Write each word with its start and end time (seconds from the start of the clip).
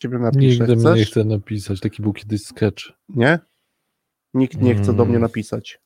Ciebie 0.00 0.18
napisze. 0.18 0.58
Nigdy 0.66 0.76
mnie 0.76 0.92
nie 0.94 1.04
chce 1.04 1.24
napisać. 1.24 1.80
Taki 1.80 2.02
był 2.02 2.12
kiedyś 2.12 2.42
sketch. 2.42 2.82
Nie? 3.08 3.38
Nikt 4.34 4.60
nie 4.62 4.74
chce 4.74 4.92
do 4.92 5.04
mnie 5.04 5.16
Mm. 5.16 5.22
napisać. 5.22 5.80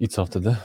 I 0.00 0.08
co 0.08 0.26
wtedy? 0.26 0.56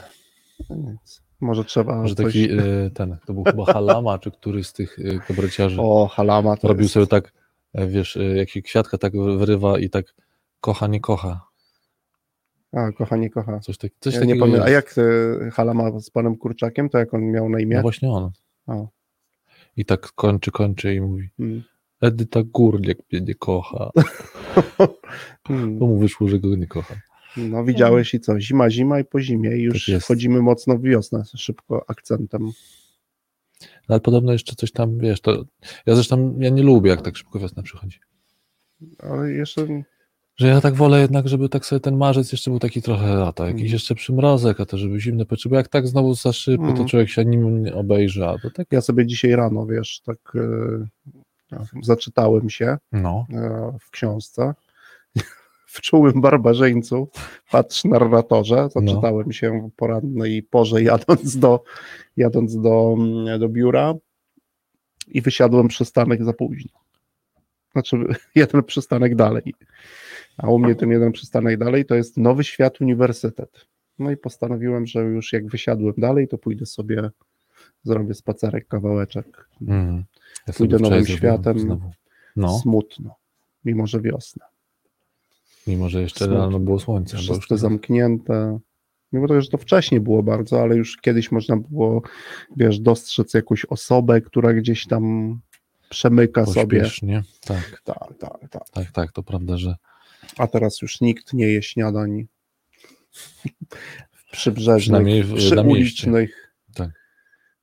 No 0.70 0.76
nic. 0.76 1.22
Może 1.40 1.64
trzeba 1.64 1.96
Może 2.02 2.14
coś... 2.14 2.24
taki 2.26 2.52
y, 2.52 2.90
ten, 2.94 3.16
to 3.26 3.34
był 3.34 3.44
chyba 3.44 3.64
Halama, 3.64 4.18
czy 4.18 4.30
któryś 4.30 4.66
z 4.66 4.72
tych 4.72 4.98
y, 4.98 5.20
kabareciarzy 5.28 5.76
O, 5.80 6.06
halama 6.08 6.56
to 6.56 6.68
robił 6.68 6.82
jest... 6.82 6.94
sobie 6.94 7.06
tak, 7.06 7.32
e, 7.74 7.86
wiesz, 7.86 8.18
jak 8.34 8.48
się 8.48 8.62
kwiatka 8.62 8.98
tak 8.98 9.12
wyrywa 9.12 9.78
i 9.78 9.90
tak 9.90 10.14
kocha, 10.60 10.86
nie 10.86 11.00
kocha. 11.00 11.40
A, 12.72 12.92
kochanie, 12.92 13.30
kocha. 13.30 13.60
Coś, 13.60 13.78
tak, 13.78 13.90
coś 14.00 14.14
Ja 14.14 14.20
nie 14.20 14.26
takiego 14.26 14.44
pamiętam. 14.46 14.66
A 14.66 14.70
jak 14.70 14.94
e, 15.46 15.50
halama 15.50 16.00
z 16.00 16.10
panem 16.10 16.36
Kurczakiem, 16.36 16.88
to 16.88 16.98
jak 16.98 17.14
on 17.14 17.22
miał 17.30 17.48
na 17.48 17.60
imię? 17.60 17.76
No 17.76 17.82
właśnie 17.82 18.10
on. 18.10 18.30
O. 18.66 18.88
I 19.76 19.84
tak 19.84 20.12
kończy, 20.12 20.50
kończy 20.50 20.94
i 20.94 21.00
mówi 21.00 21.28
Mm. 21.38 21.62
Edyta 22.00 22.42
Górniak 22.42 22.98
mnie 23.12 23.20
nie 23.20 23.34
kocha. 23.34 23.90
Mm. 25.50 25.78
Bo 25.78 25.86
mu 25.86 25.98
wyszło, 25.98 26.28
że 26.28 26.38
go 26.38 26.56
nie 26.56 26.66
kocha. 26.66 26.94
No 27.36 27.64
widziałeś 27.64 28.14
i 28.14 28.20
co? 28.20 28.40
Zima, 28.40 28.70
zima 28.70 29.00
i 29.00 29.04
po 29.04 29.20
zimie 29.20 29.56
i 29.56 29.62
już 29.62 29.86
Tak 29.86 30.02
wchodzimy 30.02 30.42
mocno 30.42 30.78
w 30.78 30.82
wiosnę, 30.82 31.22
szybko 31.36 31.84
akcentem. 31.88 32.42
No, 33.60 33.68
ale 33.88 34.00
podobno 34.00 34.32
jeszcze 34.32 34.54
coś 34.56 34.72
tam, 34.72 34.98
wiesz, 34.98 35.20
to 35.20 35.44
ja 35.86 35.94
zresztą, 35.94 36.36
ja 36.38 36.50
nie 36.50 36.62
lubię, 36.62 36.90
jak 36.90 37.02
tak 37.02 37.16
szybko 37.16 37.38
wiosna 37.38 37.62
przychodzi. 37.62 37.98
Ale 38.98 39.32
jeszcze 39.32 39.66
Że 40.36 40.46
ja 40.48 40.60
tak 40.60 40.74
wolę 40.74 41.00
jednak, 41.00 41.28
żeby 41.28 41.48
tak 41.48 41.66
sobie 41.66 41.80
ten 41.80 41.96
marzec 41.96 42.32
jeszcze 42.32 42.50
był 42.50 42.58
taki 42.60 42.82
trochę 42.82 43.14
lata, 43.14 43.44
jakiś 43.46 43.60
Mhm. 43.62 43.72
jeszcze 43.72 43.94
przymrozek, 43.94 44.60
a 44.60 44.66
to 44.66 44.78
żeby 44.78 45.00
zimne 45.00 45.26
peczy, 45.26 45.48
bo 45.48 45.56
jak 45.56 45.68
tak 45.68 45.88
znowu 45.88 46.14
za 46.14 46.32
szybko, 46.32 46.64
to 46.64 46.70
Mhm. 46.70 46.88
człowiek 46.88 47.08
się 47.08 47.24
nim 47.24 47.62
nie 47.62 47.74
obejrzy, 47.74 48.26
a 48.26 48.38
to 48.38 48.50
tak, 48.50 48.66
ja 48.70 48.80
sobie 48.80 49.06
dzisiaj 49.06 49.30
rano, 49.36 49.66
wiesz, 49.66 50.00
tak 50.04 50.18
e, 50.34 50.86
zaczytałem 51.82 52.50
się 52.50 52.78
no, 52.92 53.26
e, 53.32 53.72
w 53.80 53.90
książce. 53.90 54.54
W 55.66 55.80
czułym 55.80 56.20
barbarzyńcu, 56.20 57.08
patrz 57.50 57.84
narratorze, 57.84 58.68
zaczytałem 58.70 59.32
się 59.32 59.68
w 59.68 59.76
porannej 59.76 60.42
porze 60.42 60.82
jadąc 60.82 61.38
do, 61.38 61.62
jadąc 62.16 62.60
do, 62.60 62.94
mm, 62.98 63.40
do 63.40 63.48
biura 63.48 63.94
i 65.08 65.22
wysiadłem 65.22 65.68
przystanek 65.68 66.24
za 66.24 66.32
późno. 66.32 66.80
Znaczy 67.72 67.96
jeden 68.34 68.62
przystanek 68.62 69.14
dalej. 69.14 69.54
A 70.36 70.48
u 70.48 70.58
mnie 70.58 70.74
ten 70.74 70.90
jeden 70.90 71.12
przystanek 71.12 71.58
dalej 71.58 71.84
to 71.84 71.94
jest 71.94 72.16
Nowy 72.16 72.44
Świat 72.44 72.80
Uniwersytet. 72.80 73.66
No 73.98 74.10
i 74.10 74.16
postanowiłem, 74.16 74.86
że 74.86 75.00
już 75.00 75.32
jak 75.32 75.46
wysiadłem 75.46 75.94
dalej, 75.98 76.28
to 76.28 76.38
pójdę 76.38 76.66
sobie, 76.66 77.10
zrobię 77.84 78.14
spacerek, 78.14 78.68
kawałeczek. 78.68 79.48
mm. 79.68 80.04
ja 80.46 80.52
sobie 80.52 80.68
Pójdę 80.70 80.82
nowym 80.82 81.06
światem. 81.06 81.58
Znowu. 81.58 81.90
No, 82.36 82.58
Smutno, 82.58 83.14
mimo 83.64 83.86
że 83.86 84.00
wiosna. 84.00 84.46
mimo 85.66 85.88
że 85.88 86.00
jeszcze 86.02 86.24
smutno. 86.24 86.44
rano 86.44 86.58
było 86.58 86.78
słońce. 86.80 87.16
Bo 87.16 87.22
już 87.22 87.30
Wszystko 87.30 87.56
zamknięte. 87.56 88.58
Mimo 89.12 89.28
tego, 89.28 89.40
że 89.40 89.48
to 89.48 89.58
wcześniej 89.58 90.00
było 90.00 90.22
bardzo, 90.22 90.62
ale 90.62 90.76
już 90.76 90.96
kiedyś 90.96 91.32
można 91.32 91.56
było, 91.56 92.02
wiesz, 92.56 92.78
dostrzec 92.80 93.34
jakąś 93.34 93.64
osobę, 93.64 94.20
która 94.20 94.52
gdzieś 94.54 94.86
tam 94.86 95.38
przemyka 95.90 96.46
sobie. 96.46 96.80
pośpiesznie. 96.80 97.22
Tak, 97.40 97.82
Tak, 97.84 98.14
tak, 98.18 98.48
tak. 98.50 98.68
tak, 98.70 98.90
tak, 98.92 99.12
to 99.12 99.22
prawda, 99.22 99.56
że 99.56 99.74
A 100.38 100.46
teraz 100.46 100.82
już 100.82 101.00
nikt 101.00 101.32
nie 101.32 101.46
je 101.46 101.62
śniadań 101.62 102.26
w 104.12 104.30
przybrzeżnych, 104.32 104.80
Przynajmniej 104.82 105.22
w- 105.24 105.28
na 105.28 105.34
mieście. 105.36 105.56
przyulicznych, 105.56 106.52
Tak. 106.74 106.90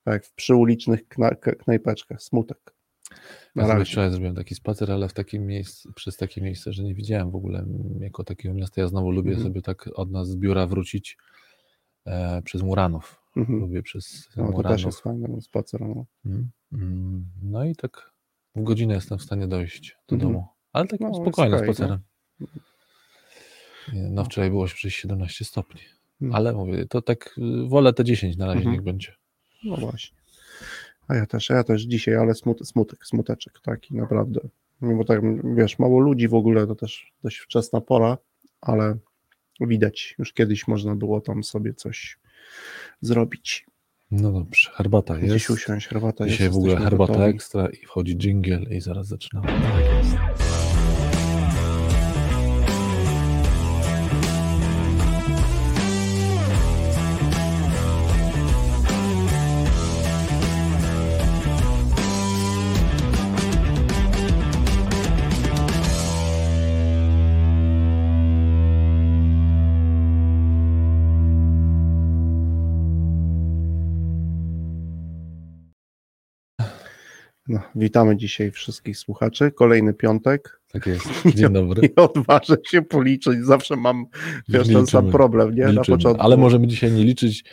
Tak, 0.03 0.25
w 0.25 0.33
przyulicznych 0.33 1.07
kna, 1.07 1.29
knajpeczkach. 1.35 2.21
Smutek. 2.21 2.73
Na 3.55 3.67
ja 3.67 3.85
wczoraj 3.85 4.09
zrobiłem 4.11 4.35
taki 4.35 4.55
spacer, 4.55 4.91
ale 4.91 5.09
w 5.09 5.13
takim 5.13 5.45
miejscu, 5.45 5.93
przez 5.93 6.17
takie 6.17 6.41
miejsce, 6.41 6.73
że 6.73 6.83
nie 6.83 6.95
widziałem 6.95 7.31
w 7.31 7.35
ogóle 7.35 7.65
jako 7.99 8.23
takiego 8.23 8.55
miasta. 8.55 8.81
Ja 8.81 8.87
znowu 8.87 9.11
lubię 9.11 9.29
Mhm. 9.31 9.47
sobie 9.49 9.61
tak 9.61 9.89
od 9.95 10.11
nas 10.11 10.27
z 10.27 10.35
biura 10.35 10.67
wrócić 10.67 11.17
e, 12.05 12.41
przez 12.41 12.61
Muranów. 12.61 13.21
Mhm. 13.37 13.59
Lubię 13.59 13.81
przez 13.83 14.29
No, 14.37 14.45
to 14.45 14.51
Muranów. 14.51 14.77
też 14.77 14.85
jest 14.85 14.99
fajny 15.01 15.27
ten 15.27 15.41
spacer. 15.41 15.81
No. 15.81 16.05
Mm, 16.25 16.51
mm. 16.73 17.25
No 17.43 17.65
i 17.65 17.75
tak 17.75 18.11
w 18.55 18.63
godzinę 18.63 18.93
jestem 18.93 19.17
w 19.17 19.21
stanie 19.23 19.47
dojść 19.47 19.97
do 20.07 20.15
Mhm. 20.15 20.33
domu. 20.33 20.47
Ale 20.73 20.87
takim 20.87 21.07
No, 21.07 21.15
spokojnym 21.15 21.59
okej, 21.59 21.73
spacerem. 21.73 21.99
Nie, 23.93 24.09
No 24.09 24.23
wczoraj 24.25 24.49
było 24.49 24.65
przecież 24.65 24.95
17 24.95 25.45
stopni. 25.45 25.81
Ale 26.31 26.53
mówię, 26.53 26.85
to 26.85 27.01
tak 27.01 27.35
y, 27.37 27.67
wolę 27.67 27.93
te 27.93 28.03
10 28.03 28.37
na 28.37 28.45
razie 28.53 28.65
niech 28.69 28.81
będzie. 28.81 29.13
No 29.63 29.77
właśnie. 29.77 30.17
A 31.07 31.15
ja 31.15 31.25
też, 31.25 31.49
ja 31.49 31.63
też 31.63 31.81
dzisiaj, 31.81 32.15
ale 32.15 32.35
smut, 32.35 32.67
smutek, 32.67 33.05
smuteczek 33.05 33.59
taki 33.63 33.95
naprawdę. 33.95 34.39
Mimo 34.81 35.03
tak, 35.03 35.21
wiesz, 35.55 35.79
mało 35.79 35.99
ludzi 35.99 36.27
w 36.27 36.33
ogóle, 36.33 36.67
to 36.67 36.75
też 36.75 37.11
dość 37.23 37.37
wczesna 37.37 37.81
pora, 37.81 38.17
ale 38.61 38.97
widać, 39.61 40.15
już 40.19 40.33
kiedyś 40.33 40.67
można 40.67 40.95
było 40.95 41.21
tam 41.21 41.43
sobie 41.43 41.73
coś 41.73 42.19
zrobić. 43.01 43.65
No 44.11 44.31
dobrze, 44.31 44.71
herbata 44.73 45.13
jest. 45.17 45.27
Gdzieś 45.27 45.49
usiąść, 45.49 45.87
herbata 45.87 46.27
Dzisiaj 46.27 46.45
jest. 46.47 46.55
w 46.55 46.57
ogóle 46.57 46.77
herbata 46.77 47.13
gotowi. 47.13 47.35
ekstra 47.35 47.69
i 47.69 47.85
wchodzi 47.85 48.17
jingle 48.17 48.59
i 48.59 48.81
zaraz 48.81 49.07
zaczynamy. 49.07 49.47
No, 77.51 77.59
witamy 77.75 78.17
dzisiaj 78.17 78.51
wszystkich 78.51 78.97
słuchaczy. 78.97 79.51
Kolejny 79.51 79.93
piątek. 79.93 80.61
Tak 80.71 80.85
jest. 80.87 81.05
Dzień 81.35 81.53
dobry. 81.53 81.81
Nie 81.81 81.95
odważę 81.95 82.55
się 82.67 82.81
policzyć, 82.81 83.45
zawsze 83.45 83.75
mam 83.75 84.05
wiesz, 84.49 84.67
ten 84.67 84.87
sam 84.87 85.11
problem, 85.11 85.55
nie? 85.55 85.67
Na 85.67 85.83
początku. 85.83 86.23
Ale 86.23 86.37
możemy 86.37 86.67
dzisiaj 86.67 86.91
nie 86.91 87.03
liczyć, 87.03 87.43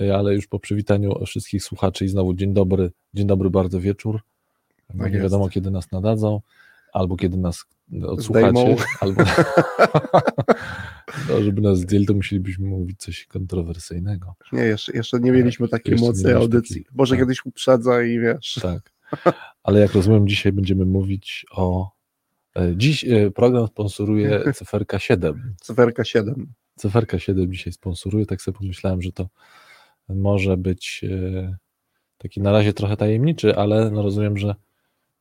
y, 0.00 0.14
ale 0.14 0.34
już 0.34 0.46
po 0.46 0.58
przywitaniu 0.58 1.24
wszystkich 1.26 1.62
słuchaczy 1.62 2.04
i 2.04 2.08
znowu 2.08 2.34
dzień 2.34 2.54
dobry, 2.54 2.90
dzień 3.14 3.26
dobry 3.26 3.50
bardzo 3.50 3.80
wieczór. 3.80 4.20
Tak 4.88 4.98
nie 4.98 5.04
jest. 5.08 5.22
wiadomo 5.22 5.48
kiedy 5.48 5.70
nas 5.70 5.92
nadadzą, 5.92 6.40
albo 6.92 7.16
kiedy 7.16 7.36
nas 7.36 7.64
odsłuchacie, 8.06 8.48
Zdejmą. 8.48 8.76
albo 9.00 9.22
no, 11.28 11.42
żeby 11.42 11.60
nas 11.60 11.78
zdjęli, 11.78 12.06
to 12.06 12.14
musielibyśmy 12.14 12.66
mówić 12.66 13.00
coś 13.00 13.26
kontrowersyjnego. 13.26 14.34
Nie, 14.52 14.62
jeszcze, 14.62 14.92
jeszcze 14.92 15.20
nie 15.20 15.32
mieliśmy 15.32 15.68
takiej 15.68 15.96
mocnej 15.96 16.32
audycji. 16.34 16.84
takiej- 16.84 16.96
Może 16.96 17.14
tak. 17.14 17.22
kiedyś 17.24 17.46
uprzedza 17.46 18.02
i 18.02 18.18
wiesz. 18.18 18.58
Tak. 18.62 18.93
Ale 19.62 19.80
jak 19.80 19.92
rozumiem, 19.92 20.28
dzisiaj 20.28 20.52
będziemy 20.52 20.84
mówić 20.84 21.46
o. 21.50 21.90
e, 22.56 22.72
Dziś 22.76 23.04
e, 23.04 23.30
program 23.30 23.66
sponsoruje 23.66 24.42
Cyferka 24.54 24.98
7. 24.98 25.54
Cyferka 25.60 26.04
7. 26.04 26.52
Cyferka 26.76 27.18
7 27.18 27.52
dzisiaj 27.52 27.72
sponsoruje, 27.72 28.26
tak 28.26 28.42
sobie 28.42 28.58
pomyślałem, 28.58 29.02
że 29.02 29.12
to 29.12 29.28
może 30.08 30.56
być 30.56 31.04
e, 31.10 31.56
taki 32.18 32.40
na 32.40 32.52
razie 32.52 32.72
trochę 32.72 32.96
tajemniczy, 32.96 33.56
ale 33.56 33.90
no 33.90 34.02
rozumiem, 34.02 34.38
że 34.38 34.54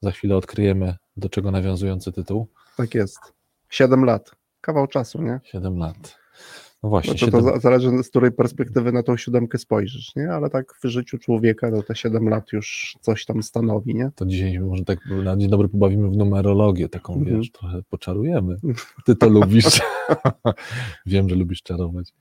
za 0.01 0.11
chwilę 0.11 0.37
odkryjemy, 0.37 0.95
do 1.17 1.29
czego 1.29 1.51
nawiązujący 1.51 2.11
tytuł. 2.11 2.47
Tak 2.77 2.95
jest. 2.95 3.19
7 3.69 4.05
lat. 4.05 4.31
Kawał 4.61 4.87
czasu, 4.87 5.21
nie? 5.21 5.39
7 5.43 5.77
lat. 5.77 6.17
No 6.83 6.89
właśnie, 6.89 7.13
No 7.31 7.41
to, 7.41 7.59
zależy 7.59 8.03
z 8.03 8.09
której 8.09 8.31
perspektywy 8.31 8.91
na 8.91 9.03
tą 9.03 9.17
siódemkę 9.17 9.57
spojrzysz, 9.57 10.15
nie? 10.15 10.29
Ale 10.31 10.49
tak 10.49 10.73
w 10.83 10.87
życiu 10.87 11.17
człowieka 11.17 11.71
to 11.71 11.83
te 11.83 11.95
7 11.95 12.29
lat 12.29 12.51
już 12.53 12.97
coś 13.01 13.25
tam 13.25 13.43
stanowi, 13.43 13.95
nie? 13.95 14.11
to 14.15 14.25
dzisiaj 14.25 14.59
może 14.59 14.83
tak 14.85 14.99
na 15.23 15.37
dzień 15.37 15.49
dobry 15.49 15.69
pobawimy 15.69 16.09
w 16.09 16.17
numerologię, 16.17 16.89
taką 16.89 17.13
Mhm. 17.13 17.37
wiesz, 17.37 17.51
trochę 17.51 17.81
poczarujemy. 17.89 18.57
Ty 19.05 19.15
to 19.15 19.29
lubisz. 19.29 19.81
Wiem, 21.05 21.29
że 21.29 21.35
lubisz 21.35 21.63
czarować. 21.63 22.13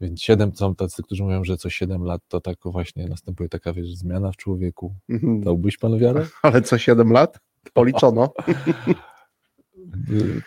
Więc 0.00 0.20
7 0.22 0.52
są 0.56 0.74
tacy, 0.74 1.02
którzy 1.02 1.22
mówią, 1.22 1.44
że 1.44 1.56
co 1.56 1.70
7 1.70 2.02
lat 2.04 2.22
to 2.28 2.40
tak 2.40 2.58
właśnie 2.64 3.06
następuje 3.08 3.48
taka 3.48 3.72
wiesz, 3.72 3.94
zmiana 3.94 4.32
w 4.32 4.36
człowieku. 4.36 4.94
Mhm. 5.08 5.40
Dałbyś 5.40 5.78
pan 5.78 5.98
wiarę? 5.98 6.26
Ale 6.42 6.62
co 6.62 6.78
7 6.78 7.12
lat? 7.12 7.40
Policzono. 7.74 8.32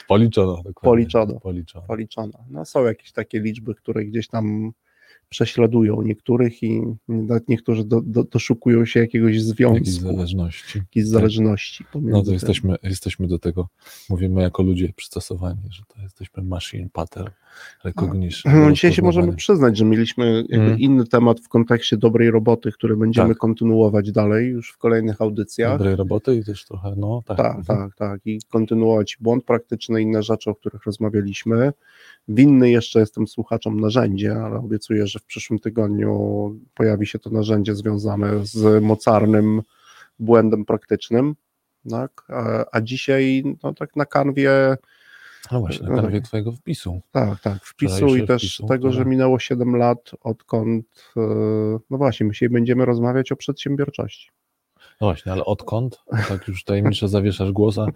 Policzono. 0.07 0.55
Dokładnie. 0.55 0.81
Policzono. 0.81 1.39
Policzono. 1.39 1.85
Policzono. 1.87 2.39
No 2.49 2.65
są 2.65 2.85
jakieś 2.85 3.11
takie 3.11 3.39
liczby, 3.39 3.75
które 3.75 4.05
gdzieś 4.05 4.27
tam 4.27 4.71
prześladują 5.31 6.01
niektórych 6.01 6.63
i 6.63 6.81
nawet 7.07 7.49
niektórzy 7.49 7.85
do, 7.85 8.01
do, 8.01 8.23
doszukują 8.23 8.85
się 8.85 8.99
jakiegoś 8.99 9.41
związku. 9.41 9.77
Jakiejś 9.77 9.95
zależności. 9.95 10.77
Jakiejś 10.77 11.05
tak. 11.05 11.11
zależności. 11.13 11.85
No 12.01 12.23
to 12.23 12.31
jesteśmy, 12.31 12.75
jesteśmy 12.83 13.27
do 13.27 13.39
tego, 13.39 13.67
mówimy 14.09 14.41
jako 14.41 14.63
ludzie 14.63 14.93
przystosowani, 14.95 15.61
że 15.69 15.83
to 15.87 16.01
jesteśmy 16.01 16.43
machine 16.43 16.89
pattern 16.93 17.29
recognition. 17.83 18.61
No, 18.61 18.71
dzisiaj 18.71 18.93
się 18.93 19.01
możemy 19.01 19.35
przyznać, 19.35 19.77
że 19.77 19.85
mieliśmy 19.85 20.43
mm. 20.51 20.79
inny 20.79 21.07
temat 21.07 21.39
w 21.39 21.47
kontekście 21.49 21.97
dobrej 21.97 22.31
roboty, 22.31 22.71
który 22.71 22.97
będziemy 22.97 23.29
tak. 23.29 23.37
kontynuować 23.37 24.11
dalej 24.11 24.49
już 24.49 24.71
w 24.71 24.77
kolejnych 24.77 25.21
audycjach. 25.21 25.77
Dobrej 25.77 25.95
roboty 25.95 26.35
i 26.35 26.43
też 26.43 26.65
trochę, 26.65 26.93
no 26.97 27.23
tak. 27.25 27.37
Tak, 27.37 27.57
mhm. 27.57 27.79
tak, 27.79 27.95
tak. 27.95 28.21
I 28.25 28.39
kontynuować 28.49 29.17
błąd 29.19 29.43
praktyczny, 29.43 30.01
inne 30.01 30.23
rzeczy, 30.23 30.49
o 30.49 30.55
których 30.55 30.85
rozmawialiśmy. 30.85 31.71
Winny 32.27 32.71
jeszcze 32.71 32.99
jestem 32.99 33.27
słuchaczom 33.27 33.79
narzędzie, 33.79 34.35
ale 34.35 34.59
obiecuję, 34.59 35.07
że 35.07 35.19
w 35.21 35.25
przyszłym 35.25 35.59
tygodniu 35.59 36.11
pojawi 36.73 37.07
się 37.07 37.19
to 37.19 37.29
narzędzie 37.29 37.75
związane 37.75 38.45
z 38.45 38.83
mocarnym 38.83 39.61
błędem 40.19 40.65
praktycznym. 40.65 41.35
Tak? 41.89 42.23
A, 42.29 42.65
a 42.71 42.81
dzisiaj 42.81 43.43
no, 43.63 43.73
tak 43.73 43.95
na 43.95 44.05
kanwie. 44.05 44.77
No 45.51 45.59
właśnie, 45.59 45.89
na 45.89 46.01
kanwie 46.01 46.21
tak, 46.21 46.27
twojego 46.27 46.51
wpisu. 46.51 47.01
Tak, 47.11 47.39
tak, 47.39 47.65
wpisu 47.65 48.15
i 48.15 48.27
też 48.27 48.41
wpisu, 48.41 48.67
tego, 48.67 48.91
że 48.91 49.05
minęło 49.05 49.39
7 49.39 49.75
lat, 49.75 50.11
odkąd, 50.21 50.85
e, 51.17 51.21
no 51.89 51.97
właśnie, 51.97 52.25
my 52.25 52.33
dzisiaj 52.33 52.49
będziemy 52.49 52.85
rozmawiać 52.85 53.31
o 53.31 53.35
przedsiębiorczości. 53.35 54.29
No 55.01 55.07
właśnie, 55.07 55.31
ale 55.31 55.45
odkąd? 55.45 56.01
Tak 56.27 56.47
już 56.47 56.63
tajemniczo 56.63 57.07
zawieszasz 57.07 57.51
głos, 57.51 57.77
a, 57.77 57.87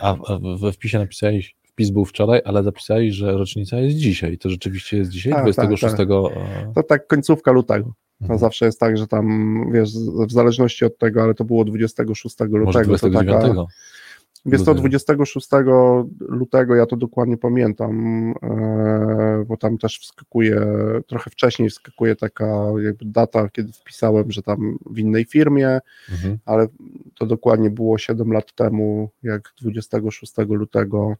a 0.00 0.16
we 0.60 0.72
wpisie 0.72 0.98
napisałeś 0.98 1.54
wpis 1.72 1.90
był 1.90 2.04
wczoraj, 2.04 2.40
ale 2.44 2.62
zapisali, 2.62 3.12
że 3.12 3.32
rocznica 3.32 3.76
jest 3.76 3.96
dzisiaj. 3.96 4.38
To 4.38 4.50
rzeczywiście 4.50 4.96
jest 4.96 5.10
dzisiaj, 5.10 5.32
tak, 5.32 5.42
26. 5.42 5.96
Tak, 5.96 6.08
tak. 6.08 6.74
To 6.74 6.82
tak 6.82 7.06
końcówka 7.06 7.52
lutego. 7.52 7.84
To 8.18 8.24
mhm. 8.24 8.40
zawsze 8.40 8.66
jest 8.66 8.80
tak, 8.80 8.96
że 8.96 9.06
tam, 9.06 9.26
wiesz, 9.72 9.90
w 10.28 10.32
zależności 10.32 10.84
od 10.84 10.98
tego, 10.98 11.22
ale 11.22 11.34
to 11.34 11.44
było 11.44 11.64
26 11.64 12.40
lutego. 12.40 12.64
Może 12.64 12.84
29. 12.84 13.30
To 13.30 13.48
taka, 13.48 13.64
Wiesz 14.46 14.64
to 14.64 14.74
26 14.74 15.48
lutego, 16.20 16.74
ja 16.74 16.86
to 16.86 16.96
dokładnie 16.96 17.36
pamiętam, 17.36 17.94
e, 18.42 19.44
bo 19.48 19.56
tam 19.56 19.78
też 19.78 19.98
wskakuje, 19.98 20.60
trochę 21.06 21.30
wcześniej 21.30 21.70
wskakuje 21.70 22.16
taka 22.16 22.46
jakby 22.84 23.04
data, 23.04 23.48
kiedy 23.48 23.72
wpisałem, 23.72 24.32
że 24.32 24.42
tam 24.42 24.78
w 24.90 24.98
innej 24.98 25.24
firmie, 25.24 25.78
mhm. 26.10 26.38
ale 26.44 26.66
to 27.18 27.26
dokładnie 27.26 27.70
było 27.70 27.98
7 27.98 28.32
lat 28.32 28.54
temu, 28.54 29.10
jak 29.22 29.52
26 29.60 30.32
lutego 30.48 31.16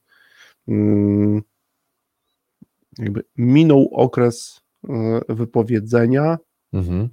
jakby 2.98 3.24
minął 3.36 3.88
okres 3.92 4.60
e, 4.88 5.20
wypowiedzenia, 5.28 6.38
mhm. 6.72 7.08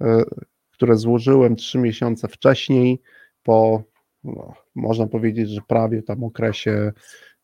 E, 0.00 0.24
które 0.70 0.96
złożyłem 0.96 1.56
trzy 1.56 1.78
miesiące 1.78 2.28
wcześniej 2.28 3.00
po 3.42 3.82
no, 4.24 4.54
można 4.74 5.06
powiedzieć, 5.06 5.50
że 5.50 5.60
prawie 5.68 6.02
tam 6.02 6.24
okresie 6.24 6.92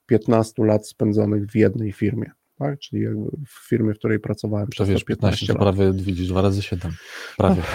15 0.06 0.64
lat 0.64 0.88
spędzonych 0.88 1.46
w 1.46 1.54
jednej 1.54 1.92
firmie. 1.92 2.30
Tak? 2.58 2.78
Czyli 2.78 3.02
jakby 3.02 3.30
w 3.46 3.68
firmie, 3.68 3.94
w 3.94 3.98
której 3.98 4.20
pracowałem 4.20 4.68
przez 4.68 4.86
to 4.86 4.92
wiesz, 4.92 5.04
15, 5.04 5.46
15 5.46 5.52
lat. 5.52 5.76
prawie 5.76 6.02
widzisz, 6.02 6.28
dwa 6.28 6.42
razy 6.42 6.62
7. 6.62 6.92
Prawie. 7.36 7.62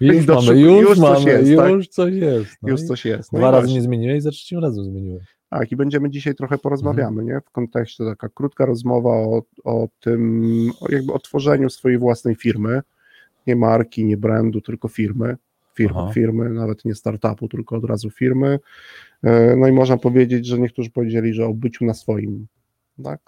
Już 0.00 0.26
mamy, 0.26 0.60
już, 0.60 0.88
już 0.88 0.98
mamy, 0.98 1.16
coś 1.16 1.24
jest, 1.24 1.48
już 1.48 1.86
tak? 1.86 1.94
coś 1.94 2.14
jest. 2.14 2.56
No 2.62 2.68
już 2.68 2.82
coś 2.82 3.04
jest. 3.04 3.32
No 3.32 3.38
dwa 3.38 3.50
razy 3.50 3.72
nie 3.72 3.82
zmieniłeś, 3.82 4.22
za 4.22 4.30
trzecim 4.30 4.58
razem 4.58 4.84
zmieniłeś. 4.84 5.35
Tak, 5.50 5.72
i 5.72 5.76
będziemy 5.76 6.10
dzisiaj 6.10 6.34
trochę 6.34 6.58
porozmawiamy, 6.58 7.22
mhm. 7.22 7.26
nie? 7.26 7.40
W 7.40 7.50
kontekście 7.50 8.04
taka 8.04 8.28
krótka 8.28 8.66
rozmowa 8.66 9.10
o, 9.10 9.42
o 9.64 9.88
tym, 10.00 10.70
o 10.80 10.92
jakby 10.92 11.12
o 11.12 11.18
tworzeniu 11.18 11.70
swojej 11.70 11.98
własnej 11.98 12.34
firmy, 12.34 12.82
nie 13.46 13.56
marki, 13.56 14.04
nie 14.04 14.16
brandu, 14.16 14.60
tylko 14.60 14.88
firmy 14.88 15.36
firmy, 15.76 16.12
firmy, 16.12 16.50
nawet 16.50 16.84
nie 16.84 16.94
startupu, 16.94 17.48
tylko 17.48 17.76
od 17.76 17.84
razu 17.84 18.10
firmy. 18.10 18.58
E, 19.22 19.56
no 19.56 19.68
i 19.68 19.72
można 19.72 19.96
powiedzieć, 19.96 20.46
że 20.46 20.58
niektórzy 20.58 20.90
powiedzieli, 20.90 21.34
że 21.34 21.46
o 21.46 21.54
byciu 21.54 21.84
na 21.84 21.94
swoim, 21.94 22.46
tak? 23.04 23.20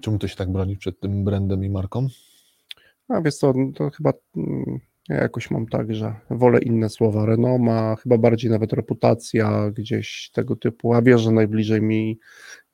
Czemu 0.00 0.18
to 0.18 0.28
się 0.28 0.36
tak 0.36 0.52
broni 0.52 0.76
przed 0.76 1.00
tym 1.00 1.24
brandem 1.24 1.64
i 1.64 1.70
marką? 1.70 2.06
A 3.08 3.20
wiesz 3.20 3.34
co, 3.34 3.54
to 3.74 3.90
chyba 3.90 4.12
mm, 4.36 4.80
ja 5.08 5.16
jakoś 5.16 5.50
mam 5.50 5.66
tak, 5.66 5.94
że 5.94 6.14
wolę 6.30 6.60
inne 6.60 6.88
słowa. 6.88 7.26
Renoma, 7.26 7.96
chyba 7.96 8.18
bardziej 8.18 8.50
nawet 8.50 8.72
reputacja 8.72 9.70
gdzieś 9.70 10.30
tego 10.32 10.56
typu, 10.56 10.94
a 10.94 11.02
wiesz, 11.02 11.20
że 11.20 11.30
najbliżej 11.30 11.82
mi 11.82 12.18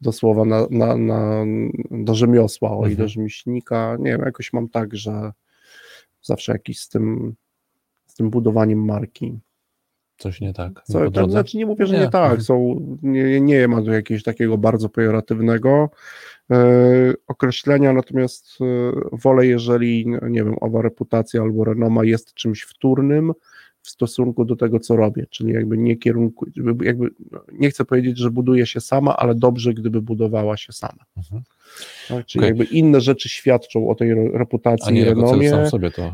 do 0.00 0.12
słowa 0.12 0.44
na, 0.44 0.66
na, 0.70 0.96
na, 0.96 1.44
do 1.90 2.14
rzemiosła, 2.14 2.70
o 2.70 2.76
mhm. 2.76 2.92
i 2.92 2.96
do 2.96 3.08
rzemieślnika. 3.08 3.96
Nie 4.00 4.10
wiem, 4.10 4.22
jakoś 4.24 4.52
mam 4.52 4.68
tak, 4.68 4.96
że 4.96 5.32
zawsze 6.22 6.52
jakiś 6.52 6.80
z 6.80 6.88
tym 6.88 7.34
tym 8.18 8.30
budowaniem 8.30 8.84
marki. 8.84 9.38
Coś 10.18 10.40
nie 10.40 10.52
tak. 10.52 10.72
Nie 10.88 10.94
Co, 10.94 11.10
to 11.10 11.30
znaczy 11.30 11.56
nie 11.56 11.66
mówię, 11.66 11.86
że 11.86 11.94
nie, 11.94 12.00
nie 12.00 12.08
tak. 12.08 12.42
Są, 12.42 12.80
nie, 13.02 13.40
nie 13.40 13.68
ma 13.68 13.82
tu 13.82 13.92
jakiegoś 13.92 14.22
takiego 14.22 14.58
bardzo 14.58 14.88
pejoratywnego 14.88 15.90
e, 16.50 16.58
określenia, 17.26 17.92
natomiast 17.92 18.58
e, 18.60 18.64
wolę, 19.12 19.46
jeżeli, 19.46 20.06
nie 20.22 20.44
wiem, 20.44 20.54
owa 20.60 20.82
reputacja 20.82 21.42
albo 21.42 21.64
renoma 21.64 22.04
jest 22.04 22.34
czymś 22.34 22.62
wtórnym, 22.62 23.32
w 23.88 23.90
stosunku 23.90 24.44
do 24.44 24.56
tego, 24.56 24.80
co 24.80 24.96
robię, 24.96 25.26
czyli 25.30 25.52
jakby 25.52 25.78
nie 25.78 25.96
kierunku, 25.96 26.46
jakby, 26.82 27.08
no, 27.30 27.40
nie 27.52 27.70
chcę 27.70 27.84
powiedzieć, 27.84 28.18
że 28.18 28.30
buduje 28.30 28.66
się 28.66 28.80
sama, 28.80 29.16
ale 29.16 29.34
dobrze, 29.34 29.74
gdyby 29.74 30.02
budowała 30.02 30.56
się 30.56 30.72
sama. 30.72 31.04
Mhm. 31.16 31.42
Tak, 32.08 32.26
czyli 32.26 32.44
okay. 32.44 32.48
jakby 32.48 32.64
inne 32.64 33.00
rzeczy 33.00 33.28
świadczą 33.28 33.88
o 33.88 33.94
tej 33.94 34.14
reputacji 34.14 34.96
i 34.96 35.04
renomie, 35.04 35.52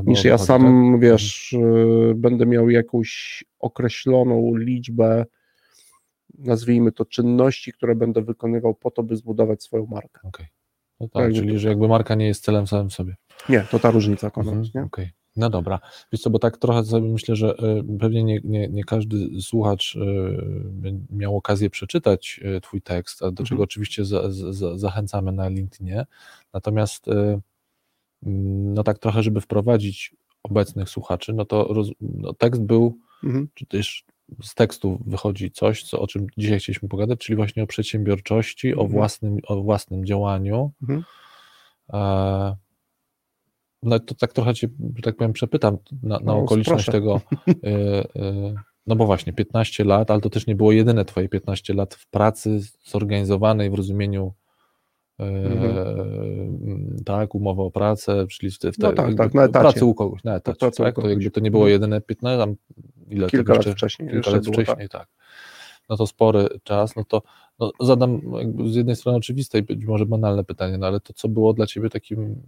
niż 0.05 0.25
ja 0.25 0.39
sam, 0.39 0.93
tak? 0.93 1.01
wiesz, 1.01 1.53
mhm. 1.53 2.21
będę 2.21 2.47
miał 2.47 2.71
jakąś 2.71 3.45
określoną 3.59 4.57
liczbę, 4.57 5.27
nazwijmy 6.39 6.93
to 6.93 7.05
czynności, 7.05 7.73
które 7.73 7.95
będę 7.95 8.23
wykonywał 8.23 8.75
po 8.75 8.91
to, 8.91 9.03
by 9.03 9.17
zbudować 9.17 9.63
swoją 9.63 9.87
markę. 9.87 10.21
Okay. 10.29 10.47
No 11.01 11.09
tak, 11.09 11.23
tak, 11.23 11.35
czyli 11.35 11.59
że 11.59 11.69
jakby 11.69 11.89
marka 11.89 12.15
nie 12.15 12.27
jest 12.27 12.45
celem 12.45 12.67
samym 12.67 12.91
sobie. 12.91 13.17
Nie, 13.49 13.61
to 13.71 13.79
ta 13.79 13.91
różnica, 13.91 14.31
Konrad, 14.31 14.55
mhm. 14.55 14.71
nie? 14.75 14.83
Okay. 14.83 15.11
No 15.37 15.51
dobra. 15.51 15.81
Wiesz 16.13 16.21
co, 16.21 16.31
bo 16.31 16.39
tak 16.39 16.59
trochę 16.59 16.85
sobie 16.85 17.09
myślę, 17.09 17.37
że 17.37 17.55
e, 17.59 17.83
pewnie 18.01 18.25
nie, 18.25 18.41
nie, 18.45 18.69
nie 18.69 18.85
każdy 18.85 19.41
słuchacz 19.41 19.97
e, 19.97 20.97
miał 21.11 21.37
okazję 21.37 21.71
przeczytać 21.71 22.41
e, 22.45 22.61
Twój 22.61 22.83
tekst, 22.83 23.21
do 23.21 23.27
mhm. 23.27 23.47
czego 23.47 23.63
oczywiście 23.63 24.05
za, 24.05 24.31
za, 24.31 24.79
zachęcamy 24.79 25.33
na 25.33 25.49
LinkedInie. 25.49 26.07
Natomiast 26.53 27.07
no 28.75 28.83
tak 28.83 28.99
trochę, 28.99 29.23
żeby 29.23 29.41
wprowadzić 29.41 30.15
obecnych 30.43 30.89
słuchaczy, 30.89 31.33
no 31.33 31.45
to 31.45 31.65
roz, 31.65 31.89
no 32.01 32.33
tekst 32.33 32.63
był, 32.63 32.99
mhm. 33.25 33.49
czy 33.55 33.67
też 33.67 34.05
z 34.43 34.55
tekstu 34.55 35.03
wychodzi 35.07 35.51
coś, 35.51 35.83
co, 35.83 36.01
o 36.01 36.07
czym 36.07 36.27
dzisiaj 36.37 36.59
chcieliśmy 36.59 36.89
pogadać, 36.89 37.19
czyli 37.19 37.37
właśnie 37.37 37.63
o 37.63 37.67
przedsiębiorczości, 37.67 38.69
mhm. 38.69 38.87
o, 38.87 38.91
własnym, 38.91 39.39
o 39.47 39.63
własnym 39.63 40.05
działaniu. 40.05 40.73
Mhm. 40.83 41.05
E, 41.93 42.57
no 43.85 43.99
to 43.99 44.15
tak 44.15 44.33
trochę 44.33 44.55
cię, 44.55 44.69
że 44.97 45.03
tak 45.03 45.17
powiem, 45.17 45.33
przepytam 45.33 45.79
na, 46.03 46.19
na 46.19 46.25
no, 46.25 46.39
okoliczność 46.39 46.85
proszę. 46.85 46.93
tego. 46.93 47.21
Y, 47.49 47.53
y, 48.17 48.55
no 48.87 48.97
bo 48.97 49.07
właśnie, 49.07 49.33
15 49.33 49.85
lat, 49.85 50.11
ale 50.11 50.21
to 50.21 50.31
też 50.31 50.47
nie 50.47 50.55
było 50.55 50.73
jedyne 50.73 51.05
twoje 51.05 51.29
15 51.29 51.75
lat 51.75 51.95
w 51.95 52.07
pracy 52.07 52.61
zorganizowanej 52.85 53.71
w 53.71 53.75
rozumieniu 53.75 54.33
y, 55.21 55.25
mhm. 55.25 56.97
tak, 57.05 57.35
umowa 57.35 57.63
o 57.63 57.71
pracę, 57.71 58.27
czyli 58.31 58.53
w, 58.53 58.59
te, 58.59 58.73
w 58.73 58.77
te, 58.77 58.87
no 58.87 58.93
tak, 58.93 59.15
tak, 59.15 59.35
na 59.35 59.45
etacie. 59.45 59.61
pracy 59.63 59.85
u 59.85 59.95
kogoś, 59.95 60.25
na 60.25 60.37
etacie, 60.37 60.59
tak, 60.59 60.75
tak? 60.77 60.95
To 60.95 61.09
jakby 61.09 61.31
to 61.31 61.41
nie 61.41 61.51
było 61.51 61.63
mhm. 61.63 61.73
jedyne 61.73 62.01
15, 62.01 62.39
tam 62.39 62.55
ile 63.09 63.27
kilka 63.29 63.53
lat 63.53 63.67
jeszcze, 63.67 63.73
wcześniej. 63.73 64.09
Kilka 64.09 64.31
lat 64.31 64.45
było, 64.45 64.55
wcześniej, 64.55 64.89
tak. 64.89 65.01
tak. 65.01 65.09
No 65.89 65.97
to 65.97 66.07
spory 66.07 66.49
czas, 66.63 66.97
no 66.97 67.05
to 67.05 67.23
no 67.59 67.73
zadam 67.81 68.21
z 68.67 68.75
jednej 68.75 68.97
strony 68.97 69.19
oczywiste 69.19 69.59
i 69.59 69.63
być 69.63 69.85
może 69.85 70.07
banalne 70.07 70.45
pytanie, 70.45 70.79
no 70.79 70.87
ale 70.87 71.01
to 71.01 71.13
co 71.13 71.29
było 71.29 71.53
dla 71.53 71.67
ciebie 71.67 71.91
takim 71.91 72.43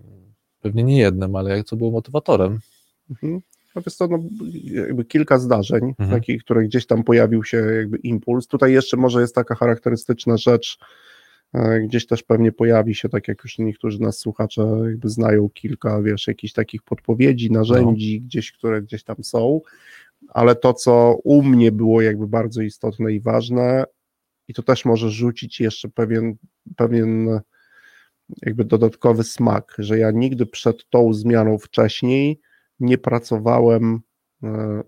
Pewnie 0.60 0.84
nie 0.84 0.98
jednym, 0.98 1.36
ale 1.36 1.56
jak 1.56 1.66
co 1.66 1.76
było 1.76 1.90
motywatorem? 1.90 2.58
Mhm. 3.10 3.40
No 3.76 3.82
jest 3.86 3.98
to 3.98 4.06
no, 4.08 4.18
jakby 4.62 5.04
kilka 5.04 5.38
zdarzeń, 5.38 5.84
mhm. 5.84 6.10
takich, 6.10 6.44
które 6.44 6.64
gdzieś 6.64 6.86
tam 6.86 7.04
pojawił 7.04 7.44
się 7.44 7.56
jakby 7.56 7.96
impuls. 7.96 8.46
Tutaj 8.46 8.72
jeszcze 8.72 8.96
może 8.96 9.20
jest 9.20 9.34
taka 9.34 9.54
charakterystyczna 9.54 10.36
rzecz, 10.36 10.78
e, 11.54 11.80
gdzieś 11.80 12.06
też 12.06 12.22
pewnie 12.22 12.52
pojawi 12.52 12.94
się, 12.94 13.08
tak 13.08 13.28
jak 13.28 13.44
już 13.44 13.58
niektórzy 13.58 14.00
nas 14.00 14.18
słuchacze 14.18 14.62
jakby 14.84 15.08
znają 15.08 15.48
kilka, 15.48 16.02
wiesz, 16.02 16.26
jakichś 16.26 16.52
takich 16.52 16.82
podpowiedzi, 16.82 17.50
narzędzi 17.50 18.20
no. 18.20 18.26
gdzieś, 18.26 18.52
które 18.52 18.82
gdzieś 18.82 19.04
tam 19.04 19.16
są, 19.24 19.60
ale 20.28 20.56
to, 20.56 20.74
co 20.74 21.18
u 21.24 21.42
mnie 21.42 21.72
było 21.72 22.02
jakby 22.02 22.26
bardzo 22.28 22.62
istotne 22.62 23.12
i 23.12 23.20
ważne 23.20 23.84
i 24.48 24.54
to 24.54 24.62
też 24.62 24.84
może 24.84 25.10
rzucić 25.10 25.60
jeszcze 25.60 25.88
pewien, 25.88 26.36
pewien 26.76 27.40
jakby 28.42 28.64
dodatkowy 28.64 29.24
smak, 29.24 29.74
że 29.78 29.98
ja 29.98 30.10
nigdy 30.10 30.46
przed 30.46 30.88
tą 30.90 31.12
zmianą 31.12 31.58
wcześniej 31.58 32.40
nie 32.80 32.98
pracowałem 32.98 34.00
e, 34.42 34.82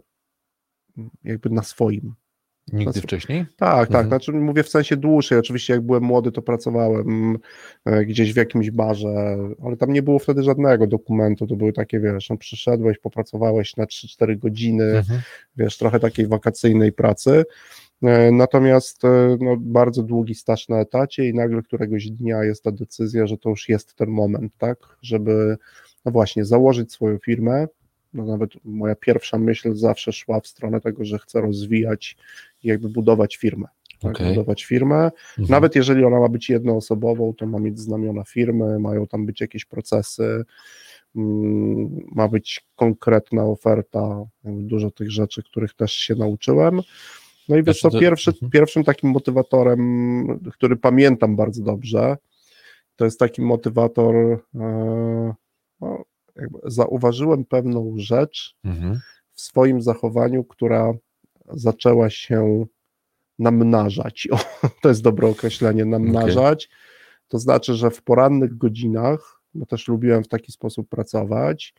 jakby 1.25 1.51
na 1.51 1.63
swoim. 1.63 2.15
Nigdy 2.73 2.93
Znaczy- 2.93 3.07
wcześniej? 3.07 3.41
Tak, 3.57 3.89
tak. 3.89 3.89
Mhm. 3.89 4.09
Znaczy 4.09 4.33
mówię 4.33 4.63
w 4.63 4.69
sensie 4.69 4.97
dłuższej. 4.97 5.39
Oczywiście 5.39 5.73
jak 5.73 5.83
byłem 5.83 6.03
młody, 6.03 6.33
to 6.33 6.43
pracowałem 6.43 7.39
e, 7.85 8.05
gdzieś 8.05 8.33
w 8.33 8.37
jakimś 8.37 8.71
barze, 8.71 9.37
ale 9.65 9.77
tam 9.77 9.93
nie 9.93 10.03
było 10.03 10.19
wtedy 10.19 10.43
żadnego 10.43 10.87
dokumentu. 10.87 11.47
To 11.47 11.57
były 11.57 11.73
takie, 11.73 12.01
wiesz, 12.01 12.31
no 12.31 12.37
przyszedłeś, 12.37 12.99
popracowałeś 12.99 13.77
na 13.77 13.85
3-4 13.85 14.39
godziny, 14.39 14.85
Mhm. 14.85 15.21
wiesz, 15.57 15.79
trochę 15.79 16.01
takiej 16.01 16.27
wakacyjnej 16.27 16.93
pracy. 16.93 17.45
E, 18.03 18.33
Natomiast 18.33 19.05
e, 19.05 19.37
no, 19.41 19.57
bardzo 19.57 20.03
długi 20.03 20.35
staż 20.35 20.69
na 20.69 20.81
etacie 20.81 21.29
i 21.29 21.35
nagle 21.35 21.63
któregoś 21.63 22.11
dnia 22.11 22.45
jest 22.45 22.63
ta 22.63 22.73
decyzja, 22.73 23.27
że 23.27 23.39
to 23.39 23.51
już 23.51 23.69
jest 23.69 23.95
ten 23.95 24.09
moment, 24.09 24.53
tak, 24.59 24.79
żeby 25.03 25.57
no 26.05 26.13
właśnie 26.13 26.45
założyć 26.45 26.93
swoją 26.93 27.19
firmę. 27.19 27.67
No 28.15 28.25
nawet 28.25 28.51
moja 28.65 28.95
pierwsza 28.95 29.39
myśl 29.39 29.75
zawsze 29.75 30.13
szła 30.13 30.41
w 30.41 30.47
stronę 30.47 30.81
tego, 30.81 31.05
że 31.05 31.19
chcę 31.19 31.41
rozwijać 31.41 32.17
i 32.63 32.69
jakby 32.69 32.89
budować 32.89 33.37
firmę. 33.37 33.69
Tak, 34.01 34.19
budować 34.29 34.65
firmę. 34.65 34.97
Mhm. 34.97 35.49
Nawet 35.49 35.77
jeżeli 35.77 36.05
ona 36.05 36.21
ma 36.21 36.29
być 36.29 36.49
jednoosobową, 36.49 37.35
to 37.35 37.47
ma 37.47 37.59
mieć 37.59 37.79
znamiona 37.79 38.25
firmy, 38.25 38.79
mają 38.79 39.07
tam 39.07 39.27
być 39.27 39.41
jakieś 39.41 39.65
procesy, 39.65 40.45
mm, 41.17 42.07
ma 42.13 42.29
być 42.29 42.67
konkretna 42.77 43.45
oferta, 43.45 44.25
dużo 44.45 44.91
tych 44.91 45.11
rzeczy, 45.11 45.43
których 45.43 45.75
też 45.75 45.93
się 45.93 46.15
nauczyłem. 46.15 46.81
No 47.49 47.57
i 47.57 47.63
wiesz 47.63 47.81
Znaczy 47.81 47.97
to- 47.97 48.01
pierwszy, 48.01 48.31
mhm. 48.31 48.51
pierwszym 48.51 48.85
takim 48.85 49.11
motywatorem, 49.11 50.41
który 50.53 50.77
pamiętam 50.77 51.37
bardzo 51.37 51.63
dobrze, 51.63 52.17
to 52.97 53.05
jest 53.05 53.19
taki 53.19 53.43
motywator, 53.43 54.15
e, 54.55 55.35
no, 55.81 56.05
zauważyłem 56.65 57.45
pewną 57.45 57.95
rzecz 57.97 58.57
Mhm. 58.65 59.01
w 59.33 59.41
swoim 59.41 59.83
zachowaniu, 59.83 60.45
która 60.45 60.93
zaczęła 61.49 62.11
się 62.11 62.67
namnażać. 63.39 64.29
O, 64.33 64.39
to 64.83 64.89
jest 64.89 65.03
dobre 65.03 65.29
określenie, 65.29 65.85
namnażać. 65.85 66.69
To 67.29 67.39
znaczy, 67.39 67.75
że 67.75 67.91
w 67.91 68.03
porannych 68.03 68.59
godzinach, 68.59 69.41
bo 69.55 69.67
też 69.67 69.89
lubiłem 69.89 70.25
w 70.25 70.29
taki 70.29 70.53
sposób 70.53 70.89
pracować, 70.89 71.75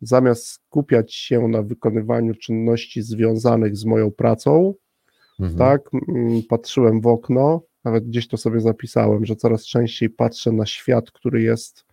zamiast 0.00 0.46
skupiać 0.46 1.14
się 1.14 1.48
na 1.48 1.62
wykonywaniu 1.62 2.34
czynności 2.34 3.02
związanych 3.02 3.76
z 3.76 3.84
moją 3.84 4.10
pracą, 4.10 4.74
Mhm. 5.40 5.58
tak, 5.58 5.90
patrzyłem 6.48 7.00
w 7.00 7.06
okno, 7.06 7.62
nawet 7.84 8.04
gdzieś 8.06 8.28
to 8.28 8.36
sobie 8.36 8.60
zapisałem, 8.60 9.26
że 9.26 9.36
coraz 9.36 9.66
częściej 9.66 10.10
patrzę 10.10 10.52
na 10.52 10.66
świat, 10.66 11.10
który 11.10 11.42
jest 11.42 11.84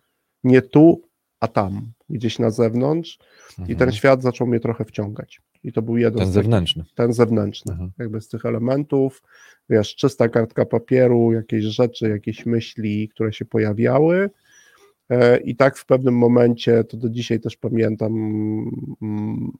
nie 0.44 0.62
tu, 0.62 1.02
a 1.40 1.48
tam, 1.48 1.92
gdzieś 2.10 2.38
na 2.38 2.50
zewnątrz 2.50 3.18
i 3.58 3.62
ten 3.66 3.70
Mhm. 3.72 3.92
świat 3.92 4.22
zaczął 4.22 4.46
mnie 4.46 4.60
trochę 4.60 4.84
wciągać. 4.84 5.40
I 5.64 5.72
to 5.72 5.82
był 5.82 5.96
jeden 5.96 6.18
Ten 6.18 6.28
z 6.28 6.32
zewnętrzny. 6.32 6.84
ten 6.94 7.12
zewnętrzny, 7.12 7.72
Mhm. 7.72 7.90
jakby 7.98 8.20
z 8.20 8.28
tych 8.28 8.44
elementów, 8.46 9.22
wiesz, 9.70 9.96
czysta 9.96 10.28
kartka 10.28 10.64
papieru, 10.66 11.32
jakieś 11.32 11.64
rzeczy, 11.64 12.08
jakieś 12.08 12.46
myśli, 12.46 13.08
które 13.08 13.32
się 13.32 13.44
pojawiały. 13.44 14.30
E, 15.10 15.38
I 15.40 15.56
tak 15.56 15.76
w 15.76 15.86
pewnym 15.86 16.14
momencie, 16.16 16.84
to 16.84 16.96
do 16.96 17.08
dzisiaj 17.08 17.40
też 17.40 17.56
pamiętam, 17.56 18.08
tam 19.00 19.52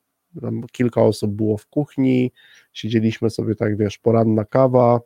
kilka 0.73 1.03
osób 1.03 1.31
było 1.31 1.57
w 1.57 1.67
kuchni, 1.67 2.33
siedzieliśmy 2.73 3.31
sobie 3.31 3.55
tak, 3.55 3.77
wiesz, 3.77 3.99
poranna 3.99 4.45
kawa, 4.45 5.01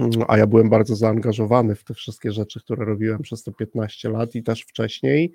mm, 0.00 0.10
a 0.28 0.38
ja 0.38 0.46
byłem 0.46 0.70
bardzo 0.70 0.96
zaangażowany 0.96 1.74
w 1.74 1.84
te 1.84 1.94
wszystkie 1.94 2.32
rzeczy, 2.32 2.60
które 2.60 2.84
robiłem 2.84 3.22
przez 3.22 3.42
te 3.42 3.52
15 3.52 4.10
lat 4.10 4.34
i 4.34 4.42
też 4.42 4.62
wcześniej. 4.62 5.32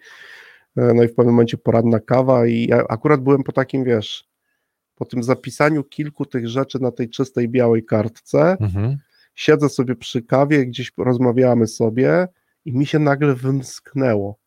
E, 0.77 0.93
No 0.93 1.03
i 1.03 1.07
w 1.07 1.15
pewnym 1.15 1.35
momencie 1.35 1.57
poranna 1.57 1.99
kawa 1.99 2.45
i 2.47 2.67
ja 2.69 2.83
akurat 2.89 3.21
byłem 3.21 3.43
po 3.43 3.51
takim, 3.51 3.83
wiesz, 3.83 4.27
po 4.95 5.05
tym 5.05 5.23
zapisaniu 5.23 5.83
kilku 5.83 6.25
tych 6.25 6.47
rzeczy 6.47 6.79
na 6.79 6.91
tej 6.91 7.09
czystej 7.09 7.49
białej 7.49 7.85
kartce, 7.85 8.57
Mhm. 8.59 8.97
siedzę 9.35 9.69
sobie 9.69 9.95
przy 9.95 10.21
kawie, 10.21 10.65
gdzieś 10.65 10.91
rozmawiamy 10.97 11.67
sobie 11.67 12.27
i 12.65 12.73
mi 12.73 12.85
się 12.85 12.99
nagle 12.99 13.35
wymsknęło. 13.35 14.40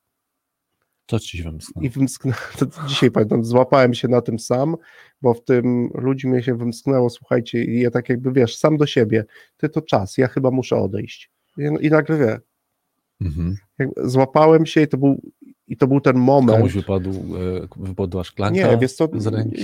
Co 1.07 1.19
ci 1.21 1.39
się 1.39 1.45
wymsknęło? 1.45 1.87
I 1.87 1.91
wymsknęło, 1.91 2.37
to 2.59 2.67
dzisiaj 2.87 3.11
pamiętam, 3.11 3.45
złapałem 3.45 3.95
się 3.95 4.09
na 4.09 4.21
tym 4.21 4.39
sam, 4.39 4.77
bo 5.23 5.35
w 5.35 5.45
tym 5.45 5.91
ludzi 5.95 6.29
mnie 6.29 6.43
się 6.43 6.55
wymsknęło, 6.57 7.11
słuchajcie, 7.11 7.65
i 7.65 7.81
ja 7.81 7.91
tak 7.91 8.09
jakby, 8.09 8.33
wiesz, 8.33 8.57
sam 8.57 8.77
do 8.77 8.87
siebie, 8.87 9.25
ty 9.57 9.69
to 9.69 9.83
czas, 9.83 10.19
ja 10.19 10.29
chyba 10.29 10.51
muszę 10.51 10.77
odejść. 10.77 11.31
I, 11.59 11.87
i 11.87 11.91
nagle, 11.91 12.19
wie, 12.19 12.39
Mhm. 13.21 13.57
złapałem 13.97 14.67
się 14.67 14.81
i 14.83 14.89
to 14.89 14.97
był, 14.99 15.21
i 15.67 15.77
to 15.77 15.87
był 15.87 16.01
ten 16.01 16.17
moment. 16.17 16.59
Komuś 16.59 16.73
wypadł, 16.73 17.11
e, 17.11 17.69
wypadła 17.77 18.25
szklanka 18.25 18.71
Nie, 18.71 18.79
wiesz 18.79 18.93
co, 18.93 19.09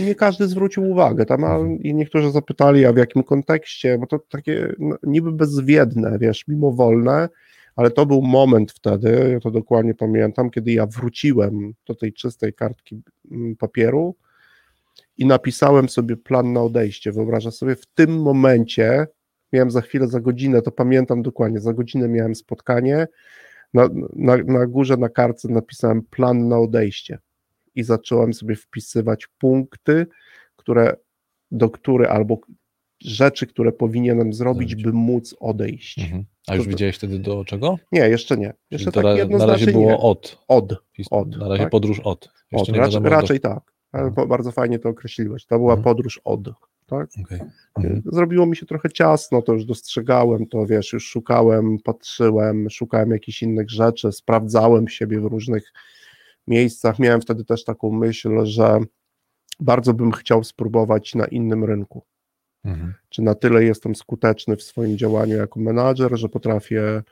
nie 0.06 0.14
każdy 0.14 0.48
zwrócił 0.48 0.90
uwagę 0.90 1.26
tam, 1.26 1.44
Mhm. 1.44 1.78
i 1.82 1.94
niektórzy 1.94 2.30
zapytali, 2.30 2.84
a 2.86 2.92
w 2.92 2.96
jakim 2.96 3.22
kontekście, 3.22 3.98
bo 3.98 4.06
to 4.06 4.18
takie 4.18 4.72
no, 4.78 4.96
niby 5.02 5.32
bezwiedne, 5.32 6.18
wiesz, 6.18 6.48
mimowolne, 6.48 7.28
ale 7.80 7.90
to 7.90 8.06
był 8.06 8.22
moment 8.22 8.72
wtedy, 8.72 9.28
ja 9.32 9.40
to 9.40 9.50
dokładnie 9.50 9.94
pamiętam, 9.94 10.50
kiedy 10.50 10.72
ja 10.72 10.86
wróciłem 10.86 11.74
do 11.86 11.94
tej 11.94 12.12
czystej 12.12 12.54
kartki 12.54 13.02
mm, 13.30 13.56
papieru 13.56 14.16
i 15.18 15.26
napisałem 15.26 15.88
sobie 15.88 16.16
plan 16.16 16.52
na 16.52 16.62
odejście. 16.62 17.12
Wyobrażasz 17.12 17.54
sobie, 17.54 17.76
w 17.76 17.86
tym 17.86 18.22
momencie, 18.22 19.06
miałem 19.52 19.70
za 19.70 19.80
chwilę, 19.80 20.08
za 20.08 20.20
godzinę, 20.20 20.62
to 20.62 20.70
pamiętam 20.70 21.22
dokładnie, 21.22 21.60
za 21.60 21.72
godzinę 21.72 22.08
miałem 22.08 22.34
spotkanie, 22.34 23.06
na, 23.74 23.88
na, 24.16 24.36
na 24.36 24.66
górze 24.66 24.96
na 24.96 25.08
kartce 25.08 25.48
napisałem 25.48 26.02
plan 26.02 26.48
na 26.48 26.58
odejście 26.58 27.18
i 27.74 27.82
zacząłem 27.82 28.34
sobie 28.34 28.56
wpisywać 28.56 29.26
punkty, 29.38 30.06
które, 30.56 30.96
do 31.50 31.70
których 31.70 32.10
albo 32.10 32.38
rzeczy, 33.00 33.46
które 33.46 33.72
powinienem 33.72 34.32
zrobić, 34.32 34.68
Zrobić. 34.68 34.84
by 34.84 34.92
móc 34.92 35.34
odejść. 35.40 35.98
Mhm. 35.98 36.24
A 36.50 36.54
już 36.56 36.64
To- 36.64 36.70
widziałeś 36.70 36.96
wtedy 36.96 37.18
do 37.18 37.44
czego? 37.44 37.78
Nie, 37.92 38.00
jeszcze 38.00 38.36
nie. 38.36 38.52
Jeszcze 38.70 38.92
tak 38.92 39.04
ra- 39.04 39.38
na 39.38 39.46
razie 39.46 39.66
było 39.66 39.86
nie. 39.90 39.98
od. 39.98 40.38
Od. 40.48 40.72
Od, 41.10 41.36
Na 41.36 41.48
razie 41.48 41.62
tak? 41.62 41.70
podróż 41.70 42.00
od. 42.00 42.28
od. 42.52 42.68
Raczej, 43.02 43.40
tak. 43.40 43.72
Ale 43.92 44.10
bardzo 44.10 44.52
fajnie 44.52 44.78
to 44.78 44.88
określiłeś. 44.88 45.46
To 45.46 45.58
była 45.58 45.72
Mhm. 45.74 45.84
podróż 45.84 46.20
od. 46.24 46.40
Tak? 46.86 47.08
Okay. 47.24 47.50
Mhm. 47.78 48.02
Zrobiło 48.12 48.46
mi 48.46 48.56
się 48.56 48.66
trochę 48.66 48.90
ciasno, 48.90 49.42
to 49.42 49.52
już 49.52 49.64
dostrzegałem, 49.64 50.46
to 50.46 50.66
wiesz, 50.66 50.92
już 50.92 51.06
szukałem, 51.06 51.78
patrzyłem, 51.84 52.70
szukałem 52.70 53.10
jakichś 53.10 53.42
innych 53.42 53.70
rzeczy, 53.70 54.12
sprawdzałem 54.12 54.88
siebie 54.88 55.20
w 55.20 55.24
różnych 55.24 55.72
miejscach. 56.46 56.98
Miałem 56.98 57.20
wtedy 57.20 57.44
też 57.44 57.64
taką 57.64 57.90
myśl, 57.92 58.44
że 58.46 58.78
bardzo 59.60 59.94
bym 59.94 60.12
chciał 60.12 60.44
spróbować 60.44 61.14
na 61.14 61.24
innym 61.24 61.64
rynku. 61.64 62.02
Mhm. 62.64 62.94
Czy 63.08 63.22
na 63.22 63.34
tyle 63.34 63.64
jestem 63.64 63.94
skuteczny 63.94 64.56
w 64.56 64.62
swoim 64.62 64.98
działaniu 64.98 65.36
jako 65.36 65.60
menadżer, 65.60 66.18
że 66.18 66.28
potrafię 66.28 67.02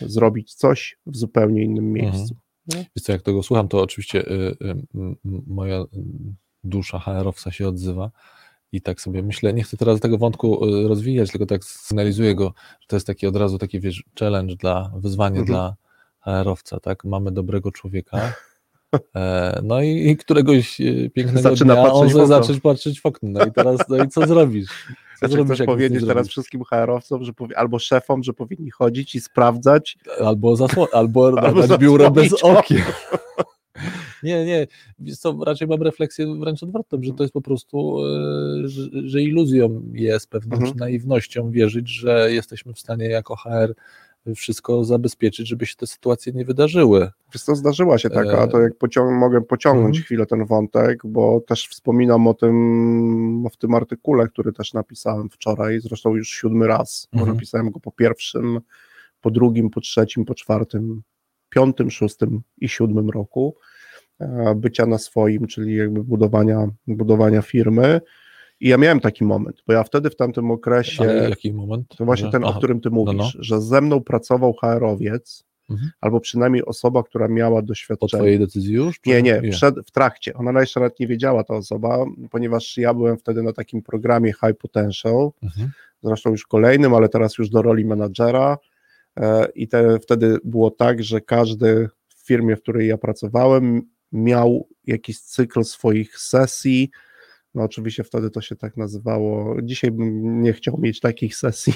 zrobić 0.00 0.54
coś 0.54 0.98
w 1.06 1.16
zupełnie 1.16 1.62
innym 1.62 1.92
miejscu. 1.92 2.36
Wiesz 2.96 3.04
co, 3.04 3.12
jak 3.12 3.22
tego 3.22 3.42
słucham, 3.42 3.68
to 3.68 3.80
oczywiście 3.82 4.30
y, 4.30 4.32
y, 4.34 4.56
m, 4.94 5.16
moja 5.46 5.80
y, 5.80 5.86
dusza 6.64 6.98
HR-owca 6.98 7.50
się 7.52 7.68
odzywa 7.68 8.10
i 8.72 8.80
tak 8.82 9.00
sobie 9.00 9.22
myślę, 9.22 9.52
nie 9.52 9.62
chcę 9.62 9.76
teraz 9.76 10.00
tego 10.00 10.18
wątku 10.18 10.66
y, 10.84 10.88
rozwijać, 10.88 11.30
tylko 11.30 11.46
tak 11.46 11.64
sygnalizuję 11.64 12.34
go, 12.34 12.54
że 12.80 12.86
to 12.86 12.96
jest 12.96 13.06
taki 13.06 13.26
od 13.26 13.36
razu 13.36 13.58
taki, 13.58 13.80
wiesz, 13.80 14.04
challenge 14.18 14.56
dla, 14.56 14.92
wyzwanie 14.96 15.40
Mhm. 15.40 15.46
dla 15.46 15.76
HR-owca, 16.20 16.80
tak? 16.80 17.04
Mamy 17.04 17.32
dobrego 17.32 17.72
człowieka, 17.72 18.32
no 19.62 19.82
i, 19.82 20.08
i 20.10 20.16
któregoś 20.16 20.80
y, 20.80 21.10
pięknego 21.14 21.40
Zaczyna 21.50 21.74
dnia 21.74 21.82
on 21.82 21.90
patrzeć 21.90 22.12
okno. 22.14 22.26
zacząć 22.26 22.60
patrzeć 22.60 23.00
w 23.00 23.06
okno, 23.06 23.28
no 23.30 23.46
i 23.46 23.52
teraz, 23.52 23.80
no 23.88 24.04
i 24.04 24.08
co 24.08 24.26
zrobisz? 24.26 24.68
Co 25.20 25.28
Znaczy, 25.28 25.44
chcesz 25.44 25.62
powiedzieć 25.66 26.00
teraz 26.00 26.14
zrobisz? 26.14 26.30
wszystkim 26.32 26.64
HR-owcom, 26.64 27.24
że 27.24 27.32
albo 27.56 27.78
szefom, 27.78 28.22
że 28.22 28.32
powinni 28.32 28.70
chodzić 28.70 29.14
i 29.14 29.20
sprawdzać, 29.20 29.98
Albo, 30.24 30.54
zasło- 30.56 30.88
albo, 30.92 31.26
Albo 31.42 31.66
dać 31.66 31.80
biuro 31.80 32.10
bez 32.10 32.32
okien. 32.44 32.82
Nie, 34.22 34.44
nie, 34.44 34.66
co, 35.16 35.38
raczej 35.44 35.68
mam 35.68 35.82
refleksję 35.82 36.36
wręcz 36.40 36.62
odwrotną, 36.62 36.98
że 37.02 37.12
to 37.12 37.22
jest 37.24 37.32
po 37.32 37.40
prostu, 37.40 37.98
e, 38.64 38.68
że, 38.68 38.82
że 39.04 39.22
iluzją 39.22 39.82
jest 39.92 40.30
pewną 40.30 40.56
Mhm. 40.56 40.76
naiwnością 40.76 41.50
wierzyć, 41.50 41.88
że 41.88 42.32
jesteśmy 42.32 42.72
w 42.74 42.78
stanie 42.78 43.06
jako 43.08 43.36
HR 43.36 43.74
wszystko 44.34 44.84
zabezpieczyć, 44.84 45.48
żeby 45.48 45.66
się 45.66 45.74
te 45.76 45.86
sytuacje 45.86 46.32
nie 46.32 46.44
wydarzyły. 46.44 47.10
Wiesz 47.34 47.42
co, 47.42 47.56
zdarzyła 47.56 47.98
się 47.98 48.10
taka, 48.10 48.44
E, 48.44 48.48
to 48.48 48.60
jak 48.60 48.72
pociąg- 48.78 49.18
mogę 49.18 49.40
pociągnąć 49.42 49.96
Mhm. 49.96 50.04
chwilę 50.04 50.26
ten 50.26 50.46
wątek, 50.46 51.00
bo 51.04 51.40
też 51.40 51.68
wspominam 51.68 52.26
o 52.26 52.34
tym 52.34 53.44
w 53.52 53.56
tym 53.56 53.74
artykule, 53.74 54.28
który 54.28 54.52
też 54.52 54.74
napisałem 54.74 55.30
wczoraj, 55.30 55.80
zresztą 55.80 56.14
już 56.16 56.28
siódmy 56.28 56.66
raz, 56.66 57.08
bo 57.12 57.18
Mhm. 57.20 57.36
napisałem 57.36 57.70
go 57.70 57.80
po 57.80 57.92
pierwszym, 57.92 58.60
po 59.20 59.30
drugim, 59.30 59.70
po 59.70 59.80
trzecim, 59.80 60.24
po 60.24 60.34
czwartym, 60.34 61.02
piątym, 61.48 61.90
szóstym 61.90 62.40
i 62.58 62.68
siódmym 62.68 63.10
roku 63.10 63.56
e, 64.20 64.54
bycia 64.56 64.86
na 64.86 64.98
swoim, 64.98 65.46
czyli 65.46 65.76
jakby 65.76 66.04
budowania, 66.04 66.68
budowania 66.86 67.42
firmy. 67.42 68.00
I 68.60 68.68
ja 68.68 68.78
miałem 68.78 69.00
taki 69.00 69.24
moment, 69.24 69.62
bo 69.66 69.72
ja 69.72 69.84
wtedy 69.84 70.10
w 70.10 70.16
tamtym 70.16 70.50
okresie, 70.50 71.04
Ale 71.04 71.28
jaki 71.28 71.52
moment? 71.52 71.96
to 71.96 72.04
właśnie 72.04 72.26
Że- 72.26 72.32
ten, 72.32 72.44
o 72.44 72.48
aha, 72.48 72.58
którym 72.58 72.80
ty 72.80 72.90
mówisz, 72.90 73.34
no. 73.34 73.42
że 73.42 73.60
ze 73.60 73.80
mną 73.80 74.00
pracował 74.00 74.52
HR-owiec, 74.52 75.44
mhm. 75.70 75.90
albo 76.00 76.20
przynajmniej 76.20 76.64
osoba, 76.64 77.02
która 77.02 77.28
miała 77.28 77.62
doświadczenie. 77.62 78.10
Po 78.10 78.16
twojej 78.16 78.38
decyzji 78.38 78.74
już? 78.74 79.00
Nie, 79.06 79.22
nie, 79.22 79.42
przed, 79.50 79.74
w 79.86 79.90
trakcie. 79.90 80.34
Ona 80.34 80.60
jeszcze 80.60 80.80
nawet 80.80 81.00
nie 81.00 81.06
wiedziała 81.06 81.44
ta 81.44 81.54
osoba, 81.54 82.04
ponieważ 82.30 82.76
ja 82.76 82.94
byłem 82.94 83.16
wtedy 83.18 83.42
na 83.42 83.52
takim 83.52 83.82
programie 83.82 84.32
High 84.32 84.58
Potential, 84.58 85.30
mhm. 85.42 85.70
zresztą 86.02 86.30
już 86.30 86.46
kolejnym, 86.46 86.94
ale 86.94 87.08
teraz 87.08 87.38
już 87.38 87.50
do 87.50 87.62
roli 87.62 87.84
menadżera 87.84 88.58
e, 89.16 89.46
i 89.54 89.68
te, 89.68 89.98
wtedy 89.98 90.38
było 90.44 90.70
tak, 90.70 91.02
że 91.02 91.20
każdy 91.20 91.88
w 92.08 92.26
firmie, 92.26 92.56
w 92.56 92.62
której 92.62 92.88
ja 92.88 92.98
pracowałem, 92.98 93.82
miał 94.12 94.68
jakiś 94.86 95.20
cykl 95.20 95.64
swoich 95.64 96.18
sesji, 96.18 96.90
no 97.56 97.62
oczywiście 97.62 98.04
wtedy 98.04 98.30
to 98.30 98.40
się 98.40 98.56
tak 98.56 98.76
nazywało. 98.76 99.56
Dzisiaj 99.62 99.90
bym 99.90 100.42
nie 100.42 100.52
chciał 100.52 100.78
mieć 100.78 101.00
takich 101.00 101.36
sesji, 101.36 101.72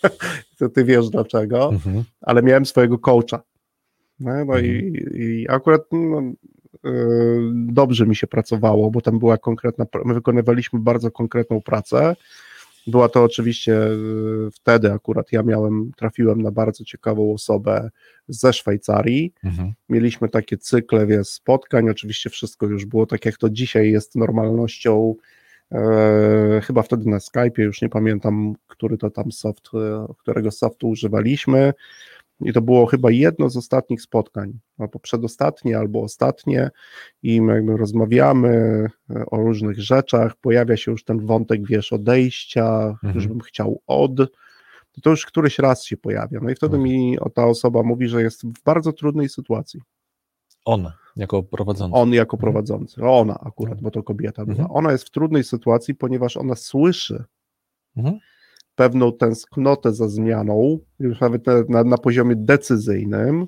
to 0.58 0.68
ty 0.68 0.84
wiesz 0.84 1.10
dlaczego, 1.10 1.68
mhm. 1.68 2.04
ale 2.20 2.42
miałem 2.42 2.66
swojego 2.66 2.98
coacha. 2.98 3.42
No, 4.20 4.32
no 4.32 4.40
mhm. 4.40 4.64
i, 4.64 5.02
i, 5.14 5.48
akurat 5.48 5.82
no, 5.92 6.22
yy, 6.84 7.50
dobrze 7.54 8.06
mi 8.06 8.16
się 8.16 8.26
pracowało, 8.26 8.90
bo 8.90 9.00
tam 9.00 9.18
była 9.18 9.38
konkretna, 9.38 9.86
my 10.04 10.14
wykonywaliśmy 10.14 10.78
bardzo 10.78 11.10
konkretną 11.10 11.62
pracę. 11.62 12.16
Była 12.88 13.08
to 13.08 13.24
oczywiście 13.24 13.72
yy, 13.72 14.50
wtedy 14.52 14.92
akurat 14.92 15.32
ja 15.32 15.42
miałem, 15.42 15.90
trafiłem 15.96 16.42
na 16.42 16.50
bardzo 16.50 16.84
ciekawą 16.84 17.34
osobę 17.34 17.90
ze 18.28 18.52
Szwajcarii. 18.52 19.32
Mhm. 19.44 19.72
Mieliśmy 19.88 20.28
takie 20.28 20.58
cykle 20.58 21.06
wie, 21.06 21.24
spotkań, 21.24 21.90
oczywiście 21.90 22.30
wszystko 22.30 22.66
już 22.66 22.84
było 22.84 23.06
tak, 23.06 23.24
jak 23.24 23.36
to 23.36 23.50
dzisiaj 23.50 23.90
jest 23.90 24.16
normalnością 24.16 25.14
E, 25.72 26.60
chyba 26.64 26.82
wtedy 26.82 27.10
na 27.10 27.20
Skype, 27.20 27.62
już 27.62 27.82
nie 27.82 27.88
pamiętam, 27.88 28.54
który 28.66 28.98
to 28.98 29.10
tam 29.10 29.32
soft, 29.32 29.68
e, 29.74 30.06
którego 30.18 30.50
softu 30.50 30.88
używaliśmy. 30.88 31.72
I 32.40 32.52
to 32.52 32.62
było 32.62 32.86
chyba 32.86 33.10
jedno 33.10 33.50
z 33.50 33.56
ostatnich 33.56 34.02
spotkań, 34.02 34.58
albo 34.78 34.98
przedostatnie, 34.98 35.78
albo 35.78 36.02
ostatnie, 36.02 36.70
i 37.22 37.40
my 37.40 37.54
jakby 37.54 37.76
rozmawiamy 37.76 38.48
e, 39.10 39.26
o 39.26 39.36
różnych 39.36 39.80
rzeczach. 39.80 40.36
Pojawia 40.36 40.76
się 40.76 40.90
już 40.90 41.04
ten 41.04 41.26
wątek, 41.26 41.66
wiesz, 41.66 41.92
odejścia, 41.92 42.86
mhm. 42.86 43.14
już 43.14 43.26
bym 43.26 43.40
chciał 43.40 43.82
od. 43.86 44.16
To 45.02 45.10
już 45.10 45.26
któryś 45.26 45.58
raz 45.58 45.84
się 45.84 45.96
pojawia. 45.96 46.40
No 46.42 46.50
i 46.50 46.54
wtedy 46.54 46.76
mhm. 46.76 46.94
mi 46.94 47.18
ta 47.34 47.46
osoba 47.46 47.82
mówi, 47.82 48.08
że 48.08 48.22
jest 48.22 48.46
w 48.46 48.62
bardzo 48.64 48.92
trudnej 48.92 49.28
sytuacji. 49.28 49.80
On. 50.64 50.90
Jako 51.16 51.42
prowadzący. 51.42 51.96
On 51.96 52.12
jako 52.12 52.36
mhm. 52.36 52.40
prowadzący. 52.40 53.02
Ona 53.04 53.40
akurat, 53.40 53.80
bo 53.80 53.90
to 53.90 54.02
kobieta 54.02 54.44
była. 54.44 54.58
Mhm. 54.58 54.76
Ona 54.76 54.92
jest 54.92 55.04
w 55.04 55.10
trudnej 55.10 55.44
sytuacji, 55.44 55.94
ponieważ 55.94 56.36
ona 56.36 56.54
słyszy 56.54 57.24
mhm. 57.96 58.18
Pewną 58.78 59.12
tęsknotę 59.12 59.92
za 59.92 60.08
zmianą, 60.08 60.78
już 61.00 61.20
nawet 61.20 61.46
na, 61.68 61.84
na, 61.84 61.98
poziomie 61.98 62.36
decyzyjnym, 62.36 63.46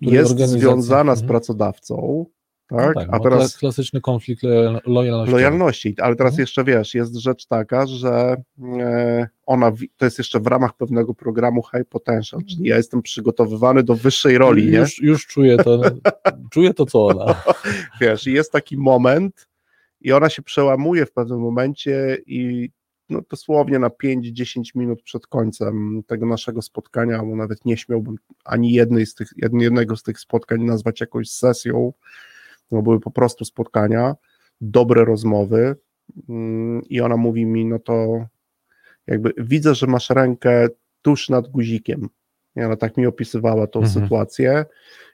jest 0.00 0.38
związana 0.38 1.14
z 1.14 1.18
mhm. 1.18 1.28
pracodawcą, 1.28 2.26
tak? 2.68 2.94
No 2.94 3.00
tak, 3.00 3.08
a 3.12 3.20
teraz 3.20 3.56
klasyczny 3.56 4.00
konflikt 4.00 4.42
lojalności. 4.86 5.32
Lojalności, 5.32 5.94
ale 6.00 6.16
teraz 6.16 6.32
mhm. 6.32 6.42
jeszcze 6.42 6.64
wiesz, 6.64 6.94
jest 6.94 7.14
rzecz 7.14 7.46
taka, 7.46 7.86
że 7.86 8.36
e, 8.80 9.28
ona, 9.46 9.72
to 9.96 10.04
jest 10.04 10.18
jeszcze 10.18 10.40
w 10.40 10.46
ramach 10.46 10.76
pewnego 10.76 11.14
programu 11.14 11.62
High 11.62 11.88
Potential, 11.88 12.40
czyli 12.44 12.68
ja 12.68 12.76
jestem 12.76 13.02
przygotowywany 13.02 13.82
do 13.82 13.94
wyższej 13.94 14.38
roli, 14.38 14.70
nie? 14.70 14.78
Już, 14.78 15.02
już 15.02 15.26
czuję 15.26 15.56
to, 15.56 15.80
czuję 16.52 16.74
to, 16.74 16.86
co 16.86 17.06
ona. 17.06 17.42
Wiesz, 18.00 18.26
jest 18.26 18.52
taki 18.52 18.76
moment 18.76 19.48
i 20.00 20.12
ona 20.12 20.28
się 20.28 20.42
przełamuje 20.42 21.06
w 21.06 21.12
pewnym 21.12 21.40
momencie 21.40 22.18
i 22.26 22.70
no, 23.10 23.20
dosłownie 23.30 23.78
na 23.78 23.88
5-10 23.88 24.62
minut 24.74 25.02
przed 25.02 25.26
końcem 25.26 26.02
tego 26.06 26.26
naszego 26.26 26.62
spotkania, 26.62 27.22
bo 27.22 27.36
nawet 27.36 27.64
nie 27.64 27.76
śmiałbym 27.76 28.16
ani 28.44 28.72
jednej 28.72 29.06
z 29.06 29.14
tych, 29.14 29.28
jednego 29.36 29.96
z 29.96 30.02
tych 30.02 30.20
spotkań 30.20 30.64
nazwać 30.64 31.00
jakąś 31.00 31.30
sesją, 31.30 31.92
no 32.70 32.82
były 32.82 33.00
po 33.00 33.10
prostu 33.10 33.44
spotkania, 33.44 34.14
dobre 34.60 35.04
rozmowy 35.04 35.76
mm, 36.28 36.82
i 36.88 37.00
ona 37.00 37.16
mówi 37.16 37.46
mi, 37.46 37.66
no 37.66 37.78
to 37.78 38.26
jakby 39.06 39.32
widzę, 39.38 39.74
że 39.74 39.86
masz 39.86 40.10
rękę 40.10 40.68
tuż 41.02 41.28
nad 41.28 41.48
guzikiem. 41.48 42.08
I 42.56 42.62
ona 42.62 42.76
tak 42.76 42.96
mi 42.96 43.06
opisywała 43.06 43.66
tą 43.66 43.80
mhm. 43.80 44.02
sytuację 44.02 44.64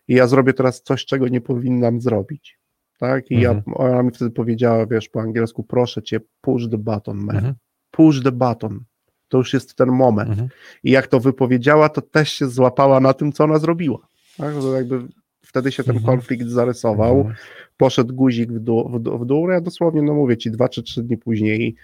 i 0.09 0.15
ja 0.15 0.27
zrobię 0.27 0.53
teraz 0.53 0.83
coś, 0.83 1.05
czego 1.05 1.29
nie 1.29 1.41
powinnam 1.41 2.01
zrobić. 2.01 2.59
Tak? 2.99 3.31
I 3.31 3.35
mhm. 3.35 3.63
ja, 3.67 3.75
ona 3.75 4.03
mi 4.03 4.11
wtedy 4.11 4.31
powiedziała, 4.31 4.87
wiesz, 4.87 5.09
po 5.09 5.21
angielsku, 5.21 5.65
proszę 5.65 6.03
cię, 6.03 6.21
push 6.41 6.69
the 6.71 6.79
button, 6.79 7.19
man. 7.19 7.37
Mhm. 7.37 7.55
Push 7.91 8.23
the 8.23 8.33
button. 8.33 8.81
To 9.29 9.39
już 9.39 9.53
jest 9.53 9.75
ten 9.75 9.89
moment. 9.89 10.31
Mhm. 10.31 10.49
I 10.85 10.91
jak 10.91 11.07
to 11.07 11.21
wypowiedziała, 11.21 11.89
to 11.89 12.01
też 12.03 12.33
się 12.33 12.49
złapała 12.49 13.01
na 13.01 13.13
tym, 13.13 13.33
co 13.33 13.45
ona 13.45 13.59
zrobiła. 13.59 14.09
Tak? 14.37 14.55
To 14.55 14.77
jakby 14.77 15.09
Wtedy 15.51 15.73
się 15.73 15.85
ten 15.85 15.97
mhm. 15.97 16.17
konflikt 16.17 16.49
zarysował, 16.49 17.17
mhm. 17.19 17.37
poszedł 17.77 18.15
guzik 18.15 18.53
w 18.53 18.59
dół, 18.59 18.89
w, 18.89 19.01
dół, 19.01 19.19
w 19.19 19.27
dół, 19.27 19.51
ja 19.51 19.61
dosłownie, 19.61 20.03
no 20.03 20.15
mówię 20.15 20.37
ci, 20.37 20.51
dwa 20.51 20.69
czy 20.69 20.83
trzy 20.83 21.03
dni 21.03 21.17
później 21.17 21.75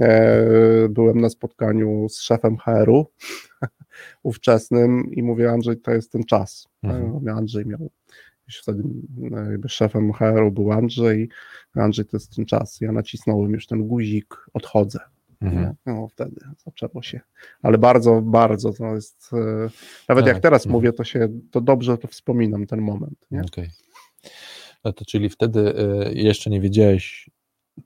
e, 0.00 0.88
byłem 0.88 1.20
na 1.20 1.28
spotkaniu 1.28 2.08
z 2.08 2.20
szefem 2.20 2.56
HR-u 2.56 3.06
ówczesnym 4.22 5.10
i 5.12 5.22
mówię, 5.22 5.50
Andrzej, 5.50 5.80
to 5.80 5.90
jest 5.90 6.12
ten 6.12 6.24
czas. 6.24 6.68
Mhm. 6.82 7.28
Andrzej 7.36 7.66
miał 7.66 7.90
już 8.46 8.58
wtedy 8.58 8.82
e, 9.32 9.50
jakby 9.50 9.68
szefem 9.68 10.12
HR-u 10.12 10.50
był 10.50 10.72
Andrzej, 10.72 11.28
Andrzej, 11.74 12.04
to 12.04 12.16
jest 12.16 12.36
ten 12.36 12.46
czas. 12.46 12.80
Ja 12.80 12.92
nacisnąłem 12.92 13.52
już 13.52 13.66
ten 13.66 13.88
guzik, 13.88 14.36
odchodzę. 14.52 14.98
Mhm. 15.40 15.74
No 15.86 16.08
wtedy 16.08 16.40
zaczęło 16.64 17.02
się. 17.02 17.20
Ale 17.62 17.78
bardzo, 17.78 18.22
bardzo 18.22 18.72
to 18.72 18.94
jest. 18.94 19.30
E, 19.32 19.68
nawet 20.08 20.24
tak. 20.24 20.34
jak 20.34 20.42
teraz 20.42 20.66
mhm. 20.66 20.72
mówię, 20.72 20.92
to 20.92 21.04
się 21.04 21.28
to 21.50 21.60
dobrze 21.60 21.98
to 21.98 22.08
wspominam 22.08 22.66
ten 22.66 22.80
moment. 22.80 23.26
Okej. 23.30 23.44
Okay. 23.44 23.68
No 24.84 24.92
to 24.92 25.04
czyli 25.04 25.28
wtedy 25.28 25.74
e, 25.76 26.12
jeszcze 26.12 26.50
nie 26.50 26.60
wiedziałeś 26.60 27.30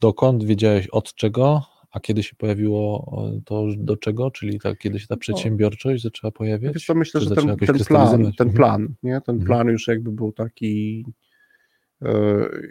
dokąd, 0.00 0.44
wiedziałeś 0.44 0.86
od 0.86 1.14
czego, 1.14 1.62
a 1.92 2.00
kiedy 2.00 2.22
się 2.22 2.36
pojawiło 2.36 3.16
to 3.44 3.66
do 3.76 3.96
czego? 3.96 4.30
Czyli 4.30 4.60
tak, 4.60 4.78
kiedy 4.78 5.00
się 5.00 5.06
ta 5.06 5.14
no. 5.14 5.18
przedsiębiorczość 5.18 6.02
zaczęła 6.02 6.30
pojawiać? 6.30 6.74
Wiesz 6.74 6.86
co, 6.86 6.94
myślę, 6.94 7.20
że 7.20 7.34
ten, 7.34 7.56
ten 7.56 7.78
plan, 7.78 8.10
ten 8.10 8.48
mhm. 8.48 8.52
plan, 8.52 8.94
nie? 9.02 9.20
Ten 9.20 9.34
mhm. 9.34 9.46
plan 9.46 9.68
już 9.68 9.88
jakby 9.88 10.12
był 10.12 10.32
taki 10.32 11.04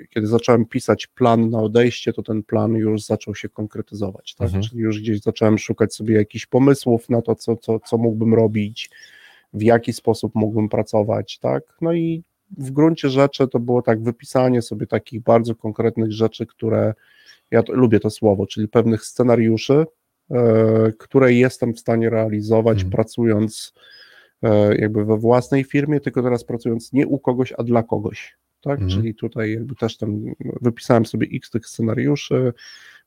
kiedy 0.10 0.28
zacząłem 0.28 0.66
pisać 0.66 1.08
plan 1.08 1.50
na 1.50 1.62
odejście, 1.62 2.14
to 2.14 2.24
ten 2.24 2.44
plan 2.44 2.74
już 2.74 3.02
zaczął 3.02 3.36
się 3.36 3.50
konkretyzować, 3.50 4.36
tak? 4.36 4.46
Mhm. 4.46 4.64
Czyli 4.64 4.82
już 4.82 5.00
gdzieś 5.02 5.22
zacząłem 5.22 5.58
szukać 5.58 5.96
sobie 5.96 6.16
jakichś 6.16 6.46
pomysłów 6.46 7.10
na 7.10 7.22
to, 7.22 7.36
co, 7.36 7.56
co, 7.56 7.80
co 7.80 7.98
mógłbym 7.98 8.34
robić, 8.34 8.90
w 9.54 9.62
jaki 9.62 9.94
sposób 9.94 10.36
mógłbym 10.36 10.70
pracować, 10.70 11.40
tak? 11.40 11.64
No 11.82 11.94
i 11.94 12.24
w 12.58 12.72
gruncie 12.72 13.10
rzeczy 13.10 13.48
to 13.48 13.60
było 13.60 13.82
tak 13.82 14.04
wypisanie 14.04 14.62
sobie 14.62 14.88
takich 14.88 15.22
bardzo 15.22 15.56
konkretnych 15.56 16.12
rzeczy, 16.12 16.46
które 16.46 16.94
ja 17.52 17.64
to, 17.64 17.74
lubię 17.74 18.00
to 18.00 18.10
słowo, 18.10 18.48
czyli 18.48 18.68
pewnych 18.68 19.06
scenariuszy, 19.06 19.86
e, 20.32 20.92
które 20.98 21.34
jestem 21.34 21.74
w 21.74 21.80
stanie 21.80 22.10
realizować, 22.10 22.78
mhm. 22.78 22.92
pracując 22.92 23.74
e, 24.44 24.76
jakby 24.76 25.06
we 25.06 25.18
własnej 25.18 25.64
firmie, 25.64 26.00
tylko 26.00 26.24
teraz 26.24 26.44
pracując 26.44 26.94
nie 26.94 27.08
u 27.08 27.20
kogoś, 27.20 27.54
a 27.58 27.64
dla 27.64 27.84
kogoś 27.84 28.41
tak? 28.62 28.82
Mhm. 28.82 28.90
Czyli 28.90 29.16
tutaj 29.16 29.54
jakby 29.54 29.76
też 29.76 29.98
tam 29.98 30.24
wypisałem 30.62 31.06
sobie 31.06 31.28
x 31.34 31.50
tych 31.50 31.68
scenariuszy, 31.68 32.54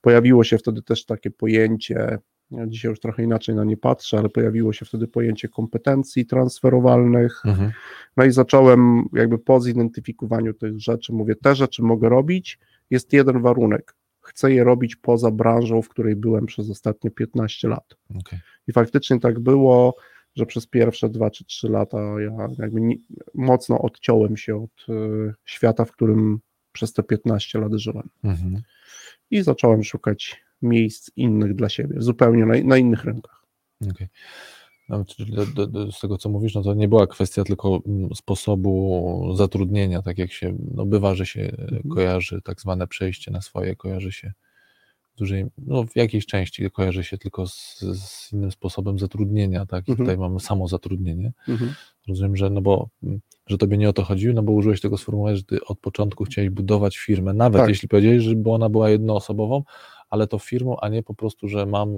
pojawiło 0.00 0.44
się 0.44 0.58
wtedy 0.58 0.82
też 0.82 1.04
takie 1.04 1.30
pojęcie, 1.30 2.18
ja 2.50 2.66
dzisiaj 2.66 2.90
już 2.90 3.00
trochę 3.00 3.22
inaczej 3.22 3.54
na 3.54 3.64
nie 3.64 3.76
patrzę, 3.76 4.18
ale 4.18 4.28
pojawiło 4.28 4.72
się 4.72 4.84
wtedy 4.84 5.08
pojęcie 5.08 5.48
kompetencji 5.48 6.26
transferowalnych, 6.26 7.42
mhm. 7.44 7.70
no 8.16 8.24
i 8.24 8.30
zacząłem 8.30 9.04
jakby 9.12 9.38
po 9.38 9.60
zidentyfikowaniu 9.60 10.54
tych 10.54 10.80
rzeczy, 10.80 11.12
mówię, 11.12 11.34
te 11.36 11.54
rzeczy 11.54 11.82
mogę 11.82 12.08
robić, 12.08 12.58
jest 12.90 13.12
jeden 13.12 13.42
warunek, 13.42 13.94
chcę 14.20 14.52
je 14.52 14.64
robić 14.64 14.96
poza 14.96 15.30
branżą, 15.30 15.82
w 15.82 15.88
której 15.88 16.16
byłem 16.16 16.46
przez 16.46 16.70
ostatnie 16.70 17.10
15 17.10 17.68
lat. 17.68 17.96
Okay. 18.10 18.40
I 18.68 18.72
faktycznie 18.72 19.20
tak 19.20 19.40
było, 19.40 19.94
że 20.36 20.46
przez 20.46 20.66
pierwsze 20.66 21.08
dwa 21.08 21.30
czy 21.30 21.44
trzy 21.44 21.68
lata 21.68 21.98
ja 22.20 22.48
jakby 22.58 22.80
nie, 22.80 22.96
mocno 23.34 23.78
odciąłem 23.78 24.36
się 24.36 24.56
od 24.62 24.88
y, 24.88 25.34
świata, 25.44 25.84
w 25.84 25.92
którym 25.92 26.40
przez 26.72 26.92
te 26.92 27.02
15 27.02 27.58
lat 27.58 27.72
żyłem. 27.74 28.08
Mhm. 28.24 28.62
I 29.30 29.42
zacząłem 29.42 29.84
szukać 29.84 30.44
miejsc 30.62 31.10
innych 31.16 31.54
dla 31.54 31.68
siebie, 31.68 31.96
zupełnie 31.98 32.46
na, 32.46 32.54
na 32.64 32.76
innych 32.76 33.04
rynkach. 33.04 33.44
Okay. 33.90 34.08
No, 34.88 35.04
do, 35.54 35.66
do, 35.66 35.92
z 35.92 36.00
tego, 36.00 36.18
co 36.18 36.28
mówisz, 36.28 36.54
no 36.54 36.62
to 36.62 36.74
nie 36.74 36.88
była 36.88 37.06
kwestia 37.06 37.44
tylko 37.44 37.80
mm, 37.86 38.08
sposobu 38.14 39.34
zatrudnienia, 39.36 40.02
tak 40.02 40.18
jak 40.18 40.32
się, 40.32 40.56
no 40.74 40.86
bywa, 40.86 41.14
że 41.14 41.26
się 41.26 41.40
mhm. 41.40 41.82
kojarzy 41.82 42.42
tak 42.42 42.60
zwane 42.60 42.86
przejście 42.86 43.30
na 43.30 43.40
swoje, 43.40 43.76
kojarzy 43.76 44.12
się 44.12 44.32
dużej, 45.16 45.46
no 45.58 45.84
w 45.84 45.96
jakiejś 45.96 46.26
części 46.26 46.70
kojarzy 46.70 47.04
się 47.04 47.18
tylko 47.18 47.46
z, 47.46 47.78
z 47.80 48.32
innym 48.32 48.50
sposobem 48.50 48.98
zatrudnienia, 48.98 49.66
tak? 49.66 49.88
I 49.88 49.90
mhm. 49.90 50.06
tutaj 50.06 50.18
mamy 50.18 50.40
samo 50.40 50.68
zatrudnienie. 50.68 51.32
Mhm. 51.48 51.74
Rozumiem, 52.08 52.36
że 52.36 52.50
no 52.50 52.62
bo, 52.62 52.88
że 53.46 53.58
tobie 53.58 53.76
nie 53.78 53.88
o 53.88 53.92
to 53.92 54.02
chodziło, 54.02 54.34
no 54.34 54.42
bo 54.42 54.52
użyłeś 54.52 54.80
tego 54.80 54.98
sformułowania, 54.98 55.36
że 55.36 55.42
ty 55.42 55.64
od 55.64 55.78
początku 55.78 56.24
chciałeś 56.24 56.50
budować 56.50 56.96
firmę, 56.96 57.32
nawet 57.32 57.60
tak. 57.60 57.68
jeśli 57.68 57.88
powiedziałeś, 57.88 58.22
żeby 58.22 58.50
ona 58.50 58.68
była 58.68 58.90
jednoosobową, 58.90 59.62
ale 60.10 60.26
to 60.26 60.38
firmą, 60.38 60.76
a 60.80 60.88
nie 60.88 61.02
po 61.02 61.14
prostu, 61.14 61.48
że 61.48 61.66
mam, 61.66 61.88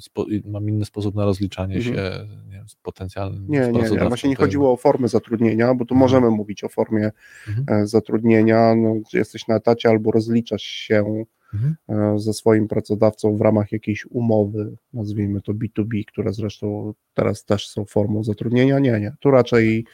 spo, 0.00 0.26
mam 0.44 0.68
inny 0.68 0.84
sposób 0.84 1.14
na 1.14 1.24
rozliczanie 1.24 1.76
mhm. 1.76 1.94
się 1.94 2.26
nie 2.48 2.56
wiem, 2.56 2.68
z 2.68 2.74
potencjalnym 2.74 3.46
Nie, 3.48 3.60
nie, 3.60 3.90
nie. 3.90 4.08
Właśnie 4.08 4.30
nie 4.30 4.36
chodziło 4.36 4.72
o 4.72 4.76
formę 4.76 5.08
zatrudnienia, 5.08 5.74
bo 5.74 5.84
tu 5.84 5.94
mhm. 5.94 5.98
możemy 5.98 6.30
mówić 6.30 6.64
o 6.64 6.68
formie 6.68 7.10
mhm. 7.48 7.82
E, 7.82 7.86
zatrudnienia. 7.86 8.74
No, 8.74 8.94
jesteś 9.12 9.48
na 9.48 9.56
etacie 9.56 9.88
albo 9.88 10.10
rozliczasz 10.10 10.62
się 10.62 11.24
Mhm. 11.54 11.76
E, 11.88 12.18
ze 12.18 12.32
swoim 12.32 12.68
pracodawcą 12.68 13.36
w 13.36 13.40
ramach 13.40 13.72
jakiejś 13.72 14.06
umowy, 14.06 14.76
nazwijmy 14.92 15.40
to 15.40 15.52
B2B, 15.52 16.04
które 16.04 16.32
zresztą 16.32 16.94
teraz 17.14 17.44
też 17.44 17.68
są 17.68 17.84
formą 17.84 18.24
zatrudnienia. 18.24 18.78
Nie, 18.78 19.00
nie. 19.00 19.12
Tu 19.20 19.30
raczej 19.30 19.84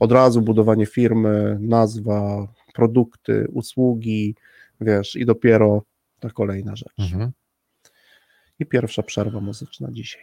od 0.00 0.12
razu 0.12 0.42
budowanie 0.42 0.86
firmy, 0.86 1.58
nazwa, 1.60 2.48
produkty, 2.74 3.46
usługi, 3.52 4.34
wiesz, 4.80 5.16
i 5.16 5.26
dopiero 5.26 5.82
ta 6.20 6.30
kolejna 6.30 6.76
rzecz. 6.76 6.98
Mhm. 6.98 7.32
I 8.58 8.66
pierwsza 8.66 9.02
przerwa 9.02 9.40
muzyczna 9.40 9.88
dzisiaj. 9.92 10.22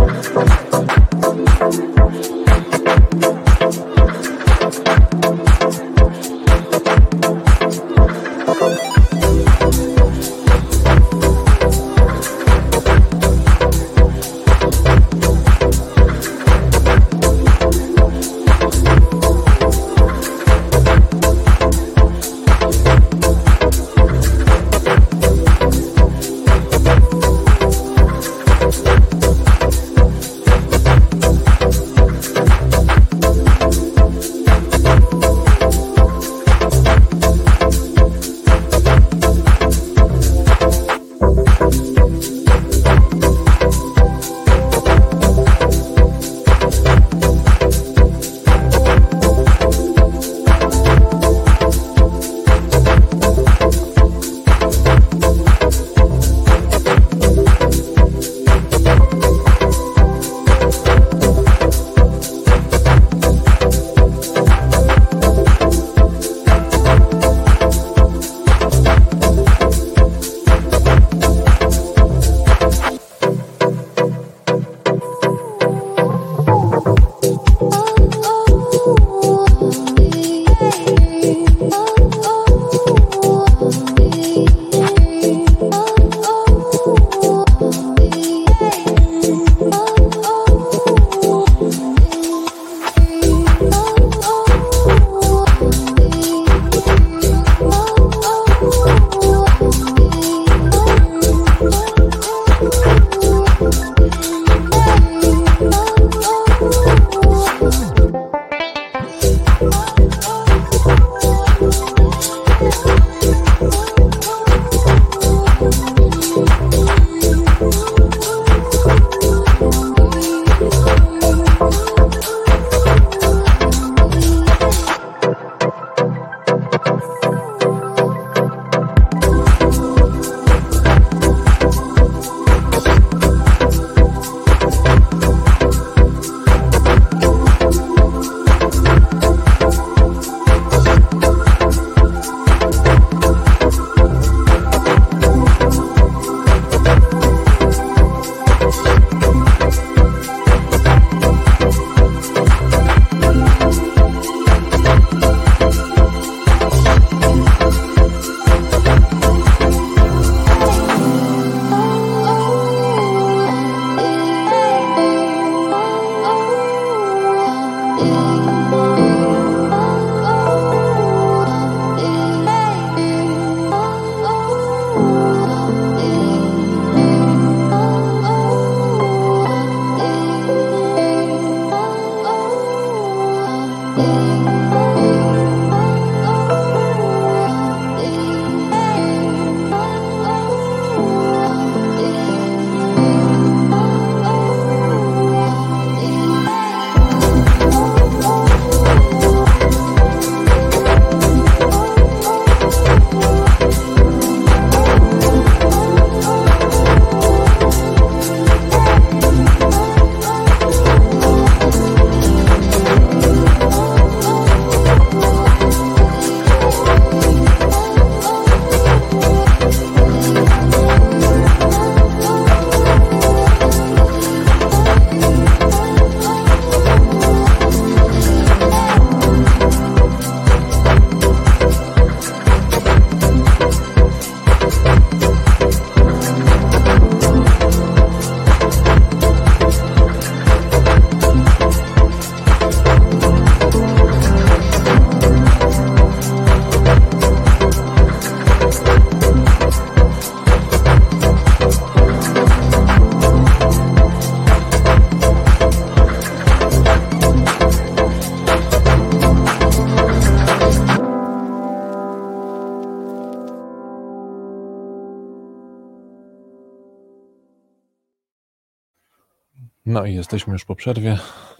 No 269.85 270.05
i 270.05 270.13
jesteśmy 270.15 270.53
już 270.53 270.65
po 270.65 270.75
przerwie. 270.75 271.17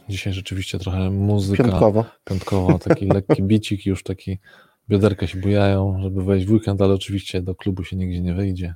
Dzisiaj 0.09 0.33
rzeczywiście 0.33 0.79
trochę 0.79 1.09
muzyka. 1.09 1.63
Piątkowo. 1.63 2.05
Piątkowo, 2.23 2.79
taki 2.79 3.05
lekki 3.13 3.43
bicik, 3.43 3.85
już 3.85 4.03
taki 4.03 4.39
bioderka 4.89 5.27
się 5.27 5.39
bujają, 5.39 5.99
żeby 6.01 6.23
wejść 6.23 6.47
w 6.47 6.51
weekend, 6.51 6.81
ale 6.81 6.93
oczywiście 6.93 7.41
do 7.41 7.55
klubu 7.55 7.83
się 7.83 7.95
nigdzie 7.95 8.21
nie 8.21 8.33
wyjdzie. 8.33 8.75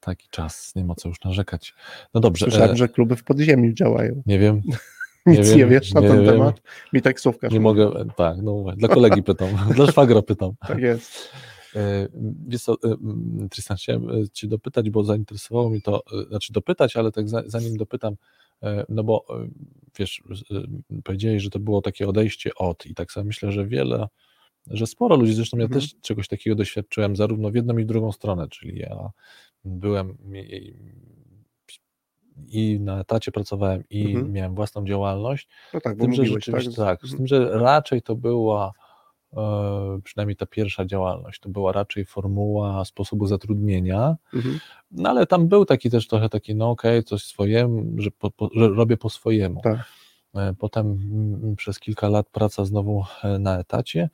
Taki 0.00 0.28
czas, 0.30 0.72
nie 0.76 0.84
ma 0.84 0.94
co 0.94 1.08
już 1.08 1.20
narzekać. 1.24 1.74
No 2.14 2.20
dobrze. 2.20 2.46
Słyszałem, 2.46 2.72
e... 2.72 2.76
że 2.76 2.88
kluby 2.88 3.16
w 3.16 3.24
podziemiu 3.24 3.72
działają. 3.72 4.22
Nie 4.26 4.38
wiem. 4.38 4.60
Nic 5.26 5.38
nie, 5.38 5.44
wiem, 5.44 5.58
nie 5.58 5.66
wiesz 5.66 5.94
na 5.94 6.00
nie 6.00 6.08
ten 6.08 6.24
wiem. 6.24 6.26
temat? 6.26 6.60
Mi 6.92 7.02
taksówka. 7.02 7.48
Nie 7.48 7.60
mogę, 7.60 7.92
tak, 8.16 8.36
no 8.42 8.64
dla 8.76 8.88
kolegi 8.88 9.22
pytam, 9.22 9.48
dla 9.76 9.86
szwagra 9.86 10.22
pytam. 10.22 10.50
Tak 10.68 10.78
jest. 10.78 11.30
E, 11.76 12.08
Wiesz 12.48 12.62
co, 12.62 12.72
e, 12.72 12.96
Tristan, 13.50 13.76
chciałem 13.76 14.10
e, 14.10 14.28
Cię 14.32 14.46
dopytać, 14.48 14.90
bo 14.90 15.04
zainteresowało 15.04 15.70
mi 15.70 15.82
to, 15.82 16.02
znaczy 16.28 16.52
dopytać, 16.52 16.96
ale 16.96 17.12
tak 17.12 17.28
zanim 17.28 17.76
dopytam, 17.76 18.16
no 18.88 19.04
bo 19.04 19.26
wiesz, 19.98 20.22
powiedziałeś, 21.04 21.42
że 21.42 21.50
to 21.50 21.58
było 21.58 21.82
takie 21.82 22.08
odejście 22.08 22.54
od 22.54 22.86
i 22.86 22.94
tak 22.94 23.12
samo 23.12 23.26
myślę, 23.26 23.52
że 23.52 23.66
wiele, 23.66 24.08
że 24.66 24.86
sporo 24.86 25.16
ludzi, 25.16 25.34
zresztą 25.34 25.56
ja 25.58 25.64
Mhm. 25.64 25.80
też 25.80 25.94
czegoś 26.02 26.28
takiego 26.28 26.56
doświadczyłem, 26.56 27.16
zarówno 27.16 27.50
w 27.50 27.54
jedną 27.54 27.78
i 27.78 27.84
w 27.84 27.86
drugą 27.86 28.12
stronę, 28.12 28.48
czyli 28.48 28.78
ja 28.78 29.10
byłem 29.64 30.18
i 32.48 32.80
na 32.80 33.00
etacie 33.00 33.32
pracowałem 33.32 33.84
i 33.90 34.06
Mhm. 34.06 34.32
miałem 34.32 34.54
własną 34.54 34.84
działalność, 34.84 35.48
No 35.74 35.80
tak, 35.80 35.94
z 35.94 35.98
bo 35.98 36.04
tym, 36.04 36.14
że 36.14 36.22
mówiłeś, 36.22 36.44
tak? 36.46 36.62
tak, 36.76 37.00
z 37.06 37.16
tym, 37.16 37.26
że 37.26 37.58
raczej 37.58 38.02
to 38.02 38.14
była 38.16 38.72
przynajmniej 40.04 40.36
ta 40.36 40.46
pierwsza 40.46 40.84
działalność, 40.84 41.40
to 41.40 41.48
była 41.48 41.72
raczej 41.72 42.04
formuła 42.04 42.84
sposobu 42.84 43.26
zatrudnienia, 43.26 44.16
Mhm. 44.34 44.58
no 44.90 45.10
ale 45.10 45.26
tam 45.26 45.48
był 45.48 45.64
taki 45.64 45.90
też 45.90 46.06
trochę 46.08 46.28
taki, 46.28 46.54
no 46.54 46.70
okej, 46.70 47.02
coś 47.04 47.24
swojemu, 47.24 47.84
że, 47.96 48.10
po, 48.10 48.30
po, 48.30 48.50
że 48.54 48.68
robię 48.68 48.96
po 48.96 49.10
swojemu. 49.10 49.60
Tak. 49.60 49.84
E, 50.34 50.54
Potem 50.58 50.86
mm, 50.86 51.56
przez 51.56 51.78
kilka 51.80 52.08
lat 52.08 52.28
praca 52.28 52.64
znowu 52.64 53.04
e, 53.24 53.38
na 53.38 53.58
etacie. 53.58 54.10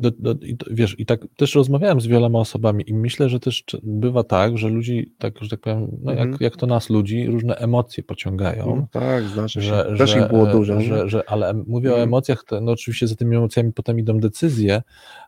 Mm, 0.00 0.12
Do, 0.18 0.34
do, 0.34 0.44
wiesz, 0.70 0.96
i 0.98 1.06
tak 1.06 1.20
też 1.36 1.54
rozmawiałem 1.54 2.00
z 2.00 2.06
wieloma 2.06 2.38
osobami 2.38 2.84
i 2.86 2.94
myślę, 2.94 3.28
że 3.28 3.40
też 3.40 3.64
bywa 3.82 4.24
tak, 4.24 4.58
że 4.58 4.68
ludzi, 4.68 5.12
tak, 5.18 5.34
że 5.42 5.48
tak 5.50 5.60
powiem, 5.60 5.88
no 6.02 6.10
jak, 6.12 6.20
Mhm. 6.20 6.36
jak 6.40 6.56
to 6.56 6.66
nas 6.66 6.90
ludzi, 6.90 7.26
różne 7.26 7.56
emocje 7.56 8.02
pociągają 8.02 8.76
No, 8.76 8.86
tak, 9.00 9.28
zdarza 9.28 9.48
się. 9.48 9.60
że, 9.60 9.94
Też 9.98 10.10
że, 10.10 10.18
ich 10.20 10.28
było 10.28 10.48
e, 10.48 10.52
dużo. 10.52 10.74
nie? 10.74 10.84
Że, 10.84 11.08
że, 11.08 11.28
ale 11.30 11.54
mówię 11.66 11.88
o 11.90 11.92
Mhm. 11.92 12.08
emocjach, 12.08 12.44
to, 12.44 12.60
no 12.60 12.72
oczywiście 12.72 13.06
za 13.06 13.14
tymi 13.16 13.36
emocjami 13.36 13.72
potem 13.72 13.98
idą 13.98 14.20
decyzje, 14.20 14.82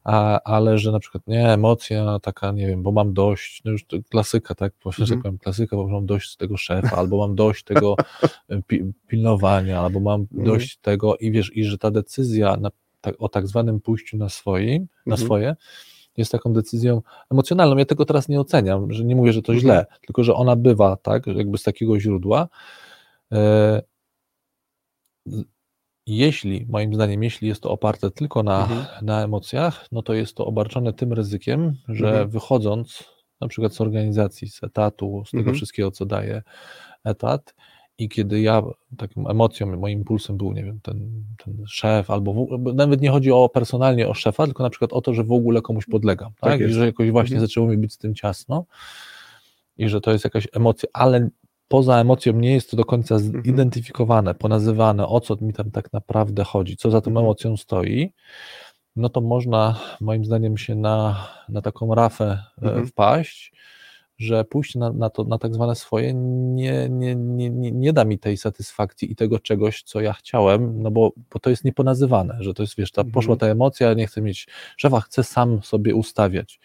a, 0.04 0.40
ale 0.42 0.78
że 0.78 0.92
na 0.92 0.98
przykład 0.98 1.26
nie, 1.26 1.48
emocja 1.52 2.18
taka, 2.22 2.52
nie 2.52 2.66
wiem, 2.66 2.82
bo 2.82 2.92
mam 2.92 3.12
dość, 3.14 3.62
no 3.64 3.70
już 3.70 3.84
to 3.86 3.96
klasyka, 4.10 4.54
tak, 4.54 4.72
że 4.84 4.88
Mhm. 5.02 5.08
tak 5.08 5.22
powiem, 5.22 5.38
klasyka, 5.38 5.76
bo 5.76 5.86
mam 5.88 6.06
dość 6.06 6.36
tego 6.36 6.56
szefa, 6.56 6.96
albo 6.96 7.18
mam 7.18 7.34
dość 7.34 7.64
tego 7.64 7.96
e, 8.48 8.62
pi, 8.66 8.84
pilnowania, 9.08 9.80
albo 9.80 10.00
mam 10.00 10.20
Mhm. 10.20 10.44
dość 10.44 10.76
tego 10.76 11.16
i 11.16 11.30
wiesz, 11.30 11.56
i 11.56 11.64
że 11.64 11.78
ta 11.78 11.90
decyzja 11.90 12.56
na, 12.56 12.70
o 13.18 13.28
tak 13.28 13.46
zwanym 13.46 13.80
pójściu 13.80 14.16
na 14.16 14.28
swoim, 14.28 14.82
na 15.06 15.14
Mhm. 15.14 15.26
swoje, 15.26 15.56
jest 16.16 16.32
taką 16.32 16.52
decyzją 16.52 17.02
emocjonalną. 17.30 17.76
Ja 17.76 17.84
tego 17.84 18.04
teraz 18.04 18.28
nie 18.28 18.40
oceniam, 18.40 18.92
że 18.92 19.04
nie 19.04 19.16
mówię, 19.16 19.32
że 19.32 19.42
to 19.42 19.52
Mhm. 19.52 19.60
źle, 19.60 19.86
tylko 20.06 20.24
że 20.24 20.34
ona 20.34 20.56
bywa, 20.56 20.96
tak, 20.96 21.26
jakby 21.26 21.58
z 21.58 21.62
takiego 21.62 22.00
źródła. 22.00 22.48
E, 23.32 23.82
Jeśli, 26.08 26.66
moim 26.68 26.94
zdaniem, 26.94 27.22
jeśli 27.22 27.48
jest 27.48 27.62
to 27.62 27.70
oparte 27.70 28.10
tylko 28.10 28.42
na, 28.42 28.62
Mhm. 28.62 28.84
na 29.02 29.22
emocjach, 29.24 29.86
no 29.92 30.02
to 30.02 30.14
jest 30.14 30.34
to 30.36 30.46
obarczone 30.46 30.92
tym 30.92 31.12
ryzykiem, 31.12 31.74
że 31.88 32.08
Mhm. 32.08 32.28
wychodząc 32.30 33.04
na 33.40 33.48
przykład 33.48 33.74
z 33.74 33.80
organizacji, 33.80 34.48
z 34.48 34.62
etatu, 34.64 35.22
z 35.26 35.30
tego 35.30 35.40
Mhm. 35.40 35.56
wszystkiego, 35.56 35.90
co 35.90 36.06
daje 36.06 36.42
etat, 37.04 37.54
i 37.98 38.08
kiedy 38.08 38.40
ja 38.40 38.62
taką 38.98 39.28
emocją, 39.28 39.76
moim 39.76 39.98
impulsem 39.98 40.36
był, 40.36 40.52
nie 40.52 40.64
wiem, 40.64 40.80
ten, 40.82 41.24
ten 41.44 41.64
szef, 41.66 42.10
albo 42.10 42.32
w, 42.34 42.74
nawet 42.74 43.00
nie 43.00 43.10
chodzi 43.10 43.32
o 43.32 43.48
personalnie 43.48 44.08
o 44.08 44.14
szefa, 44.14 44.46
tylko 44.46 44.62
na 44.62 44.70
przykład 44.70 44.92
o 44.92 45.00
to, 45.00 45.14
że 45.14 45.24
w 45.24 45.32
ogóle 45.32 45.62
komuś 45.62 45.86
podlegam, 45.86 46.32
tak? 46.40 46.52
Tak 46.60 46.60
I 46.60 46.72
że 46.72 46.86
jakoś 46.86 47.10
właśnie 47.10 47.36
Mhm. 47.36 47.48
zaczęło 47.48 47.66
mi 47.66 47.78
być 47.78 47.92
z 47.92 47.98
tym 47.98 48.14
ciasno 48.14 48.64
i 49.76 49.88
że 49.88 50.00
to 50.00 50.12
jest 50.12 50.24
jakaś 50.24 50.48
emocja, 50.52 50.88
ale 50.92 51.28
poza 51.68 52.00
emocją 52.00 52.32
nie 52.32 52.52
jest 52.52 52.70
to 52.70 52.76
do 52.76 52.84
końca 52.84 53.14
Mhm. 53.14 53.44
zidentyfikowane, 53.44 54.34
ponazywane, 54.34 55.06
o 55.06 55.20
co 55.20 55.36
mi 55.40 55.52
tam 55.52 55.70
tak 55.70 55.92
naprawdę 55.92 56.44
chodzi, 56.44 56.76
co 56.76 56.90
za 56.90 57.00
tą 57.00 57.10
Mhm. 57.10 57.24
emocją 57.26 57.56
stoi, 57.56 58.12
no 58.96 59.08
to 59.08 59.20
można 59.20 59.80
moim 60.00 60.24
zdaniem 60.24 60.56
się 60.56 60.74
na, 60.74 61.26
na 61.48 61.62
taką 61.62 61.94
rafę 61.94 62.24
e, 62.62 62.66
Mhm. 62.66 62.86
wpaść, 62.86 63.52
że 64.18 64.44
pójście 64.44 64.78
na, 64.78 64.92
na 64.92 65.10
to, 65.10 65.24
na 65.24 65.38
tak 65.38 65.54
zwane 65.54 65.74
swoje 65.74 66.14
nie, 66.14 66.88
nie, 66.88 67.16
nie, 67.16 67.50
nie, 67.50 67.72
nie 67.72 67.92
da 67.92 68.04
mi 68.04 68.18
tej 68.18 68.36
satysfakcji 68.36 69.12
i 69.12 69.16
tego 69.16 69.38
czegoś, 69.38 69.82
co 69.82 70.00
ja 70.00 70.12
chciałem, 70.12 70.82
no 70.82 70.90
bo, 70.90 71.12
bo 71.30 71.38
to 71.38 71.50
jest 71.50 71.64
nieponazywane, 71.64 72.36
że 72.40 72.54
to 72.54 72.62
jest, 72.62 72.76
wiesz, 72.76 72.92
ta, 72.92 73.00
Mhm. 73.00 73.12
poszła 73.12 73.36
ta 73.36 73.46
emocja, 73.46 73.94
nie 73.94 74.06
chcę 74.06 74.22
mieć 74.22 74.48
szefa, 74.76 75.00
chcę 75.00 75.24
sam 75.24 75.62
sobie 75.62 75.94
ustawiać. 75.94 76.60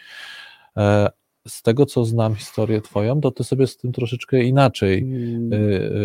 Z 1.48 1.62
tego, 1.62 1.86
co 1.86 2.06
znam 2.06 2.36
historię 2.36 2.82
twoją, 2.82 3.22
to 3.22 3.32
ty 3.32 3.44
sobie 3.44 3.68
z 3.68 3.78
tym 3.78 3.92
troszeczkę 3.92 4.44
inaczej 4.44 5.00
Mm, 5.02 5.54
y, 5.54 5.56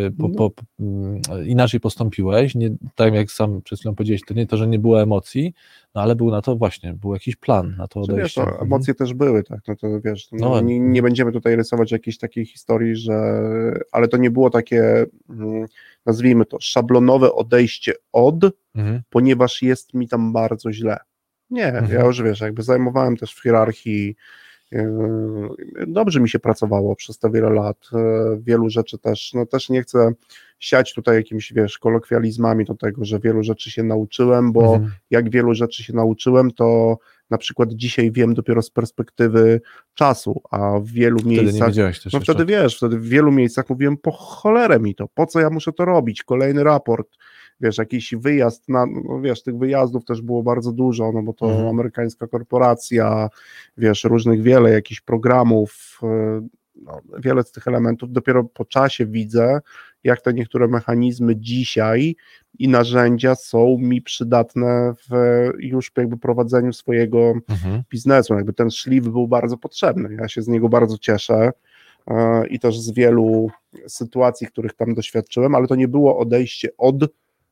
y, 0.06 0.10
po, 0.18 0.28
No. 0.28 0.34
po, 0.34 0.50
mm, 0.80 1.20
inaczej 1.46 1.80
postąpiłeś, 1.80 2.54
nie, 2.54 2.70
tak 2.94 3.14
jak 3.14 3.30
sam 3.30 3.62
przed 3.62 3.78
chwilą 3.78 3.94
powiedziałeś, 3.94 4.20
to 4.26 4.34
nie 4.34 4.46
to, 4.46 4.56
że 4.56 4.66
nie 4.66 4.78
było 4.78 5.02
emocji, 5.02 5.54
no 5.94 6.02
ale 6.02 6.14
był 6.16 6.30
na 6.30 6.42
to 6.42 6.56
właśnie, 6.56 6.92
był 6.94 7.12
jakiś 7.14 7.36
plan 7.36 7.74
na 7.78 7.88
to 7.88 8.00
Czy 8.06 8.12
wiesz, 8.12 8.14
odejście. 8.18 8.40
no, 8.40 8.46
Mhm. 8.46 8.66
emocje 8.66 8.94
też 8.94 9.14
były, 9.14 9.42
tak, 9.42 9.60
no 9.68 9.76
to 9.76 10.00
wiesz, 10.00 10.28
no, 10.32 10.38
No, 10.50 10.60
nie, 10.60 10.80
nie 10.80 11.02
będziemy 11.02 11.32
tutaj 11.32 11.56
rysować 11.56 11.92
jakiejś 11.92 12.18
takiej 12.18 12.46
historii, 12.46 12.96
że, 12.96 13.14
ale 13.92 14.08
to 14.08 14.16
nie 14.16 14.30
było 14.30 14.50
takie, 14.50 15.06
mm, 15.30 15.66
nazwijmy 16.06 16.44
to, 16.44 16.56
szablonowe 16.60 17.32
odejście 17.32 17.92
od, 18.12 18.44
Mhm. 18.74 19.02
ponieważ 19.10 19.62
jest 19.62 19.94
mi 19.94 20.08
tam 20.08 20.32
bardzo 20.32 20.72
źle. 20.72 20.96
Nie, 21.50 21.66
Mhm. 21.66 21.92
ja 21.92 22.04
już 22.06 22.22
wiesz, 22.22 22.40
jakby 22.40 22.62
zajmowałem 22.62 23.16
też 23.16 23.34
w 23.34 23.42
hierarchii, 23.42 24.16
dobrze 25.86 26.20
mi 26.20 26.28
się 26.28 26.38
pracowało 26.38 26.96
przez 26.96 27.18
te 27.18 27.30
wiele 27.30 27.50
lat, 27.50 27.76
yy, 27.92 28.40
wielu 28.42 28.70
rzeczy 28.70 28.98
też, 28.98 29.34
no 29.34 29.46
też 29.46 29.70
nie 29.70 29.82
chcę 29.82 30.12
siać 30.58 30.94
tutaj 30.94 31.16
jakimiś, 31.16 31.52
wiesz, 31.52 31.78
kolokwializmami 31.78 32.64
do 32.64 32.74
tego, 32.74 33.04
że 33.04 33.20
wielu 33.20 33.42
rzeczy 33.42 33.70
się 33.70 33.82
nauczyłem, 33.82 34.52
bo 34.52 34.74
Mhm. 34.74 34.92
jak 35.10 35.30
wielu 35.30 35.54
rzeczy 35.54 35.84
się 35.84 35.92
nauczyłem, 35.92 36.50
to 36.50 36.98
na 37.30 37.38
przykład 37.38 37.72
dzisiaj 37.72 38.12
wiem 38.12 38.34
dopiero 38.34 38.62
z 38.62 38.70
perspektywy 38.70 39.60
czasu, 39.94 40.42
a 40.50 40.78
w 40.78 40.86
wielu 40.86 41.18
Wtedy 41.18 41.30
nie 41.34 41.42
miejscach 41.42 41.68
wiedziałeś 41.68 42.02
też 42.02 42.12
no 42.12 42.20
wtedy 42.20 42.44
wiesz, 42.44 42.76
wtedy 42.76 42.98
w 42.98 43.08
wielu 43.08 43.32
miejscach 43.32 43.70
mówiłem, 43.70 43.96
po 43.96 44.12
cholerę 44.12 44.80
mi 44.80 44.94
to, 44.94 45.08
po 45.14 45.26
co 45.26 45.40
ja 45.40 45.50
muszę 45.50 45.72
to 45.72 45.84
robić, 45.84 46.22
kolejny 46.22 46.64
raport, 46.64 47.08
wiesz, 47.60 47.78
jakiś 47.78 48.14
wyjazd, 48.14 48.68
na, 48.68 48.86
no 48.86 49.20
wiesz, 49.20 49.42
tych 49.42 49.56
wyjazdów 49.58 50.04
też 50.04 50.22
było 50.22 50.42
bardzo 50.42 50.72
dużo, 50.72 51.12
no 51.12 51.22
bo 51.22 51.32
to 51.32 51.46
Mhm. 51.46 51.68
amerykańska 51.68 52.26
korporacja, 52.26 53.28
wiesz, 53.76 54.04
różnych 54.04 54.42
wiele 54.42 54.70
jakichś 54.70 55.00
programów, 55.00 56.00
yy, 56.02 56.48
no, 56.82 57.00
wiele 57.18 57.42
z 57.42 57.52
tych 57.52 57.68
elementów, 57.68 58.12
dopiero 58.12 58.44
po 58.44 58.64
czasie 58.64 59.06
widzę, 59.06 59.60
jak 60.04 60.20
te 60.20 60.32
niektóre 60.34 60.68
mechanizmy 60.68 61.36
dzisiaj 61.36 62.16
i 62.58 62.68
narzędzia 62.68 63.34
są 63.34 63.76
mi 63.80 64.02
przydatne 64.02 64.94
w 65.10 65.14
już 65.58 65.92
jakby 65.96 66.16
prowadzeniu 66.16 66.72
swojego 66.72 67.32
Mhm. 67.48 67.82
biznesu. 67.90 68.34
Jakby 68.34 68.52
ten 68.52 68.70
szlif 68.70 69.08
był 69.08 69.28
bardzo 69.28 69.56
potrzebny. 69.56 70.16
Ja 70.20 70.28
się 70.28 70.42
z 70.42 70.48
niego 70.48 70.68
bardzo 70.68 70.98
cieszę 70.98 71.50
e, 72.06 72.46
i 72.46 72.58
też 72.58 72.80
z 72.80 72.90
wielu 72.92 73.50
sytuacji, 73.88 74.46
których 74.46 74.72
tam 74.74 74.94
doświadczyłem, 74.94 75.54
ale 75.54 75.66
to 75.66 75.74
nie 75.76 75.88
było 75.88 76.18
odejście 76.18 76.68
od, 76.78 76.94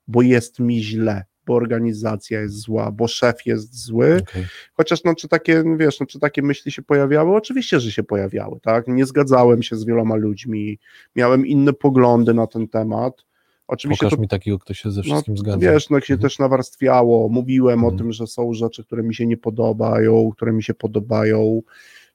bo 0.08 0.22
jest 0.22 0.60
mi 0.60 0.82
źle, 0.82 1.24
bo 1.46 1.54
organizacja 1.54 2.40
jest 2.40 2.54
zła, 2.54 2.90
bo 2.92 3.08
szef 3.08 3.46
jest 3.46 3.84
zły. 3.84 4.16
Okej. 4.30 4.46
Chociaż 4.74 5.04
no, 5.04 5.14
czy 5.14 5.28
takie, 5.28 5.64
wiesz, 5.76 6.00
no, 6.00 6.06
czy 6.06 6.20
takie 6.20 6.42
myśli 6.42 6.72
się 6.72 6.82
pojawiały? 6.82 7.36
Oczywiście, 7.36 7.80
że 7.80 7.92
się 7.92 8.02
pojawiały, 8.02 8.60
tak? 8.60 8.88
Nie 8.88 9.06
zgadzałem 9.06 9.62
się 9.62 9.76
z 9.76 9.84
wieloma 9.84 10.14
ludźmi, 10.16 10.78
miałem 11.16 11.46
inne 11.46 11.72
poglądy 11.72 12.34
na 12.34 12.46
ten 12.46 12.68
temat. 12.68 13.24
Oczywiście 13.68 14.04
Pokaż 14.06 14.16
to 14.16 14.22
mi 14.22 14.28
takiego, 14.28 14.58
kto 14.58 14.74
się 14.74 14.90
ze 14.90 15.00
no, 15.00 15.04
wszystkim 15.04 15.36
zgadza. 15.36 15.58
Wiesz, 15.58 15.90
no 15.90 15.96
jak 15.96 16.04
się 16.04 16.14
Mhm. 16.14 16.22
też 16.30 16.38
nawarstwiało, 16.38 17.28
mówiłem 17.28 17.74
Mhm. 17.78 17.94
o 17.94 17.98
tym, 17.98 18.12
że 18.12 18.26
są 18.26 18.52
rzeczy, 18.52 18.84
które 18.84 19.02
mi 19.02 19.14
się 19.14 19.26
nie 19.26 19.36
podobają, 19.36 20.30
które 20.36 20.52
mi 20.52 20.62
się 20.62 20.74
podobają. 20.74 21.62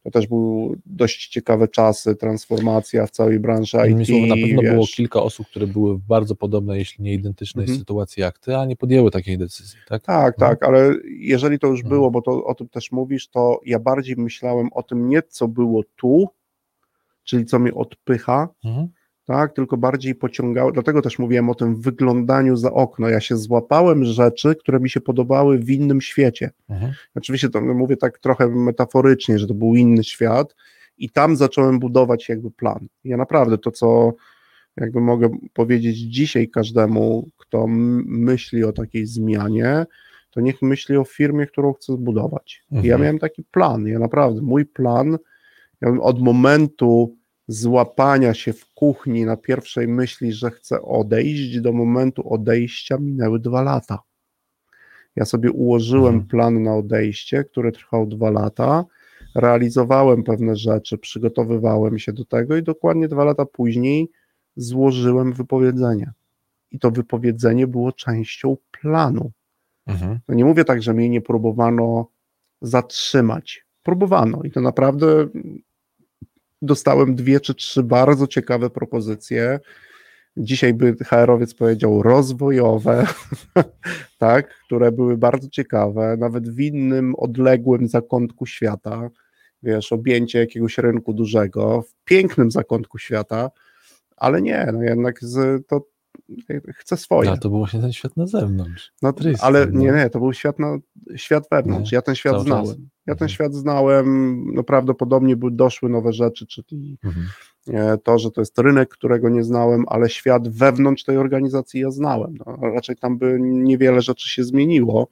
To 0.10 0.13
też 0.19 0.28
były 0.28 0.78
dość 0.86 1.28
ciekawe 1.28 1.67
czasy, 1.67 2.15
transformacja 2.15 3.06
w 3.06 3.12
całej 3.12 3.39
branży 3.39 3.78
Innymi 3.78 4.02
IT. 4.02 4.08
słowy, 4.08 4.28
na 4.28 4.36
pewno 4.36 4.62
było 4.62 4.82
wiesz. 4.86 4.91
kilka 4.95 5.22
osób, 5.24 5.48
które 5.48 5.67
były 5.67 5.98
w 5.98 6.02
bardzo 6.02 6.36
podobnej, 6.36 6.80
jeśli 6.80 7.04
nie 7.04 7.13
identycznej 7.13 7.63
Mhm. 7.63 7.80
sytuacji 7.80 8.22
jak 8.22 8.39
ty, 8.39 8.56
a 8.58 8.65
nie 8.65 8.76
podjęły 8.76 9.12
takiej 9.12 9.38
decyzji, 9.38 9.80
tak? 9.88 10.04
Tak, 10.04 10.34
Mhm. 10.34 10.50
tak, 10.52 10.63
ale 10.63 10.93
jeżeli 11.19 11.60
to 11.60 11.67
już 11.67 11.80
Mhm. 11.80 11.89
było, 11.95 12.12
bo 12.12 12.22
to 12.22 12.43
o 12.45 12.56
tym 12.56 12.69
też 12.69 12.91
mówisz, 12.91 13.28
to 13.28 13.60
ja 13.65 13.80
bardziej 13.80 14.15
myślałem 14.15 14.69
o 14.74 14.84
tym 14.84 15.10
nie, 15.10 15.22
co 15.24 15.48
było 15.48 15.82
tu, 15.95 16.28
czyli 17.24 17.45
co 17.45 17.60
mnie 17.60 17.74
odpycha, 17.74 18.50
Mhm. 18.65 18.88
Tak, 19.30 19.54
tylko 19.54 19.78
bardziej 19.78 20.15
pociągało, 20.15 20.72
dlatego 20.72 21.02
też 21.02 21.20
mówiłem 21.20 21.50
o 21.50 21.56
tym 21.56 21.82
wyglądaniu 21.82 22.56
za 22.56 22.74
okno. 22.74 23.10
Ja 23.10 23.20
się 23.20 23.38
złapałem 23.38 24.06
rzeczy, 24.06 24.56
które 24.56 24.80
mi 24.80 24.89
się 24.89 25.02
podobały 25.02 25.60
w 25.60 25.70
innym 25.70 26.02
świecie. 26.02 26.50
Mhm. 26.70 26.94
Oczywiście 27.15 27.50
to 27.50 27.62
mówię 27.62 27.98
tak 27.98 28.20
trochę 28.20 28.48
metaforycznie, 28.48 29.39
że 29.39 29.48
to 29.48 29.54
był 29.54 29.76
inny 29.76 30.04
świat 30.04 30.56
i 30.98 31.10
tam 31.10 31.36
zacząłem 31.36 31.80
budować 31.80 32.30
jakby 32.30 32.52
plan. 32.52 32.88
Ja 33.04 33.18
naprawdę 33.18 33.58
to, 33.58 33.72
co 33.72 34.13
jakby 34.78 35.02
mogę 35.02 35.30
powiedzieć 35.54 35.98
dzisiaj 35.98 36.50
każdemu, 36.50 37.28
kto 37.38 37.65
myśli 37.68 38.63
o 38.63 38.72
takiej 38.72 39.06
zmianie, 39.06 39.86
to 40.30 40.42
niech 40.42 40.62
myśli 40.62 40.98
o 40.98 41.04
firmie, 41.04 41.46
którą 41.46 41.74
chce 41.74 41.94
zbudować. 41.94 42.63
Mhm. 42.72 42.88
Ja 42.88 42.98
miałem 42.98 43.20
taki 43.20 43.44
plan, 43.44 43.88
ja 43.88 44.00
naprawdę, 44.00 44.42
mój 44.42 44.65
plan 44.65 45.18
ja 45.82 45.89
od 46.02 46.22
momentu 46.22 47.18
złapania 47.49 48.33
się 48.33 48.53
w 48.53 48.73
kuchni 48.73 49.25
na 49.25 49.38
pierwszej 49.38 49.88
myśli, 49.88 50.33
że 50.33 50.51
chcę 50.51 50.81
odejść, 50.81 51.59
do 51.59 51.73
momentu 51.73 52.33
odejścia 52.33 52.97
minęły 52.97 53.39
dwa 53.39 53.62
lata. 53.62 53.99
Ja 55.15 55.25
sobie 55.25 55.51
ułożyłem 55.51 56.13
mhm. 56.13 56.27
plan 56.27 56.63
na 56.63 56.75
odejście, 56.75 57.43
który 57.43 57.71
trwał 57.71 58.07
dwa 58.07 58.29
lata, 58.29 58.85
realizowałem 59.35 60.23
pewne 60.23 60.55
rzeczy, 60.55 60.97
przygotowywałem 60.97 61.99
się 61.99 62.13
do 62.13 62.25
tego 62.25 62.57
i 62.57 62.63
dokładnie 62.63 63.07
dwa 63.07 63.23
lata 63.23 63.45
później 63.45 64.12
złożyłem 64.55 65.33
wypowiedzenie. 65.33 66.12
I 66.71 66.79
to 66.79 66.91
wypowiedzenie 66.91 67.67
było 67.67 67.91
częścią 67.91 68.57
planu. 68.81 69.31
Mhm. 69.88 70.19
No 70.27 70.35
nie 70.35 70.45
mówię 70.45 70.65
tak, 70.65 70.81
że 70.81 70.93
mnie 70.93 71.09
nie 71.09 71.21
próbowano 71.21 72.07
zatrzymać. 72.62 73.65
Próbowano 73.83 74.41
i 74.43 74.51
to 74.51 74.62
naprawdę 74.62 75.27
dostałem 76.62 77.15
dwie 77.15 77.39
czy 77.39 77.56
trzy 77.56 77.84
bardzo 77.84 78.28
ciekawe 78.28 78.69
propozycje. 78.69 79.60
Dzisiaj 80.38 80.74
by 80.74 80.95
HR-owiec 81.06 81.54
powiedział 81.54 82.04
rozwojowe, 82.04 83.08
tak, 84.17 84.50
które 84.65 84.91
były 84.91 85.17
bardzo 85.17 85.50
ciekawe, 85.50 86.17
nawet 86.19 86.50
w 86.50 86.60
innym 86.60 87.15
odległym 87.15 87.88
zakątku 87.88 88.45
świata. 88.45 89.10
Wiesz, 89.63 89.91
objęcie 89.91 90.39
jakiegoś 90.39 90.78
rynku 90.78 91.13
dużego, 91.13 91.82
w 91.82 91.93
pięknym 92.06 92.52
zakątku 92.52 92.98
świata, 92.98 93.52
ale 94.17 94.41
nie, 94.41 94.69
no 94.74 94.84
jednak 94.84 95.19
z, 95.22 95.67
to 95.67 95.86
chcę 96.76 96.98
swoje. 96.98 97.32
A 97.32 97.38
to 97.38 97.50
był 97.50 97.58
właśnie 97.58 97.82
ten 97.82 97.94
świat 97.94 98.18
na 98.18 98.28
zewnątrz. 98.28 98.92
No, 99.02 99.13
ale 99.42 99.65
no. 99.65 99.80
nie, 99.80 99.92
nie, 99.92 100.10
to 100.10 100.20
był 100.20 100.34
świat, 100.34 100.60
na, 100.60 100.78
świat 101.15 101.44
wewnątrz. 101.52 101.92
Nie, 101.92 101.96
ja 101.96 102.02
ten 102.02 102.15
świat 102.15 102.42
znałem. 102.42 102.65
Czas. 102.65 102.76
Ja 103.08 103.15
ten 103.15 103.26
mhm. 103.26 103.30
świat 103.30 103.54
znałem, 103.54 104.46
no 104.54 104.63
prawdopodobnie 104.63 105.36
by 105.36 105.52
doszły 105.52 105.89
nowe 105.89 106.13
rzeczy, 106.13 106.48
czyli 106.48 106.98
mhm. 107.04 107.26
E, 107.68 107.98
to, 107.98 108.20
że 108.20 108.32
to 108.32 108.42
jest 108.42 108.60
rynek, 108.60 108.89
którego 108.89 109.30
nie 109.30 109.44
znałem, 109.44 109.84
ale 109.88 110.10
świat 110.10 110.48
wewnątrz 110.48 111.04
tej 111.04 111.18
organizacji 111.18 111.82
ja 111.82 111.92
znałem. 111.92 112.38
No, 112.46 112.58
raczej 112.62 112.96
tam 112.96 113.18
by 113.18 113.38
niewiele 113.42 114.02
rzeczy 114.02 114.30
się 114.30 114.44
zmieniło. 114.44 115.08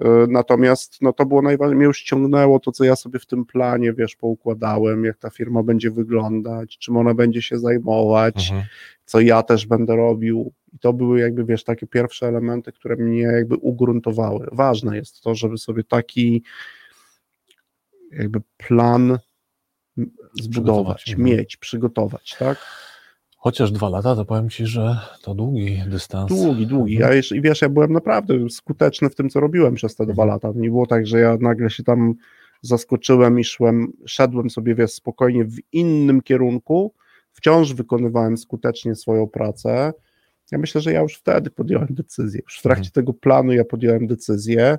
E, 0.00 0.26
natomiast 0.28 1.02
no, 1.02 1.12
to 1.12 1.26
było 1.26 1.42
najważniejsze, 1.42 1.76
mnie 1.76 1.86
już 1.86 2.02
ciągnęło 2.02 2.60
to, 2.60 2.72
co 2.72 2.84
ja 2.84 2.96
sobie 2.96 3.18
w 3.18 3.26
tym 3.26 3.44
planie, 3.44 3.92
wiesz, 3.92 4.16
poukładałem, 4.16 5.04
jak 5.04 5.18
ta 5.18 5.30
firma 5.30 5.62
będzie 5.62 5.90
wyglądać, 5.90 6.78
czym 6.78 6.96
ona 6.96 7.14
będzie 7.14 7.42
się 7.42 7.58
zajmować, 7.58 8.50
mhm. 8.50 8.66
co 9.04 9.20
ja 9.20 9.42
też 9.42 9.66
będę 9.66 9.96
robił. 9.96 10.52
I 10.72 10.78
to 10.78 10.92
były 10.92 11.20
jakby, 11.20 11.44
wiesz, 11.44 11.64
takie 11.64 11.86
pierwsze 11.86 12.26
elementy, 12.26 12.72
które 12.72 12.96
mnie 12.96 13.22
jakby 13.22 13.56
ugruntowały. 13.56 14.48
Ważne 14.52 14.96
jest 14.96 15.22
to, 15.22 15.34
żeby 15.34 15.58
sobie 15.58 15.84
taki 15.84 16.42
jakby 18.12 18.40
plan 18.56 19.18
zbudować, 20.40 21.02
przygotować. 21.02 21.16
mieć, 21.16 21.56
przygotować, 21.56 22.36
tak? 22.38 22.58
Chociaż 23.40 23.72
dwa 23.72 23.88
lata, 23.88 24.16
to 24.16 24.24
powiem 24.24 24.50
Ci, 24.50 24.66
że 24.66 24.98
to 25.22 25.34
długi 25.34 25.82
dystans. 25.86 26.28
Długi, 26.28 26.66
długi. 26.66 26.94
Ja 26.94 27.14
jeszcze, 27.14 27.36
I 27.36 27.40
wiesz, 27.40 27.62
ja 27.62 27.68
byłem 27.68 27.92
naprawdę 27.92 28.50
skuteczny 28.50 29.10
w 29.10 29.14
tym, 29.14 29.30
co 29.30 29.40
robiłem 29.40 29.74
przez 29.74 29.96
te 29.96 30.06
dwa 30.06 30.24
lata. 30.24 30.52
Nie 30.54 30.68
było 30.68 30.86
tak, 30.86 31.06
że 31.06 31.18
ja 31.18 31.36
nagle 31.40 31.70
się 31.70 31.84
tam 31.84 32.14
zaskoczyłem 32.62 33.38
i 33.40 33.44
szłem, 33.44 33.92
szedłem 34.06 34.50
sobie, 34.50 34.74
wiesz, 34.74 34.92
spokojnie 34.92 35.44
w 35.44 35.56
innym 35.72 36.22
kierunku. 36.22 36.94
Wciąż 37.32 37.72
wykonywałem 37.72 38.36
skutecznie 38.36 38.94
swoją 38.94 39.26
pracę. 39.26 39.92
Ja 40.52 40.58
myślę, 40.58 40.80
że 40.80 40.92
ja 40.92 41.00
już 41.00 41.14
wtedy 41.14 41.50
podjąłem 41.50 41.88
decyzję. 41.90 42.40
Już 42.44 42.58
w 42.58 42.62
trakcie 42.62 42.88
mhm. 42.88 42.92
tego 42.92 43.12
planu 43.12 43.52
ja 43.52 43.64
podjąłem 43.64 44.06
decyzję. 44.06 44.78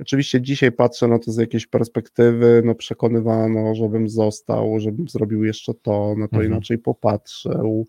Oczywiście 0.00 0.40
dzisiaj 0.40 0.72
patrzę 0.72 1.08
na 1.08 1.18
to 1.18 1.32
z 1.32 1.36
jakiejś 1.36 1.66
perspektywy, 1.66 2.62
no 2.64 2.74
przekonywano, 2.74 3.74
żebym 3.74 4.08
został, 4.08 4.80
żebym 4.80 5.08
zrobił 5.08 5.44
jeszcze 5.44 5.74
to, 5.74 6.14
no 6.18 6.28
to 6.28 6.36
mhm. 6.36 6.52
inaczej 6.52 6.78
popatrzył, 6.78 7.86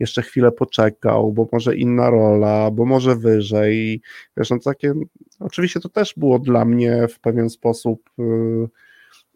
jeszcze 0.00 0.22
chwilę 0.22 0.52
poczekał, 0.52 1.32
bo 1.32 1.48
może 1.52 1.76
inna 1.76 2.10
rola, 2.10 2.70
bo 2.70 2.84
może 2.84 3.16
wyżej. 3.16 4.00
Wiesz, 4.36 4.50
no 4.50 4.58
takie, 4.58 4.94
oczywiście 5.40 5.80
to 5.80 5.88
też 5.88 6.14
było 6.16 6.38
dla 6.38 6.64
mnie 6.64 7.08
w 7.08 7.20
pewien 7.20 7.50
sposób 7.50 8.10
yy, 8.18 8.68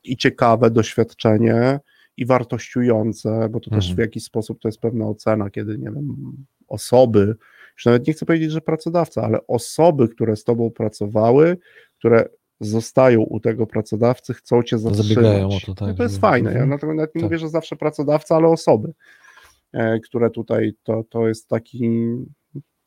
i 0.05 0.16
ciekawe 0.16 0.70
doświadczenie, 0.70 1.81
i 2.16 2.27
wartościujące, 2.27 3.48
bo 3.51 3.61
to 3.61 3.66
mhm. 3.66 3.81
też 3.81 3.94
w 3.94 3.98
jakiś 3.98 4.25
sposób 4.25 4.61
to 4.61 4.68
jest 4.68 4.81
pewna 4.81 5.07
ocena, 5.07 5.51
kiedy, 5.51 5.79
nie 5.79 5.90
wiem, 5.90 6.16
osoby, 6.68 7.37
już 7.77 7.87
nawet 7.87 8.07
nie 8.07 8.12
chcę 8.12 8.27
powiedzieć, 8.27 8.51
że 8.51 8.61
pracodawca, 8.61 9.22
ale 9.22 9.46
osoby, 9.46 10.09
które 10.09 10.37
z 10.37 10.44
tobą 10.44 10.70
pracowały, 10.70 11.57
które 12.03 12.29
zostają 12.61 13.21
u 13.21 13.41
tego 13.41 13.67
pracodawcy, 13.67 14.35
chcą 14.35 14.62
cię 14.62 14.79
zatrzymać. 14.79 15.65
to, 15.67 15.75
tak, 15.75 15.88
no 15.88 15.95
to 15.95 16.03
jest 16.03 16.19
fajne. 16.19 16.53
Ja 16.53 16.67
nawet 16.67 16.85
nie 16.91 17.07
tak. 17.07 17.23
mówię, 17.23 17.38
że 17.38 17.49
zawsze 17.49 17.77
pracodawca, 17.77 18.37
ale 18.37 18.49
osoby, 18.49 18.93
e, 19.73 20.01
które 20.01 20.31
tutaj, 20.31 20.73
to, 20.83 21.05
to 21.11 21.29
jest 21.29 21.49
taki 21.49 22.09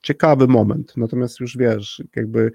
ciekawy 0.02 0.48
moment. 0.48 0.94
Natomiast 0.98 1.40
już 1.40 1.58
wiesz, 1.58 2.04
jakby 2.16 2.52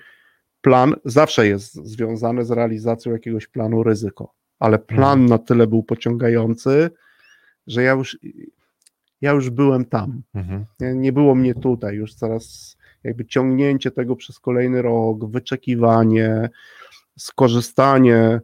plan 0.61 0.95
zawsze 1.05 1.47
jest 1.47 1.75
związany 1.75 2.45
z 2.45 2.51
realizacją 2.51 3.13
jakiegoś 3.13 3.47
planu 3.47 3.83
ryzyko, 3.83 4.35
ale 4.59 4.79
plan 4.79 5.21
mhm. 5.21 5.27
na 5.27 5.39
tyle 5.39 5.67
był 5.67 5.83
pociągający, 5.83 6.91
że 7.67 7.83
ja 7.83 7.93
już 7.93 8.19
ja 9.21 9.33
już 9.33 9.51
byłem 9.51 9.85
tam. 9.85 10.23
Mhm. 10.35 10.65
Nie, 10.81 10.95
nie 10.95 11.13
było 11.13 11.35
mnie 11.35 11.55
tutaj, 11.55 11.97
już 11.97 12.15
coraz 12.15 12.77
jakby 13.05 13.25
ciągnięcie 13.25 13.91
tego 13.91 14.17
przez 14.17 14.39
kolejny 14.39 14.83
rok, 14.83 15.31
wyczekiwanie, 15.31 16.51
skorzystanie, 17.19 18.41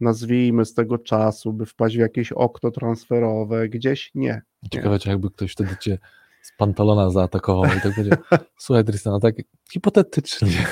nazwijmy, 0.00 0.64
z 0.64 0.74
tego 0.74 0.98
czasu, 0.98 1.52
by 1.52 1.66
wpaść 1.66 1.96
w 1.96 2.00
jakieś 2.00 2.32
okno 2.32 2.70
transferowe, 2.70 3.68
gdzieś 3.68 4.10
nie. 4.14 4.42
Ciekawe, 4.70 4.98
czy 4.98 5.08
jakby 5.08 5.30
ktoś 5.30 5.52
wtedy 5.52 5.76
cię 5.80 5.98
z 6.42 6.56
pantalona 6.58 7.10
zaatakował 7.10 7.64
i 7.64 7.80
tak 7.80 7.96
będzie, 7.96 8.16
słuchaj 8.58 8.84
Tristan, 8.84 9.20
tak 9.20 9.34
hipotetycznie, 9.72 10.66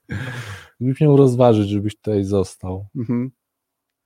byś 0.80 1.00
miał 1.00 1.16
rozważyć, 1.16 1.68
żebyś 1.68 1.96
tutaj 1.96 2.24
został. 2.24 2.86
Mhm. 2.96 3.30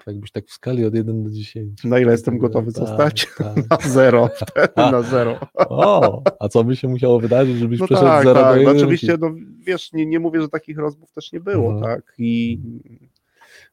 Jakbyś 0.06 0.30
tak 0.30 0.46
w 0.46 0.52
skali 0.52 0.84
od 0.84 0.94
1 0.94 1.24
do 1.24 1.30
10. 1.30 1.84
Na 1.84 1.98
ile 1.98 2.12
jestem 2.12 2.38
gotowy 2.38 2.72
tak, 2.72 2.86
zostać? 2.86 3.26
Tak. 3.38 3.56
Na 3.70 3.88
zero. 3.88 4.28
na 4.76 5.02
zero. 5.02 5.38
O, 5.54 6.22
a 6.40 6.48
co 6.48 6.64
by 6.64 6.76
się 6.76 6.88
musiało 6.88 7.20
wydarzyć, 7.20 7.56
żebyś 7.56 7.80
no 7.80 7.86
przeszedł 7.86 8.06
tak, 8.06 8.24
0 8.24 8.40
tak. 8.40 8.54
do 8.54 8.60
1? 8.60 8.76
Oczywiście, 8.76 9.16
no, 9.20 9.34
wiesz, 9.58 9.92
nie, 9.92 10.06
nie 10.06 10.20
mówię, 10.20 10.40
że 10.40 10.48
takich 10.48 10.78
rozmów 10.78 11.12
też 11.12 11.32
nie 11.32 11.40
było, 11.40 11.72
mhm. 11.72 11.82
tak? 11.82 12.14
I 12.18 12.60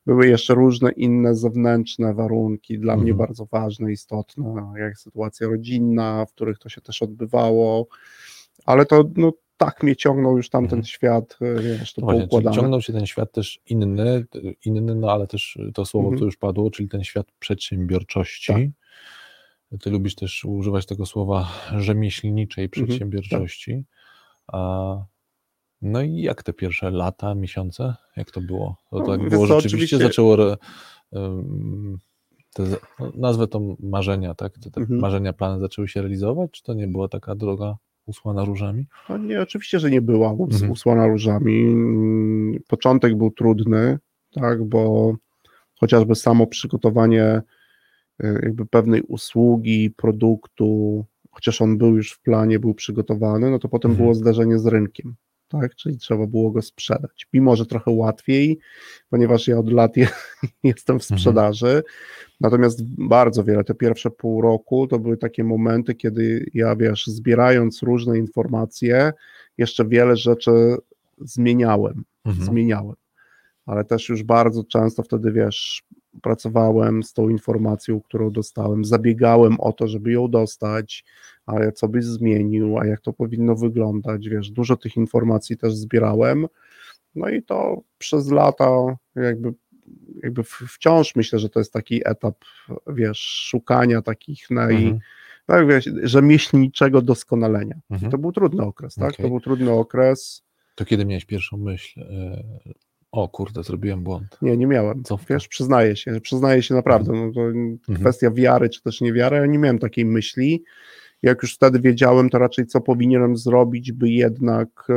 były 0.06 0.28
jeszcze 0.28 0.54
różne 0.54 0.92
inne 0.92 1.36
zewnętrzne 1.36 2.14
warunki, 2.14 2.80
dla 2.80 2.94
mhm. 2.94 3.04
mnie 3.04 3.14
bardzo 3.14 3.46
ważne, 3.46 3.92
istotne, 3.92 4.74
jak 4.78 4.98
sytuacja 4.98 5.48
rodzinna, 5.48 6.26
w 6.26 6.34
których 6.34 6.60
to 6.60 6.70
się 6.70 6.82
też 6.82 7.02
odbywało, 7.02 7.88
ale 8.66 8.86
to 8.86 9.04
no, 9.16 9.34
tak 9.60 9.84
mnie 9.84 9.96
ciągnął 9.96 10.38
już 10.38 10.50
tamten 10.50 10.80
mhm. 10.80 10.86
świat, 10.86 11.38
e, 11.42 11.62
wiesz, 11.62 11.94
to 11.94 12.02
Właśnie, 12.02 12.22
poukładane. 12.22 12.56
Ciągnął 12.56 12.82
się 12.82 12.94
ten 12.94 13.06
świat 13.06 13.32
też 13.32 13.60
inny, 13.66 14.26
inny, 14.66 14.96
no 14.96 15.12
ale 15.12 15.28
też 15.28 15.60
to 15.74 15.86
słowo, 15.86 16.08
mhm. 16.08 16.26
już 16.26 16.38
padło, 16.38 16.72
czyli 16.72 16.90
ten 16.90 17.04
świat 17.04 17.28
przedsiębiorczości. 17.40 18.54
Tak. 18.54 19.80
Ty 19.82 19.90
lubisz 19.90 20.16
też 20.16 20.46
używać 20.46 20.86
tego 20.86 21.06
słowa 21.06 21.48
rzemieślniczej 21.78 22.70
przedsiębiorczości. 22.70 23.72
Mhm, 23.72 23.86
tak. 24.46 24.56
A, 24.56 25.06
no 25.82 26.02
i 26.02 26.22
jak 26.22 26.44
te 26.44 26.54
pierwsze 26.54 26.92
lata, 26.92 27.36
miesiące, 27.36 27.96
jak 28.18 28.32
to 28.32 28.42
było? 28.42 28.76
To 28.92 29.00
no, 29.00 29.06
tak 29.06 29.30
było 29.30 29.46
rzeczywiście, 29.48 29.68
oczywiście... 29.68 29.98
zaczęło 29.98 30.34
re, 30.34 30.58
te, 32.54 32.64
no, 33.00 33.12
nazwę 33.16 33.48
to 33.48 33.62
marzenia, 33.80 34.36
tak? 34.36 34.54
Te, 34.54 34.72
te 34.72 34.82
mhm. 34.82 35.00
marzenia, 35.00 35.34
plany 35.34 35.60
zaczęły 35.60 35.88
się 35.88 36.02
realizować, 36.02 36.52
czy 36.52 36.64
to 36.64 36.74
nie 36.74 36.88
była 36.88 37.08
taka 37.08 37.36
droga 37.36 37.78
usłana 38.10 38.46
różami? 38.46 38.86
No 39.10 39.18
nie, 39.18 39.42
oczywiście, 39.42 39.80
że 39.80 39.92
nie 39.92 40.02
była 40.02 40.32
mhm. 40.32 40.72
usłana 40.72 41.08
różami. 41.08 41.76
Początek 42.68 43.16
był 43.16 43.32
trudny, 43.32 44.00
tak, 44.32 44.64
bo 44.64 45.14
chociażby 45.80 46.16
samo 46.16 46.48
przygotowanie 46.48 47.42
y, 48.24 48.40
jakby 48.44 48.66
pewnej 48.66 49.02
usługi, 49.02 49.92
produktu, 49.98 51.06
chociaż 51.32 51.62
on 51.62 51.78
był 51.78 51.96
już 51.96 52.12
w 52.12 52.22
planie, 52.22 52.60
był 52.60 52.74
przygotowany, 52.74 53.52
no 53.52 53.60
to 53.60 53.70
potem 53.70 53.92
mhm. 53.92 54.06
było 54.06 54.16
zdarzenie 54.16 54.60
z 54.60 54.66
rynkiem 54.66 55.16
tak? 55.50 55.76
Czyli 55.76 55.98
trzeba 55.98 56.28
było 56.28 56.52
go 56.52 56.62
sprzedać. 56.62 57.28
Mimo, 57.34 57.56
że 57.56 57.66
trochę 57.66 57.92
łatwiej, 57.92 58.60
ponieważ 59.10 59.48
ja 59.48 59.58
od 59.58 59.72
lat 59.72 59.98
je, 59.98 60.08
jestem 60.64 61.00
w 61.00 61.04
mhm. 61.04 61.20
sprzedaży. 61.20 61.68
Mhm. 61.68 61.84
Natomiast 62.42 62.84
bardzo 62.98 63.44
wiele, 63.44 63.64
te 63.64 63.76
pierwsze 63.76 64.12
pół 64.12 64.42
roku 64.42 64.88
to 64.88 65.00
były 65.00 65.18
takie 65.18 65.44
momenty, 65.44 65.96
kiedy 65.96 66.46
ja, 66.54 66.76
wiesz, 66.76 67.08
zbierając 67.08 67.84
różne 67.84 68.18
informacje, 68.18 69.14
jeszcze 69.58 69.86
wiele 69.86 70.18
rzeczy 70.18 70.76
zmieniałem. 71.18 72.04
Mhm. 72.26 72.46
Zmieniałem. 72.46 72.96
Ale 73.66 73.86
też 73.86 74.10
już 74.10 74.24
bardzo 74.24 74.64
często 74.64 75.04
wtedy, 75.04 75.32
wiesz, 75.32 75.84
pracowałem 76.22 77.04
z 77.04 77.14
tą 77.14 77.30
informacją, 77.30 78.02
którą 78.02 78.32
dostałem, 78.32 78.86
zabiegałem 78.86 79.60
o 79.60 79.74
to, 79.74 79.88
żeby 79.88 80.12
ją 80.12 80.28
dostać, 80.28 81.06
a 81.46 81.72
co 81.72 81.88
byś 81.88 82.06
zmienił, 82.06 82.78
a 82.78 82.86
jak 82.86 83.02
to 83.02 83.14
powinno 83.14 83.56
wyglądać, 83.56 84.30
wiesz, 84.30 84.52
dużo 84.52 84.78
tych 84.78 84.98
informacji 84.98 85.58
też 85.58 85.76
zbierałem, 85.76 86.48
no 87.16 87.30
i 87.30 87.44
to 87.44 87.82
przez 87.98 88.32
lata 88.32 88.70
jakby, 89.16 89.54
jakby 90.24 90.44
wciąż 90.44 91.16
myślę, 91.16 91.40
że 91.40 91.50
to 91.50 91.60
jest 91.60 91.74
taki 91.74 92.02
etap, 92.06 92.36
wiesz, 92.88 93.20
szukania 93.20 94.02
takich 94.02 94.50
naj... 94.50 94.76
Mhm. 94.76 95.00
Tak, 95.46 95.68
wiesz, 95.68 95.90
rzemieślniczego 96.04 97.02
doskonalenia. 97.02 97.80
Mhm. 97.90 98.12
To 98.12 98.18
był 98.18 98.32
trudny 98.32 98.64
okres, 98.64 98.96
tak? 98.96 99.14
Okay. 99.14 99.24
To 99.24 99.30
był 99.30 99.40
trudny 99.40 99.72
okres. 99.72 100.44
To 100.76 100.86
kiedy 100.86 101.06
miałeś 101.06 101.26
pierwszą 101.26 101.58
myśl, 101.58 102.02
e, 102.02 102.44
o 103.12 103.28
kurde, 103.28 103.64
zrobiłem 103.64 104.04
błąd. 104.04 104.38
Nie, 104.42 104.58
nie 104.58 104.68
miałem. 104.68 105.04
Co 105.04 105.20
Wiesz, 105.30 105.48
przyznaję 105.48 105.96
się, 105.96 106.22
przyznaję 106.22 106.64
się 106.64 106.76
naprawdę. 106.76 107.14
No 107.14 107.32
to 107.34 107.42
mhm. 107.42 107.80
kwestia 108.00 108.32
wiary, 108.32 108.70
czy 108.70 108.82
też 108.82 109.02
niewiary, 109.02 109.38
ja 109.38 109.46
nie 109.46 109.58
miałem 109.58 109.80
takiej 109.80 110.06
myśli. 110.06 110.64
Jak 111.22 111.42
już 111.42 111.56
wtedy 111.56 111.80
wiedziałem, 111.80 112.30
to 112.30 112.38
raczej 112.38 112.66
co 112.66 112.82
powinienem 112.82 113.38
zrobić, 113.38 113.92
by 113.92 114.10
jednak 114.10 114.88
e, 114.90 114.94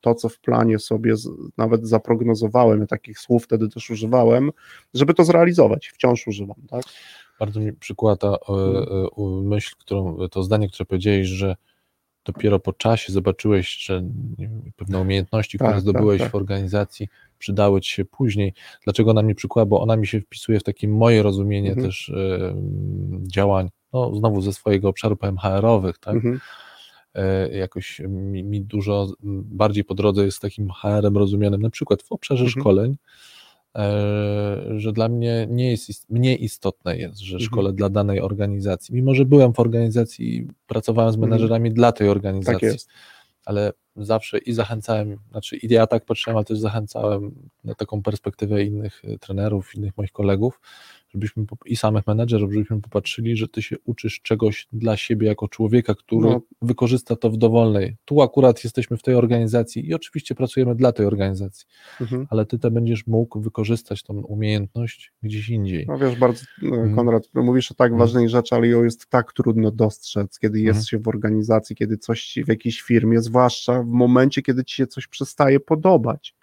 to, 0.00 0.14
co 0.14 0.28
w 0.28 0.38
planie 0.40 0.78
sobie 0.78 1.14
nawet 1.56 1.88
zaprognozowałem, 1.88 2.80
ja 2.80 2.86
takich 2.86 3.18
słów 3.18 3.44
wtedy 3.44 3.68
też 3.68 3.90
używałem, 3.90 4.50
żeby 4.94 5.14
to 5.14 5.24
zrealizować. 5.24 5.88
Wciąż 5.88 6.26
używam, 6.26 6.56
tak? 6.70 6.82
Bardzo 7.40 7.60
mi 7.60 7.72
przykłada 7.72 8.28
e, 8.28 8.52
mhm. 8.52 9.48
myśl, 9.48 9.74
którą, 9.78 10.28
to 10.30 10.42
zdanie, 10.42 10.68
które 10.68 10.86
powiedziałeś, 10.86 11.26
że 11.26 11.56
dopiero 12.24 12.60
po 12.60 12.72
czasie 12.72 13.12
zobaczyłeś, 13.12 13.84
że 13.84 14.02
pewne 14.76 15.00
umiejętności, 15.00 15.58
które 15.58 15.70
tak, 15.70 15.80
zdobyłeś 15.80 16.18
tak, 16.18 16.26
tak. 16.26 16.32
w 16.32 16.34
organizacji, 16.34 17.08
przydały 17.38 17.80
ci 17.80 17.92
się 17.92 18.04
później. 18.04 18.54
Dlaczego 18.84 19.10
ona 19.10 19.22
mi 19.22 19.34
przykłada? 19.34 19.66
Bo 19.66 19.80
ona 19.80 19.96
mi 19.96 20.06
się 20.06 20.20
wpisuje 20.20 20.60
w 20.60 20.62
takie 20.62 20.88
moje 20.88 21.22
rozumienie 21.22 21.68
mhm. 21.68 21.86
też 21.86 22.08
y, 22.08 22.54
działań, 23.32 23.68
no 23.92 24.14
znowu 24.14 24.40
ze 24.40 24.52
swojego 24.52 24.88
obszaru 24.88 25.16
powiem 25.16 25.38
HR-owych, 25.38 25.98
tak? 25.98 26.14
Mhm. 26.14 26.40
Y, 27.16 27.56
jakoś 27.56 28.00
mi, 28.08 28.44
mi, 28.44 28.60
dużo 28.60 29.12
bardziej 29.22 29.84
po 29.84 29.94
drodze 29.94 30.24
jest 30.24 30.40
takim 30.40 30.70
HR-em 30.70 31.16
rozumianym 31.16 31.62
na 31.62 31.70
przykład 31.70 32.02
w 32.02 32.12
obszarze 32.12 32.44
mhm. 32.44 32.60
szkoleń, 32.60 32.96
E, 32.96 32.98
że 34.76 34.92
dla 34.92 35.08
mnie 35.08 35.46
nie 35.50 35.70
jest, 35.70 36.10
mniej 36.10 36.44
istotne 36.44 36.96
jest, 36.96 37.18
że 37.18 37.34
mhm. 37.34 37.46
szkole 37.46 37.72
dla 37.72 37.88
danej 37.88 38.20
organizacji, 38.20 38.94
mimo 38.94 39.14
że 39.14 39.24
byłem 39.24 39.54
w 39.54 39.60
organizacji 39.60 40.36
i 40.36 40.48
pracowałem 40.66 41.12
z 41.12 41.14
mhm. 41.14 41.30
menedżerami 41.30 41.72
dla 41.72 41.92
tej 41.92 42.08
organizacji, 42.08 42.68
tak 42.68 42.78
ale 43.44 43.72
zawsze 43.96 44.38
i 44.38 44.52
zachęcałem, 44.52 45.18
znaczy 45.30 45.56
i 45.56 45.72
ja 45.72 45.86
tak 45.86 46.04
patrzyłem, 46.04 46.36
ale 46.36 46.44
też 46.44 46.58
zachęcałem 46.58 47.34
na 47.64 47.74
taką 47.74 48.02
perspektywę 48.02 48.64
innych 48.64 49.02
e, 49.04 49.18
trenerów, 49.18 49.74
innych 49.74 49.96
moich 49.96 50.12
kolegów, 50.12 50.60
żebyśmy 51.14 51.44
i 51.66 51.76
samych 51.76 52.06
menedżerów, 52.06 52.52
żebyśmy 52.52 52.80
popatrzyli, 52.80 53.36
że 53.36 53.48
ty 53.48 53.62
się 53.62 53.76
uczysz 53.84 54.20
czegoś 54.22 54.68
dla 54.72 54.96
siebie 54.96 55.26
jako 55.26 55.48
człowieka, 55.48 55.94
który 55.94 56.28
no. 56.28 56.40
wykorzysta 56.62 57.16
to 57.16 57.30
w 57.30 57.36
dowolnej. 57.36 57.96
Tu 58.04 58.22
akurat 58.22 58.64
jesteśmy 58.64 58.96
w 58.96 59.02
tej 59.02 59.14
organizacji 59.14 59.88
i 59.88 59.94
oczywiście 59.94 60.34
pracujemy 60.34 60.74
dla 60.74 60.92
tej 60.92 61.06
organizacji, 61.06 61.66
mhm. 62.00 62.26
ale 62.30 62.46
ty 62.46 62.58
to 62.58 62.70
będziesz 62.70 63.06
mógł 63.06 63.40
wykorzystać 63.40 64.02
tą 64.02 64.14
umiejętność 64.14 65.12
gdzieś 65.22 65.48
indziej. 65.48 65.86
No 65.88 65.98
wiesz, 65.98 66.16
bardzo 66.16 66.44
no, 66.62 66.76
mhm. 66.76 66.96
Konrad, 66.96 67.28
mówisz 67.34 67.72
o 67.72 67.74
tak 67.74 67.92
mhm. 67.92 67.98
ważnej 67.98 68.28
rzeczy, 68.28 68.54
ale 68.54 68.68
ją 68.68 68.84
jest 68.84 69.06
tak 69.06 69.32
trudno 69.32 69.70
dostrzec, 69.70 70.38
kiedy 70.38 70.60
jest 70.60 70.78
mhm. 70.78 70.84
się 70.86 70.98
w 70.98 71.08
organizacji, 71.08 71.76
kiedy 71.76 71.98
coś 71.98 72.38
w 72.46 72.48
jakiejś 72.48 72.80
firmie, 72.80 73.22
zwłaszcza 73.22 73.82
w 73.82 73.86
momencie, 73.86 74.42
kiedy 74.42 74.64
ci 74.64 74.76
się 74.76 74.86
coś 74.86 75.06
przestaje 75.06 75.60
podobać 75.60 76.34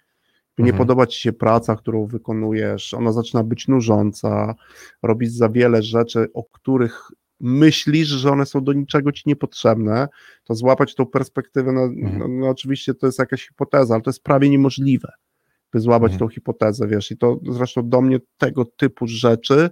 nie 0.58 0.70
mhm. 0.70 0.78
podoba 0.78 1.06
ci 1.06 1.20
się 1.20 1.32
praca, 1.32 1.76
którą 1.76 2.06
wykonujesz, 2.06 2.94
ona 2.94 3.12
zaczyna 3.12 3.44
być 3.44 3.68
nużąca, 3.68 4.54
robić 5.02 5.32
za 5.34 5.48
wiele 5.48 5.82
rzeczy, 5.82 6.28
o 6.34 6.44
których 6.44 7.08
myślisz, 7.40 8.08
że 8.08 8.30
one 8.30 8.46
są 8.46 8.64
do 8.64 8.72
niczego 8.72 9.12
ci 9.12 9.22
niepotrzebne, 9.26 10.08
to 10.44 10.54
złapać 10.54 10.94
tą 10.94 11.06
perspektywę, 11.06 11.72
no, 11.72 11.82
mhm. 11.82 12.18
no, 12.18 12.28
no 12.28 12.48
oczywiście 12.48 12.94
to 12.94 13.06
jest 13.06 13.18
jakaś 13.18 13.48
hipoteza, 13.48 13.94
ale 13.94 14.02
to 14.02 14.10
jest 14.10 14.22
prawie 14.22 14.48
niemożliwe, 14.48 15.12
by 15.72 15.80
złapać 15.80 16.12
mhm. 16.12 16.18
tą 16.18 16.34
hipotezę, 16.34 16.88
wiesz, 16.88 17.10
i 17.10 17.16
to 17.16 17.40
zresztą 17.50 17.88
do 17.88 18.00
mnie 18.00 18.18
tego 18.38 18.64
typu 18.64 19.06
rzeczy 19.06 19.70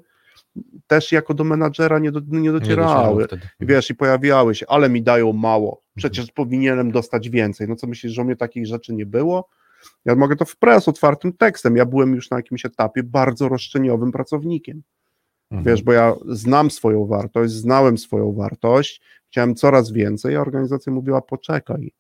też 0.86 1.12
jako 1.12 1.34
do 1.34 1.44
menadżera 1.44 1.98
nie, 1.98 2.12
do, 2.12 2.20
nie 2.28 2.52
docierały. 2.52 3.26
Nie 3.60 3.66
wiesz, 3.66 3.90
i 3.90 3.94
pojawiały 3.94 4.54
się, 4.54 4.66
ale 4.68 4.88
mi 4.88 5.02
dają 5.02 5.32
mało, 5.32 5.70
mhm. 5.70 5.92
przecież 5.96 6.32
powinienem 6.32 6.90
dostać 6.90 7.30
więcej. 7.30 7.68
No 7.68 7.76
co 7.76 7.86
myślisz, 7.86 8.12
że 8.12 8.22
u 8.22 8.24
mnie 8.24 8.36
takich 8.36 8.66
rzeczy 8.66 8.94
nie 8.94 9.06
było? 9.06 9.48
Ja 10.04 10.14
mogę 10.14 10.36
to 10.36 10.44
wprost 10.44 10.88
otwartym 10.88 11.32
tekstem. 11.32 11.76
Ja 11.76 11.86
byłem 11.86 12.14
już 12.14 12.30
na 12.30 12.36
jakimś 12.36 12.64
etapie 12.64 13.02
bardzo 13.02 13.48
roszczeniowym 13.48 14.12
pracownikiem. 14.12 14.82
Mhm. 15.50 15.64
Wiesz, 15.64 15.82
bo 15.82 15.92
ja 15.92 16.14
znam 16.28 16.70
swoją 16.70 17.06
wartość, 17.06 17.52
znałem 17.52 17.98
swoją 17.98 18.32
wartość, 18.32 19.00
chciałem 19.26 19.54
coraz 19.54 19.92
więcej, 19.92 20.36
a 20.36 20.40
organizacja 20.40 20.92
mówiła: 20.92 21.22
poczekaj, 21.22 21.92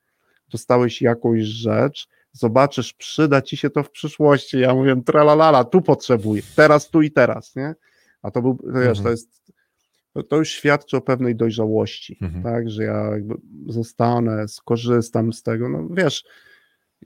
dostałeś 0.48 1.02
jakąś 1.02 1.40
rzecz, 1.40 2.08
zobaczysz, 2.32 2.92
przyda 2.92 3.42
ci 3.42 3.56
się 3.56 3.70
to 3.70 3.82
w 3.82 3.90
przyszłości. 3.90 4.58
Ja 4.58 4.74
mówię, 4.74 5.02
tralalala, 5.06 5.64
tu 5.64 5.82
potrzebuję, 5.82 6.42
teraz, 6.56 6.90
tu 6.90 7.02
i 7.02 7.10
teraz, 7.10 7.56
nie? 7.56 7.74
A 8.22 8.30
to 8.30 8.42
był, 8.42 8.58
wiesz, 8.74 8.98
mhm. 8.98 9.04
to 9.04 9.10
jest, 9.10 9.52
to, 10.12 10.22
to, 10.22 10.36
już 10.36 10.48
świadczy 10.48 10.96
o 10.96 11.00
pewnej 11.00 11.36
dojrzałości, 11.36 12.18
mhm. 12.22 12.42
tak, 12.42 12.70
że 12.70 12.84
ja 12.84 13.10
jakby 13.10 13.34
zostanę, 13.66 14.48
skorzystam 14.48 15.32
z 15.32 15.42
tego, 15.42 15.68
no 15.68 15.88
wiesz, 15.90 16.24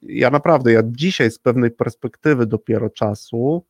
ja 0.03 0.31
naprawdę, 0.31 0.73
ja 0.73 0.83
dzisiaj 0.87 1.31
z 1.31 1.39
pewnej 1.39 1.71
perspektywy 1.71 2.47
dopiero 2.47 2.91
czasu 2.91 3.67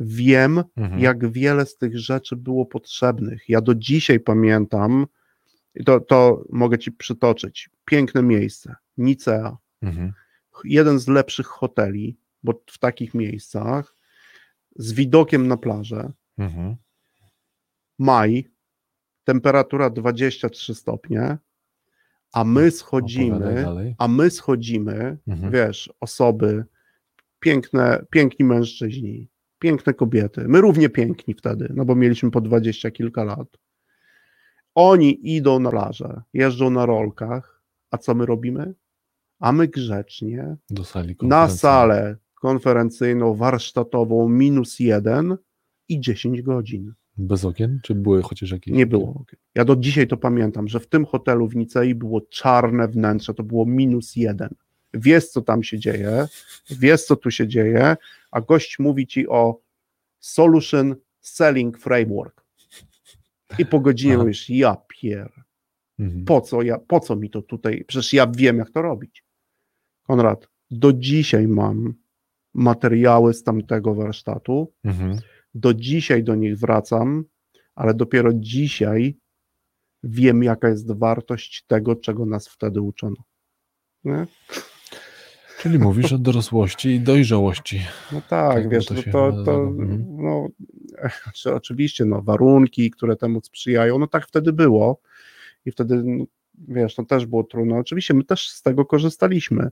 wiem, 0.00 0.64
mhm. 0.76 1.00
jak 1.00 1.32
wiele 1.32 1.66
z 1.66 1.76
tych 1.76 1.98
rzeczy 1.98 2.36
było 2.36 2.66
potrzebnych. 2.66 3.48
Ja 3.48 3.60
do 3.60 3.74
dzisiaj 3.74 4.20
pamiętam, 4.20 5.06
to, 5.86 6.00
to 6.00 6.44
mogę 6.50 6.78
ci 6.78 6.92
przytoczyć, 6.92 7.70
piękne 7.84 8.22
miejsce, 8.22 8.74
Nicea, 8.96 9.56
mhm. 9.82 10.12
jeden 10.64 10.98
z 10.98 11.08
lepszych 11.08 11.46
hoteli, 11.46 12.18
bo 12.42 12.62
w 12.66 12.78
takich 12.78 13.14
miejscach, 13.14 13.94
z 14.76 14.92
widokiem 14.92 15.48
na 15.48 15.56
plażę, 15.56 16.12
mhm. 16.38 16.76
maj, 17.98 18.48
temperatura 19.24 19.90
23 19.90 20.74
stopnie, 20.74 21.38
a 22.32 22.44
my 22.44 22.70
schodzimy, 22.70 23.66
a 23.98 24.08
my 24.08 24.30
schodzimy, 24.30 25.18
mhm. 25.26 25.52
wiesz, 25.52 25.92
osoby, 26.00 26.64
piękne, 27.40 28.04
piękni 28.10 28.44
mężczyźni, 28.44 29.28
piękne 29.58 29.94
kobiety, 29.94 30.44
my 30.48 30.60
równie 30.60 30.88
piękni 30.88 31.34
wtedy, 31.34 31.72
no 31.74 31.84
bo 31.84 31.94
mieliśmy 31.94 32.30
po 32.30 32.40
dwadzieścia 32.40 32.90
kilka 32.90 33.24
lat. 33.24 33.58
Oni 34.74 35.36
idą 35.36 35.60
na 35.60 35.70
plażę, 35.70 36.22
jeżdżą 36.32 36.70
na 36.70 36.86
rolkach, 36.86 37.62
a 37.90 37.98
co 37.98 38.14
my 38.14 38.26
robimy? 38.26 38.74
A 39.40 39.52
my 39.52 39.68
grzecznie 39.68 40.56
na 41.22 41.48
salę 41.48 42.16
konferencyjną, 42.34 43.34
warsztatową 43.34 44.28
minus 44.28 44.80
jeden 44.80 45.36
i 45.88 46.00
10 46.00 46.42
godzin. 46.42 46.94
Bez 47.18 47.44
okien? 47.44 47.80
Czy 47.82 47.94
były 47.94 48.22
chociaż 48.22 48.50
jakieś? 48.50 48.74
Nie 48.74 48.86
było 48.86 49.10
okien. 49.10 49.40
Ja 49.54 49.64
do 49.64 49.76
dzisiaj 49.76 50.06
to 50.06 50.16
pamiętam, 50.16 50.68
że 50.68 50.80
w 50.80 50.86
tym 50.86 51.04
hotelu 51.04 51.48
w 51.48 51.56
Nicei 51.56 51.94
było 51.94 52.20
czarne 52.20 52.88
wnętrze, 52.88 53.34
to 53.34 53.42
było 53.42 53.66
minus 53.66 54.16
jeden. 54.16 54.54
Wiesz, 54.94 55.28
co 55.28 55.42
tam 55.42 55.62
się 55.62 55.78
dzieje, 55.78 56.28
wiesz, 56.70 57.04
co 57.04 57.16
tu 57.16 57.30
się 57.30 57.48
dzieje, 57.48 57.96
a 58.30 58.40
gość 58.40 58.78
mówi 58.78 59.06
ci 59.06 59.28
o 59.28 59.60
Solution 60.18 60.96
Selling 61.20 61.78
Framework. 61.78 62.44
I 63.58 63.66
po 63.66 63.80
godzinie 63.80 64.14
Aha. 64.14 64.22
mówisz, 64.22 64.50
ja 64.50 64.76
pier, 64.88 65.32
mhm. 65.98 66.24
po 66.24 66.40
co, 66.40 66.62
ja, 66.62 66.78
po 66.78 67.00
co 67.00 67.16
mi 67.16 67.30
to 67.30 67.42
tutaj, 67.42 67.84
przecież 67.86 68.12
ja 68.12 68.26
wiem, 68.36 68.58
jak 68.58 68.70
to 68.70 68.82
robić. 68.82 69.24
Konrad, 70.02 70.48
do 70.70 70.92
dzisiaj 70.92 71.48
mam 71.48 71.94
materiały 72.54 73.34
z 73.34 73.42
tamtego 73.42 73.94
warsztatu, 73.94 74.72
mhm 74.84 75.18
do 75.54 75.74
dzisiaj 75.74 76.24
do 76.24 76.34
nich 76.34 76.58
wracam, 76.58 77.24
ale 77.74 77.94
dopiero 77.94 78.30
dzisiaj 78.34 79.18
wiem, 80.02 80.42
jaka 80.42 80.68
jest 80.68 80.92
wartość 80.92 81.64
tego, 81.66 81.96
czego 81.96 82.26
nas 82.26 82.48
wtedy 82.48 82.80
uczono. 82.80 83.16
Nie? 84.04 84.26
Czyli 85.58 85.78
mówisz 85.78 86.12
o 86.12 86.18
dorosłości 86.18 86.88
i 86.88 87.00
dojrzałości. 87.00 87.80
No 88.12 88.20
tak, 88.28 88.54
tak 88.54 88.68
wiesz, 88.68 88.86
to, 88.86 88.94
to, 88.94 89.02
to, 89.02 89.44
to 89.44 89.54
mhm. 89.54 90.06
no, 90.08 90.48
oczywiście 91.56 92.04
no, 92.04 92.22
warunki, 92.22 92.90
które 92.90 93.16
temu 93.16 93.40
sprzyjają, 93.42 93.98
no 93.98 94.06
tak 94.06 94.26
wtedy 94.26 94.52
było 94.52 95.00
i 95.64 95.70
wtedy, 95.70 96.02
no, 96.04 96.24
wiesz, 96.68 96.94
to 96.94 97.04
też 97.04 97.26
było 97.26 97.44
trudno. 97.44 97.76
Oczywiście 97.76 98.14
my 98.14 98.24
też 98.24 98.50
z 98.50 98.62
tego 98.62 98.84
korzystaliśmy, 98.84 99.70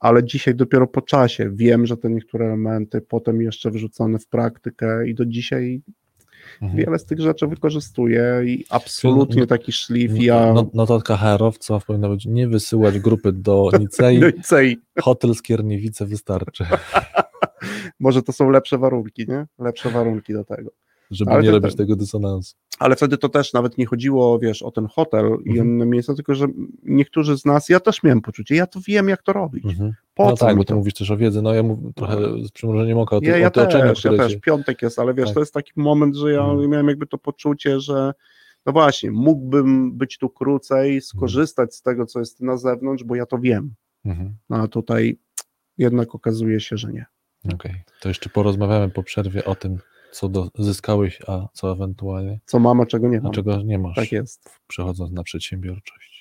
ale 0.00 0.24
dzisiaj 0.24 0.54
dopiero 0.54 0.86
po 0.86 1.02
czasie 1.02 1.50
wiem, 1.54 1.86
że 1.86 1.96
te 1.96 2.10
niektóre 2.10 2.46
elementy 2.46 3.00
potem 3.00 3.42
jeszcze 3.42 3.70
wrzucone 3.70 4.18
w 4.18 4.26
praktykę 4.26 5.08
i 5.08 5.14
do 5.14 5.26
dzisiaj 5.26 5.82
mhm. 6.62 6.84
wiele 6.84 6.98
z 6.98 7.04
tych 7.04 7.20
rzeczy 7.20 7.46
wykorzystuję 7.46 8.42
i 8.44 8.64
absolutnie 8.70 9.40
no, 9.40 9.46
taki 9.46 9.72
szlif 9.72 10.22
ja... 10.22 10.52
No, 10.52 10.70
notatka 10.74 11.16
HR-owca 11.16 11.80
powinna 11.86 12.08
być 12.08 12.26
nie 12.26 12.48
wysyłać 12.48 12.98
grupy 12.98 13.32
do 13.32 13.70
Nicei, 13.80 14.20
do 14.20 14.30
Nicei. 14.30 14.78
hotel 15.00 15.34
Skierniewice 15.34 16.06
wystarczy. 16.06 16.66
może 18.00 18.22
to 18.22 18.32
są 18.32 18.50
lepsze 18.50 18.78
warunki, 18.78 19.26
nie? 19.28 19.46
Lepsze 19.58 19.90
warunki 19.90 20.32
do 20.32 20.44
tego. 20.44 20.70
Żeby 21.10 21.30
Ale 21.30 21.42
nie 21.42 21.50
robić 21.50 21.76
tego 21.76 21.96
dysonansu. 21.96 22.56
Ale 22.78 22.96
wtedy 22.96 23.18
to 23.18 23.28
też 23.28 23.52
nawet 23.52 23.78
nie 23.78 23.86
chodziło, 23.86 24.38
wiesz, 24.38 24.62
o 24.62 24.70
ten 24.70 24.86
hotel 24.86 25.24
i 25.44 25.50
Mhm. 25.50 25.68
inne 25.68 25.86
miejsca, 25.86 26.14
tylko 26.14 26.34
że 26.34 26.46
niektórzy 26.82 27.38
z 27.38 27.44
nas, 27.44 27.68
ja 27.68 27.80
też 27.80 28.02
miałem 28.02 28.20
poczucie, 28.20 28.54
ja 28.54 28.66
to 28.66 28.80
wiem, 28.86 29.08
jak 29.08 29.22
to 29.22 29.32
robić. 29.32 29.64
Mhm. 29.64 29.92
Po 30.14 30.24
No 30.30 30.36
tak, 30.36 30.56
bo 30.56 30.64
to? 30.64 30.68
ty 30.68 30.74
mówisz 30.74 30.94
też 30.94 31.10
o 31.10 31.16
wiedzy, 31.16 31.42
no 31.42 31.54
ja 31.54 31.62
mówię 31.62 31.92
trochę 31.94 32.16
z 32.44 32.50
przymrużeniem 32.50 32.98
oka 32.98 33.16
o, 33.16 33.20
ty, 33.20 33.26
Ja, 33.26 33.34
o 33.34 33.38
ja 33.38 33.46
otoczeniu, 33.48 33.94
też, 33.94 34.04
ja 34.04 34.16
też, 34.16 34.32
cię... 34.32 34.40
piątek 34.40 34.82
jest, 34.82 34.98
ale 34.98 35.14
wiesz, 35.14 35.24
Tak. 35.26 35.34
to 35.34 35.40
jest 35.40 35.54
taki 35.54 35.72
moment, 35.76 36.16
że 36.16 36.32
ja 36.32 36.44
Mhm. 36.44 36.70
miałem 36.70 36.88
jakby 36.88 37.06
to 37.06 37.18
poczucie, 37.18 37.80
że 37.80 38.12
no 38.66 38.72
właśnie, 38.72 39.10
mógłbym 39.10 39.92
być 39.98 40.18
tu 40.18 40.28
krócej, 40.30 41.00
skorzystać 41.00 41.74
z 41.74 41.82
tego, 41.82 42.06
co 42.06 42.18
jest 42.18 42.40
na 42.40 42.56
zewnątrz, 42.56 43.04
bo 43.04 43.14
ja 43.14 43.26
to 43.26 43.38
wiem. 43.38 43.74
Mhm. 44.04 44.34
No 44.50 44.56
a 44.56 44.68
tutaj 44.68 45.18
jednak 45.78 46.14
okazuje 46.14 46.60
się, 46.60 46.76
że 46.76 46.92
nie. 46.92 47.06
Okej, 47.54 47.74
to 48.00 48.08
jeszcze 48.08 48.30
porozmawiamy 48.30 48.88
po 48.90 49.02
przerwie 49.02 49.44
o 49.44 49.54
tym, 49.54 49.78
co 50.12 50.28
do, 50.28 50.48
zyskałeś, 50.58 51.18
a 51.26 51.48
co 51.52 51.72
ewentualnie, 51.72 52.40
Co 52.46 52.58
mam, 52.58 52.80
a 52.80 52.86
czego 52.86 53.08
nie 53.08 53.18
a 53.18 53.20
mam. 53.20 53.32
czego 53.32 53.62
nie 53.62 53.78
masz, 53.78 53.96
Tak 53.96 54.12
jest. 54.12 54.50
przechodząc 54.66 55.12
na 55.12 55.22
przedsiębiorczość. 55.22 56.15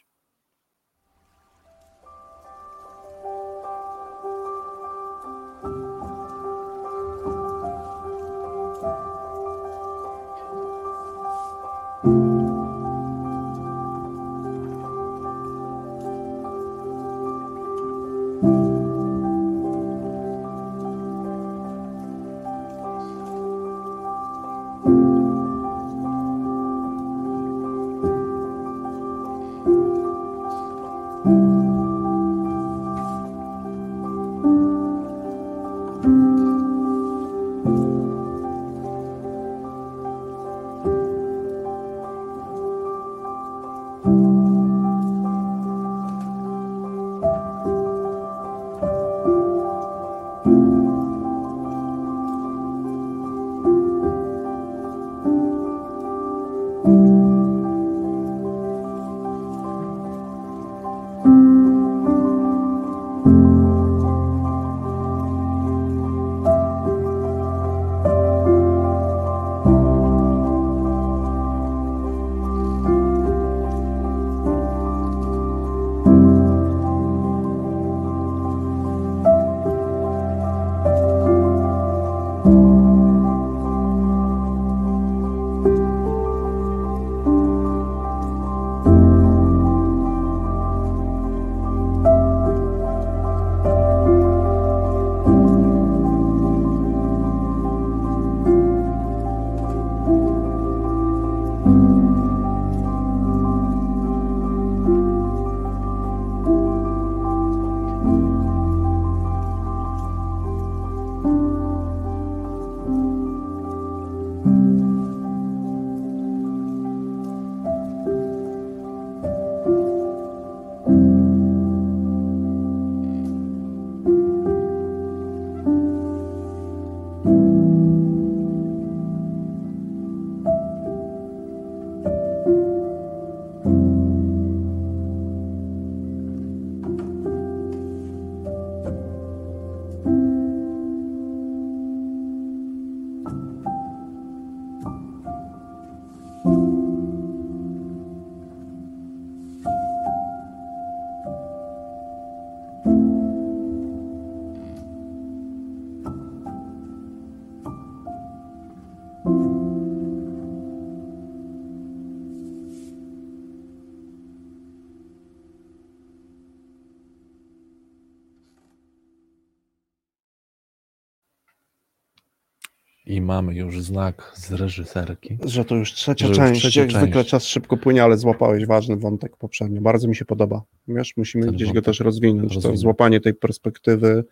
Mamy 173.25 173.55
już 173.55 173.81
znak 173.81 174.31
z 174.35 174.51
reżyserki. 174.51 175.37
Że 175.45 175.65
to 175.65 175.75
już 175.75 175.93
trzecia 175.93 176.29
część, 176.29 176.61
trzecia 176.61 176.81
jak 176.81 176.91
zwykle 176.91 177.13
część. 177.21 177.29
czas 177.29 177.45
szybko 177.47 177.77
płynie, 177.77 178.03
ale 178.03 178.17
złapałeś 178.17 178.65
ważny 178.65 178.97
wątek 178.97 179.37
poprzednio. 179.37 179.81
Bardzo 179.81 180.07
mi 180.07 180.15
się 180.15 180.25
podoba. 180.25 180.61
Wiesz, 180.87 181.17
musimy 181.17 181.45
Ten 181.45 181.55
gdzieś 181.55 181.71
go 181.71 181.81
też 181.81 181.99
rozwinąć. 181.99 182.61
To 182.63 182.77
złapanie 182.77 183.21
tej 183.21 183.33
perspektywy, 183.33 184.25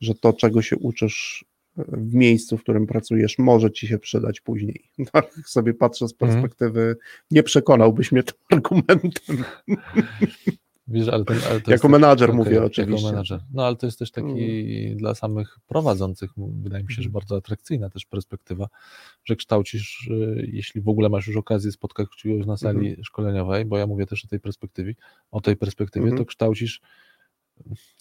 że 0.00 0.14
to, 0.14 0.32
czego 0.32 0.62
się 0.62 0.76
uczysz 0.76 1.44
e, 1.78 1.84
w 1.88 2.14
miejscu, 2.14 2.56
w 2.56 2.62
którym 2.62 2.86
pracujesz, 2.86 3.38
może 3.38 3.70
ci 3.70 3.86
się 3.88 3.98
przydać 3.98 4.40
później. 4.40 4.90
Tak 5.12 5.26
sobie 5.46 5.74
patrzę 5.74 6.08
z 6.08 6.12
Mhm. 6.12 6.30
perspektywy, 6.32 6.96
nie 7.30 7.42
przekonałbyś 7.42 8.12
mnie 8.12 8.22
tym 8.22 8.36
argumentem. 8.50 9.44
Wiesz, 10.90 11.08
ale 11.08 11.24
ten, 11.24 11.36
ale 11.50 11.60
Jako 11.66 11.88
menadżer 11.88 12.30
okej, 12.30 12.36
mówię 12.38 12.62
oczywiście. 12.64 12.82
Mm. 12.82 12.96
Jako 12.96 13.10
menadżer. 13.12 13.40
No 13.54 13.66
ale 13.66 13.76
to 13.76 13.86
jest 13.86 13.98
też 13.98 14.10
taki 14.10 14.96
dla 14.96 15.14
samych 15.14 15.58
prowadzących, 15.66 16.30
wydaje 16.36 16.84
mi 16.84 16.90
się, 16.90 17.02
że 17.02 17.08
Mhm. 17.08 17.12
bardzo 17.12 17.36
atrakcyjna 17.36 17.90
też 17.90 18.06
perspektywa, 18.06 18.68
że 19.24 19.36
kształcisz, 19.36 20.08
y, 20.10 20.48
jeśli 20.52 20.80
w 20.80 20.88
ogóle 20.88 21.08
masz 21.08 21.26
już 21.26 21.36
okazję 21.36 21.72
spotkać 21.72 22.06
kogoś 22.22 22.46
na 22.46 22.56
sali 22.56 22.78
Mhm. 22.88 23.04
szkoleniowej, 23.04 23.64
bo 23.64 23.78
ja 23.78 23.86
mówię 23.86 24.06
też 24.06 24.24
o 24.24 24.28
tej 24.28 24.40
perspektywie, 24.40 24.94
o 25.30 25.40
tej 25.40 25.56
perspektywie, 25.56 26.04
Mhm. 26.04 26.18
to 26.18 26.26
kształcisz 26.26 26.80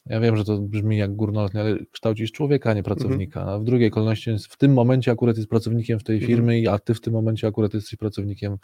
ja 0.06 0.20
wiem, 0.20 0.38
że 0.38 0.44
to 0.46 0.58
brzmi 0.58 0.98
jak 0.98 1.16
górnolotnie, 1.16 1.62
ale 1.62 1.78
kształcisz 1.92 2.32
człowieka, 2.32 2.70
a 2.70 2.74
nie 2.74 2.80
Mhm. 2.80 2.96
pracownika. 2.98 3.42
A 3.46 3.60
w 3.60 3.64
drugiej 3.64 3.92
kolejności 3.92 4.32
w 4.50 4.58
tym 4.58 4.74
momencie 4.74 5.12
akurat 5.12 5.38
jest 5.38 5.50
pracownikiem 5.50 6.00
w 6.00 6.04
tej 6.04 6.16
Mhm. 6.16 6.28
firmy, 6.32 6.60
i 6.60 6.68
a 6.68 6.80
ty 6.80 6.94
w 6.94 7.02
tym 7.02 7.14
momencie 7.14 7.48
akurat 7.48 7.74
jesteś 7.74 7.96
pracownikiem 7.96 8.58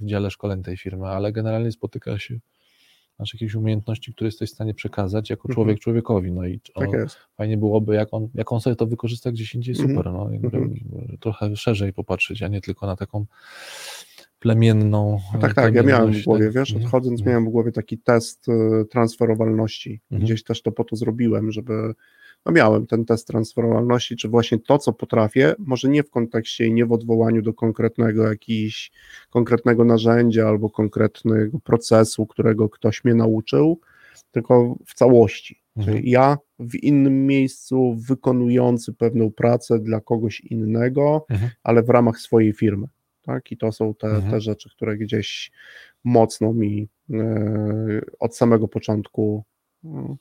w 0.00 0.06
dziale 0.06 0.30
szkoleń 0.30 0.62
tej 0.62 0.76
firmy, 0.76 1.06
ale 1.06 1.32
generalnie 1.32 1.72
spotyka 1.72 2.18
się 2.18 2.38
masz 3.18 3.34
jakieś 3.34 3.54
umiejętności, 3.54 4.14
które 4.14 4.28
jesteś 4.28 4.50
w 4.50 4.54
stanie 4.54 4.74
przekazać 4.74 5.30
jako 5.30 5.42
Mhm. 5.48 5.54
człowiek 5.54 5.78
człowiekowi. 5.80 6.32
No 6.32 6.46
i 6.46 6.60
Tak 6.74 6.88
on, 6.88 6.94
jest. 6.94 7.16
fajnie 7.36 7.56
byłoby, 7.56 7.94
jak 7.94 8.08
on, 8.12 8.28
jak 8.34 8.52
on 8.52 8.60
sobie 8.60 8.76
to 8.76 8.86
wykorzysta 8.86 9.32
gdzieś 9.32 9.54
indziej, 9.54 9.74
Mhm. 9.78 9.90
super. 9.96 10.12
No, 10.12 10.30
Mhm. 10.34 10.74
Trochę 11.20 11.56
szerzej 11.56 11.92
popatrzeć, 11.92 12.42
a 12.42 12.48
nie 12.48 12.60
tylko 12.60 12.86
na 12.86 12.96
taką 12.96 13.26
plemienną. 14.38 15.18
No 15.34 15.38
tak, 15.40 15.54
tak, 15.54 15.74
ja 15.74 15.82
miałem 15.82 15.86
w 15.86 15.96
plemienność, 15.96 16.24
głowie, 16.24 16.44
tak. 16.44 16.54
wiesz, 16.54 16.74
odchodząc 16.76 17.24
miałem 17.24 17.44
w 17.44 17.48
głowie 17.48 17.72
taki 17.72 17.98
test 17.98 18.48
y, 18.48 18.84
transferowalności. 18.90 20.00
Gdzieś 20.10 20.42
też 20.44 20.62
to 20.62 20.72
po 20.72 20.84
to 20.84 20.96
zrobiłem, 20.96 21.52
żeby, 21.52 21.94
no 22.46 22.52
miałem 22.52 22.86
ten 22.86 23.04
test 23.04 23.26
transferowalności, 23.26 24.16
czy 24.16 24.28
właśnie 24.28 24.58
to, 24.58 24.78
co 24.78 24.92
potrafię, 24.92 25.54
może 25.58 25.88
nie 25.88 26.02
w 26.02 26.10
kontekście 26.10 26.66
i 26.66 26.72
nie 26.72 26.86
w 26.86 26.92
odwołaniu 26.92 27.42
do 27.42 27.54
konkretnego 27.54 28.28
jakiś, 28.28 28.92
konkretnego 29.30 29.84
narzędzia 29.84 30.48
albo 30.48 30.70
konkretnego 30.70 31.58
procesu, 31.60 32.26
którego 32.26 32.68
ktoś 32.68 33.04
mnie 33.04 33.14
nauczył, 33.14 33.80
tylko 34.30 34.76
w 34.86 34.94
całości. 34.94 35.62
Mhm. 35.76 35.96
Czyli 35.96 36.10
ja 36.10 36.38
w 36.58 36.74
innym 36.74 37.26
miejscu, 37.26 37.96
wykonujący 38.08 38.92
pewną 38.92 39.30
pracę 39.30 39.78
dla 39.78 40.00
kogoś 40.00 40.40
innego, 40.40 41.26
Mhm. 41.30 41.50
ale 41.62 41.82
w 41.82 41.88
ramach 41.88 42.18
swojej 42.18 42.52
firmy. 42.52 42.86
Tak? 43.22 43.52
I 43.52 43.56
to 43.56 43.72
są 43.72 43.94
te, 43.94 44.06
Mhm. 44.08 44.30
te 44.30 44.40
rzeczy, 44.40 44.70
które 44.70 44.96
gdzieś 44.96 45.52
mocno 46.04 46.52
mi 46.52 46.88
e, 47.14 48.00
od 48.20 48.36
samego 48.36 48.68
początku 48.68 49.44
no, 49.82 50.16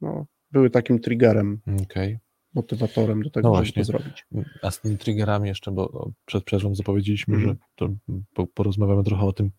no, 0.00 0.26
były 0.52 0.70
takim 0.70 0.98
triggerem, 1.00 1.60
Okej. 1.82 2.18
motywatorem 2.54 3.22
do 3.22 3.30
tego, 3.30 3.48
No 3.50 3.64
żeby 3.64 3.72
to 3.78 3.84
zrobić. 3.84 4.26
A 4.62 4.70
z 4.70 4.80
tymi 4.80 4.98
triggerami 4.98 5.48
jeszcze, 5.48 5.70
bo 5.70 6.10
przed 6.26 6.44
przerwą 6.44 6.74
zapowiedzieliśmy, 6.74 7.34
Mhm. 7.36 7.52
że 7.52 7.66
to 7.76 7.88
po, 8.34 8.46
porozmawiamy 8.46 9.04
trochę 9.04 9.26
o 9.26 9.32
tym, 9.32 9.50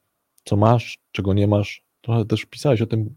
co 0.44 0.58
masz, 0.58 1.00
czego 1.12 1.34
nie 1.34 1.48
masz. 1.48 1.84
Trochę 2.02 2.26
też 2.26 2.46
pisałeś 2.46 2.82
o 2.82 2.86
tym 2.88 3.16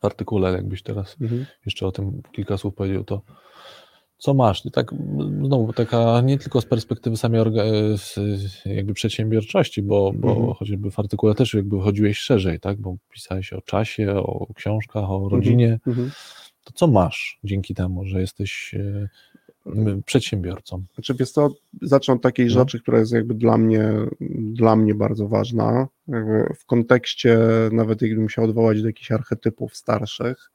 w 0.00 0.04
artykule, 0.04 0.52
jakbyś 0.52 0.82
teraz 0.82 1.16
Mhm. 1.20 1.46
jeszcze 1.66 1.86
o 1.86 1.92
tym 1.92 2.22
kilka 2.32 2.56
słów 2.58 2.74
powiedział, 2.74 3.04
to 3.04 3.22
co 4.18 4.34
masz? 4.34 4.66
I 4.66 4.70
tak 4.70 4.92
mm, 4.92 5.46
znowu 5.46 5.72
taka 5.72 6.20
nie 6.20 6.38
tylko 6.38 6.60
z 6.60 6.66
perspektywy 6.66 7.16
samej 7.16 7.40
jakby 8.66 8.94
przedsiębiorczości, 8.94 9.82
bo, 9.82 10.12
bo 10.16 10.28
Mhm. 10.32 10.54
chociażby 10.54 10.90
w 10.90 10.98
artykule 10.98 11.34
też 11.34 11.54
jakby 11.54 11.80
chodziłeś 11.80 12.18
szerzej, 12.18 12.60
tak? 12.60 12.80
Bo 12.80 12.96
pisałeś 13.12 13.52
o 13.52 13.60
czasie, 13.62 14.12
o 14.16 14.46
książkach, 14.54 15.10
o 15.10 15.28
rodzinie. 15.28 15.78
Mhm. 15.86 16.10
To 16.70 16.74
co 16.76 16.86
masz 16.86 17.38
dzięki 17.44 17.74
temu, 17.74 18.04
że 18.04 18.20
jesteś 18.20 18.74
e, 18.74 19.08
przedsiębiorcą? 20.06 20.84
Znaczy, 20.94 21.14
wiesz 21.14 21.30
co, 21.30 21.50
zacznę 21.82 22.14
od 22.14 22.22
takiej 22.22 22.46
No. 22.46 22.52
rzeczy, 22.52 22.80
która 22.80 22.98
jest 22.98 23.12
jakby 23.12 23.34
dla 23.34 23.58
mnie, 23.58 23.92
dla 24.52 24.76
mnie 24.76 24.94
bardzo 24.94 25.28
ważna. 25.28 25.88
Jakby 26.08 26.54
w 26.58 26.66
kontekście, 26.66 27.38
nawet 27.72 28.02
jakbym 28.02 28.28
się 28.28 28.42
odwołać 28.42 28.80
do 28.82 28.86
jakichś 28.86 29.12
archetypów 29.12 29.76
starszych, 29.76 30.50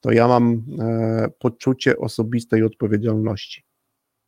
to 0.00 0.12
ja 0.12 0.28
mam 0.28 0.62
e, 0.80 1.28
poczucie 1.38 1.96
osobistej 1.98 2.62
odpowiedzialności. 2.62 3.64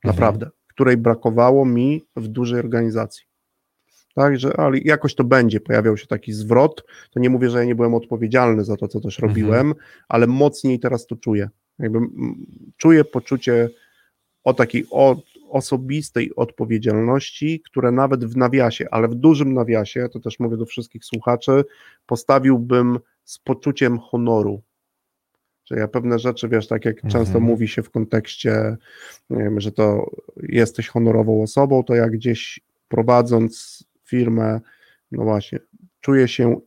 Naprawdę. 0.04 0.50
Której 0.66 0.96
brakowało 0.96 1.64
mi 1.64 2.02
w 2.16 2.28
dużej 2.28 2.60
organizacji. 2.60 3.24
Tak, 4.14 4.38
że 4.38 4.56
ale 4.56 4.78
jakoś 4.78 5.14
to 5.14 5.24
będzie, 5.24 5.60
pojawiał 5.60 5.96
się 5.96 6.06
taki 6.06 6.32
zwrot. 6.32 6.84
To 7.10 7.20
nie 7.20 7.30
mówię, 7.30 7.50
że 7.50 7.58
ja 7.58 7.64
nie 7.64 7.74
byłem 7.74 7.94
odpowiedzialny 7.94 8.64
za 8.64 8.76
to, 8.76 8.88
co 8.88 9.00
też 9.00 9.18
Mhm. 9.18 9.30
robiłem, 9.30 9.74
ale 10.08 10.26
mocniej 10.26 10.78
teraz 10.80 11.06
to 11.06 11.16
czuję. 11.16 11.48
Jakby 11.78 11.98
czuję 12.76 13.04
poczucie 13.04 13.70
o 14.44 14.54
takiej 14.54 14.86
o, 14.90 15.16
osobistej 15.48 16.34
odpowiedzialności, 16.36 17.60
które 17.60 17.92
nawet 17.92 18.24
w 18.24 18.36
nawiasie, 18.36 18.86
ale 18.90 19.08
w 19.08 19.14
dużym 19.14 19.54
nawiasie, 19.54 20.08
to 20.12 20.20
też 20.20 20.40
mówię 20.40 20.56
do 20.56 20.66
wszystkich 20.66 21.04
słuchaczy, 21.04 21.64
postawiłbym 22.06 22.98
z 23.24 23.38
poczuciem 23.38 23.98
honoru. 23.98 24.62
Że 25.64 25.76
ja 25.78 25.88
pewne 25.88 26.18
rzeczy, 26.18 26.48
wiesz, 26.48 26.68
tak 26.68 26.84
jak 26.84 26.94
Mhm. 26.96 27.12
często 27.12 27.40
mówi 27.40 27.68
się 27.68 27.82
w 27.82 27.90
kontekście, 27.90 28.76
wiem, 29.30 29.60
że 29.60 29.72
to 29.72 30.10
jesteś 30.42 30.88
honorową 30.88 31.42
osobą, 31.42 31.84
to 31.84 31.94
ja 31.94 32.08
gdzieś 32.08 32.60
prowadząc 32.88 33.84
firmę, 34.18 34.60
no 35.12 35.24
właśnie, 35.24 35.58
czuję 36.00 36.28
się 36.28 36.60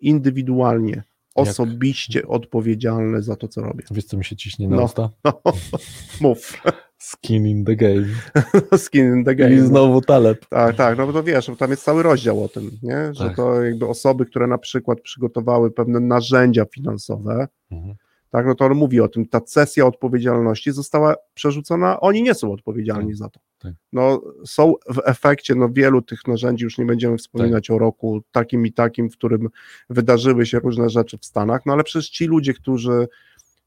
indywidualnie, 0.00 1.02
osobiście 1.34 2.28
odpowiedzialny 2.28 3.22
za 3.22 3.36
to, 3.36 3.48
co 3.48 3.60
robię. 3.62 3.84
Wiesz, 3.90 4.04
co 4.04 4.16
mi 4.16 4.24
się 4.24 4.36
ciśnie 4.36 4.68
na 4.68 4.76
No. 4.76 4.84
usta? 4.84 5.10
No, 5.24 5.42
mów, 6.20 6.62
Skin 6.98 7.46
in 7.46 7.64
the 7.64 7.76
game. 7.76 8.06
skin 8.84 9.04
in 9.14 9.24
the 9.24 9.34
game. 9.34 9.52
I 9.54 9.56
no. 9.56 9.66
znowu 9.66 10.00
Taleb. 10.00 10.46
Tak, 10.46 10.76
tak, 10.76 10.98
no 10.98 11.06
bo 11.06 11.12
to 11.12 11.22
wiesz, 11.22 11.50
bo 11.50 11.56
tam 11.56 11.70
jest 11.70 11.84
cały 11.84 12.02
rozdział 12.02 12.44
o 12.44 12.48
tym, 12.48 12.70
nie? 12.82 13.14
że 13.14 13.24
Tak. 13.26 13.36
to 13.36 13.62
jakby 13.62 13.86
osoby, 13.88 14.26
które 14.26 14.46
na 14.46 14.58
przykład 14.58 15.00
przygotowały 15.00 15.70
pewne 15.70 16.00
narzędzia 16.00 16.64
finansowe, 16.64 17.48
Mhm. 17.70 17.94
tak, 18.30 18.46
no 18.46 18.54
to 18.54 18.64
on 18.64 18.74
mówi 18.74 19.00
o 19.00 19.08
tym, 19.08 19.26
ta 19.28 19.40
cesja 19.40 19.86
odpowiedzialności 19.86 20.72
została 20.72 21.14
przerzucona, 21.34 22.00
oni 22.00 22.22
nie 22.22 22.34
są 22.34 22.52
odpowiedzialni 22.52 23.08
Tak, 23.08 23.16
za 23.16 23.28
to. 23.28 23.40
Tak. 23.62 23.72
No 23.92 24.22
są 24.46 24.74
w 24.94 24.98
efekcie, 25.04 25.54
no 25.54 25.68
wielu 25.68 26.02
tych 26.02 26.26
narzędzi, 26.26 26.64
już 26.64 26.78
nie 26.78 26.84
będziemy 26.84 27.18
wspominać 27.18 27.66
Tak. 27.66 27.76
o 27.76 27.78
roku 27.78 28.22
takim 28.32 28.66
i 28.66 28.72
takim, 28.72 29.10
w 29.10 29.16
którym 29.16 29.48
wydarzyły 29.90 30.46
się 30.46 30.58
różne 30.58 30.90
rzeczy 30.90 31.18
w 31.18 31.24
Stanach, 31.24 31.60
no 31.66 31.72
ale 31.72 31.84
przecież 31.84 32.10
ci 32.10 32.26
ludzie, 32.26 32.54
którzy 32.54 33.08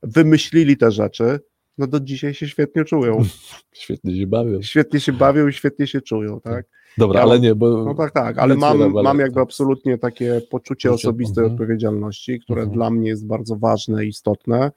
wymyślili 0.03 0.77
te 0.77 0.91
rzeczy, 0.91 1.39
no 1.77 1.87
do 1.87 1.99
dzisiaj 1.99 2.33
się 2.33 2.47
świetnie 2.47 2.85
czują. 2.85 3.23
Świetnie 3.73 4.17
się 4.17 4.27
bawią. 4.27 4.61
Świetnie 4.61 4.99
się 4.99 5.13
bawią 5.13 5.47
i 5.47 5.53
świetnie 5.53 5.87
się 5.87 6.01
czują, 6.01 6.41
tak? 6.41 6.65
Dobra, 6.97 7.19
Ja 7.19 7.25
ale 7.25 7.39
nie, 7.39 7.55
bo 7.55 7.85
No 7.85 7.95
tak, 7.95 8.11
tak, 8.11 8.37
ale 8.37 8.55
mam, 8.55 8.81
ale 8.81 9.03
mam 9.03 9.19
jakby 9.19 9.35
tak. 9.35 9.43
absolutnie 9.43 9.97
takie 9.97 10.41
poczucie 10.49 10.91
osobistej 10.91 11.43
mhm. 11.43 11.53
odpowiedzialności, 11.53 12.39
które 12.39 12.61
Mhm. 12.61 12.77
dla 12.77 12.89
mnie 12.89 13.09
jest 13.09 13.27
bardzo 13.27 13.55
ważne 13.55 14.05
i 14.05 14.07
istotne 14.07 14.71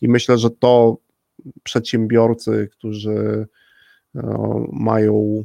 i 0.00 0.08
myślę, 0.08 0.38
że 0.38 0.50
to 0.50 0.96
przedsiębiorcy, 1.62 2.68
którzy 2.72 3.46
mają 4.72 5.44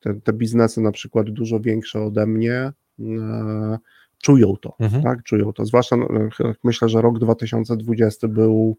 te, 0.00 0.14
te 0.20 0.32
biznesy 0.32 0.80
na 0.80 0.92
przykład 0.92 1.30
dużo 1.30 1.60
większe 1.60 2.00
ode 2.02 2.26
mnie, 2.26 2.72
e, 3.00 3.78
czują 4.22 4.54
to, 4.60 4.74
Mhm. 4.80 5.02
tak, 5.02 5.22
czują 5.22 5.52
to, 5.52 5.66
zwłaszcza 5.66 5.96
no, 5.96 6.08
myślę, 6.64 6.88
że 6.88 7.00
rok 7.02 7.18
2020 7.18 8.28
był 8.28 8.76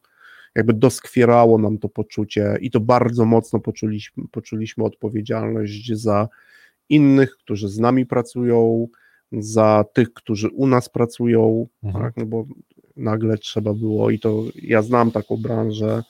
jakby 0.56 0.74
doskwierało 0.74 1.58
nam 1.58 1.78
to 1.78 1.90
poczucie 1.90 2.58
i 2.62 2.72
to 2.72 2.80
bardzo 2.80 3.26
mocno 3.26 3.60
poczuliśmy, 3.60 4.24
poczuliśmy 4.32 4.84
odpowiedzialność 4.84 5.94
za 5.94 6.28
innych, 6.90 7.38
którzy 7.38 7.70
z 7.70 7.80
nami 7.80 8.06
pracują, 8.06 8.88
za 9.32 9.86
tych, 9.94 10.14
którzy 10.14 10.50
u 10.50 10.68
nas 10.68 10.90
pracują, 10.90 11.68
Mhm. 11.84 12.04
tak, 12.06 12.18
no 12.18 12.26
bo 12.26 12.46
nagle 12.96 13.38
trzeba 13.38 13.74
było 13.74 14.10
i 14.10 14.20
to 14.20 14.44
ja 14.62 14.82
znam 14.82 15.12
taką 15.12 15.38
branżę 15.38 16.04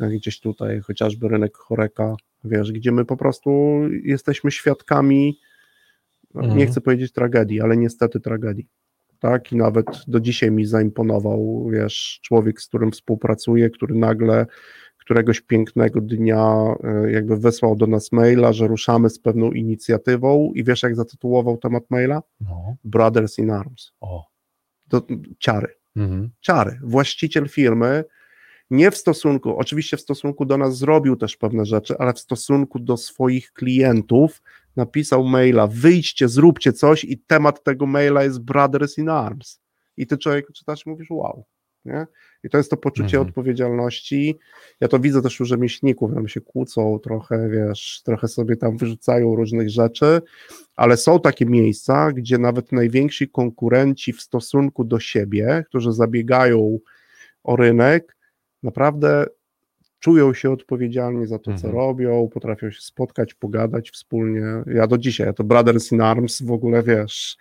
e, 0.00 0.08
gdzieś 0.08 0.40
tutaj, 0.40 0.80
chociażby 0.80 1.28
rynek 1.28 1.56
choreka, 1.56 2.14
wiesz, 2.44 2.72
gdzie 2.72 2.92
my 2.92 3.04
po 3.04 3.16
prostu 3.16 3.80
jesteśmy 4.04 4.50
świadkami, 4.50 5.38
no, 6.34 6.40
Mhm. 6.40 6.58
nie 6.58 6.66
chcę 6.66 6.80
powiedzieć 6.80 7.12
tragedii, 7.12 7.60
ale 7.60 7.76
niestety 7.76 8.20
tragedii. 8.20 8.68
Tak, 9.18 9.52
i 9.52 9.56
nawet 9.56 9.86
do 10.08 10.20
dzisiaj 10.20 10.50
mi 10.50 10.66
zaimponował, 10.66 11.68
wiesz, 11.72 12.20
człowiek, 12.22 12.60
z 12.60 12.66
którym 12.68 12.90
współpracuję, 12.92 13.70
który 13.70 13.94
nagle 13.94 14.46
któregoś 14.98 15.40
pięknego 15.40 16.00
dnia 16.00 16.74
e, 16.84 17.12
jakby 17.12 17.36
wysłał 17.36 17.76
do 17.76 17.86
nas 17.86 18.12
maila, 18.12 18.52
że 18.52 18.66
ruszamy 18.66 19.10
z 19.10 19.18
pewną 19.18 19.50
inicjatywą 19.52 20.52
i 20.54 20.64
wiesz, 20.64 20.82
jak 20.82 20.96
zatytułował 20.96 21.56
temat 21.58 21.84
maila? 21.90 22.22
No. 22.40 22.76
Brothers 22.84 23.38
in 23.38 23.50
Arms. 23.50 23.92
O. 24.00 24.26
To 24.88 25.02
ciary. 25.38 25.68
Mhm. 25.96 26.30
Ciary. 26.40 26.78
Właściciel 26.82 27.48
firmy 27.48 28.04
nie 28.70 28.90
w 28.90 28.96
stosunku, 28.96 29.56
oczywiście 29.56 29.96
w 29.96 30.00
stosunku 30.00 30.44
do 30.44 30.58
nas 30.58 30.78
zrobił 30.78 31.16
też 31.16 31.36
pewne 31.36 31.64
rzeczy, 31.64 31.94
ale 31.98 32.12
w 32.12 32.18
stosunku 32.18 32.78
do 32.78 32.96
swoich 32.96 33.52
klientów 33.52 34.42
napisał 34.76 35.24
maila, 35.24 35.66
wyjdźcie, 35.66 36.28
zróbcie 36.28 36.72
coś 36.72 37.04
i 37.04 37.18
temat 37.18 37.64
tego 37.64 37.86
maila 37.86 38.24
jest 38.24 38.40
Brothers 38.40 38.98
in 38.98 39.08
Arms. 39.08 39.60
I 39.96 40.06
ty 40.06 40.18
człowiek 40.18 40.52
czytasz 40.52 40.86
i 40.86 40.90
mówisz 40.90 41.10
wow. 41.10 41.44
Nie? 41.84 42.06
I 42.44 42.50
to 42.50 42.58
jest 42.58 42.70
to 42.70 42.76
poczucie 42.76 43.16
Mhm. 43.16 43.28
odpowiedzialności. 43.28 44.38
Ja 44.80 44.88
to 44.88 44.98
widzę 44.98 45.22
też 45.22 45.40
u 45.40 45.44
rzemieślników, 45.44 46.14
tam 46.14 46.28
się 46.28 46.40
kłócą 46.40 46.98
trochę, 46.98 47.48
wiesz, 47.48 48.02
trochę 48.04 48.28
sobie 48.28 48.56
tam 48.56 48.76
wyrzucają 48.76 49.34
różnych 49.34 49.70
rzeczy, 49.70 50.22
ale 50.76 50.96
są 50.96 51.20
takie 51.20 51.46
miejsca, 51.46 52.12
gdzie 52.12 52.38
nawet 52.38 52.72
najwięksi 52.72 53.28
konkurenci 53.28 54.12
w 54.12 54.20
stosunku 54.20 54.84
do 54.84 55.00
siebie, 55.00 55.64
którzy 55.68 55.92
zabiegają 55.92 56.78
o 57.44 57.56
rynek, 57.56 58.16
naprawdę 58.62 59.26
czują 59.98 60.34
się 60.34 60.50
odpowiedzialni 60.50 61.26
za 61.26 61.38
to, 61.38 61.44
co 61.44 61.50
Mhm. 61.68 61.74
robią, 61.74 62.28
potrafią 62.32 62.70
się 62.70 62.80
spotkać, 62.80 63.34
pogadać 63.34 63.90
wspólnie. 63.90 64.42
Ja 64.66 64.86
do 64.86 64.98
dzisiaj, 64.98 65.26
ja 65.26 65.32
to 65.32 65.44
Brothers 65.44 65.92
in 65.92 66.00
Arms 66.00 66.42
w 66.42 66.52
ogóle, 66.52 66.82
wiesz, 66.82 67.36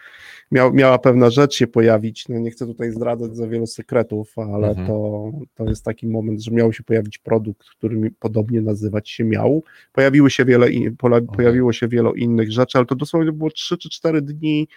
miał, 0.52 0.74
miała 0.74 1.00
pewna 1.00 1.30
rzecz 1.30 1.56
się 1.56 1.68
pojawić, 1.68 2.28
no 2.30 2.40
nie 2.40 2.52
chcę 2.52 2.66
tutaj 2.66 2.92
zdradzać 2.92 3.36
za 3.36 3.48
wielu 3.48 3.68
sekretów, 3.68 4.38
ale 4.38 4.68
Mhm. 4.70 4.88
to, 4.88 5.32
to 5.56 5.66
jest 5.70 5.86
taki 5.86 6.08
moment, 6.08 6.44
że 6.44 6.52
miał 6.52 6.74
się 6.74 6.84
pojawić 6.84 7.18
produkt, 7.18 7.70
który 7.70 8.12
podobnie 8.20 8.62
nazywać 8.62 9.10
się 9.10 9.24
miał. 9.24 9.64
Pojawiły 9.94 10.30
się 10.32 10.46
wiele, 10.46 10.72
in- 10.72 10.98
pola, 10.98 11.22
pojawiło 11.22 11.74
się 11.74 11.88
wiele 11.88 12.12
innych 12.16 12.52
rzeczy, 12.52 12.78
ale 12.78 12.86
to 12.88 12.96
dosłownie 12.96 13.32
było 13.32 13.50
3 13.50 13.78
czy 13.78 13.90
4 13.90 14.22
dni 14.22 14.68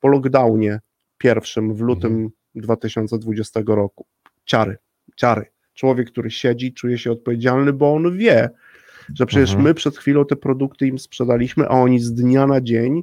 po 0.00 0.08
lockdownie 0.08 0.80
pierwszym 1.18 1.74
w 1.74 1.80
lutym 1.80 2.30
2020 2.54 3.60
roku. 3.66 4.06
Ciary, 4.44 4.76
ciary. 5.16 5.46
Człowiek, 5.78 6.10
który 6.10 6.30
siedzi, 6.30 6.72
czuje 6.72 6.98
się 6.98 7.12
odpowiedzialny, 7.12 7.72
bo 7.72 7.94
on 7.94 8.16
wie, 8.16 8.50
że 9.14 9.26
przecież 9.26 9.50
Mhm. 9.50 9.64
my 9.64 9.74
przed 9.74 9.96
chwilą 9.96 10.24
te 10.24 10.36
produkty 10.36 10.86
im 10.86 10.98
sprzedaliśmy, 10.98 11.68
a 11.68 11.70
oni 11.70 12.00
z 12.00 12.12
dnia 12.12 12.46
na 12.46 12.60
dzień 12.60 13.02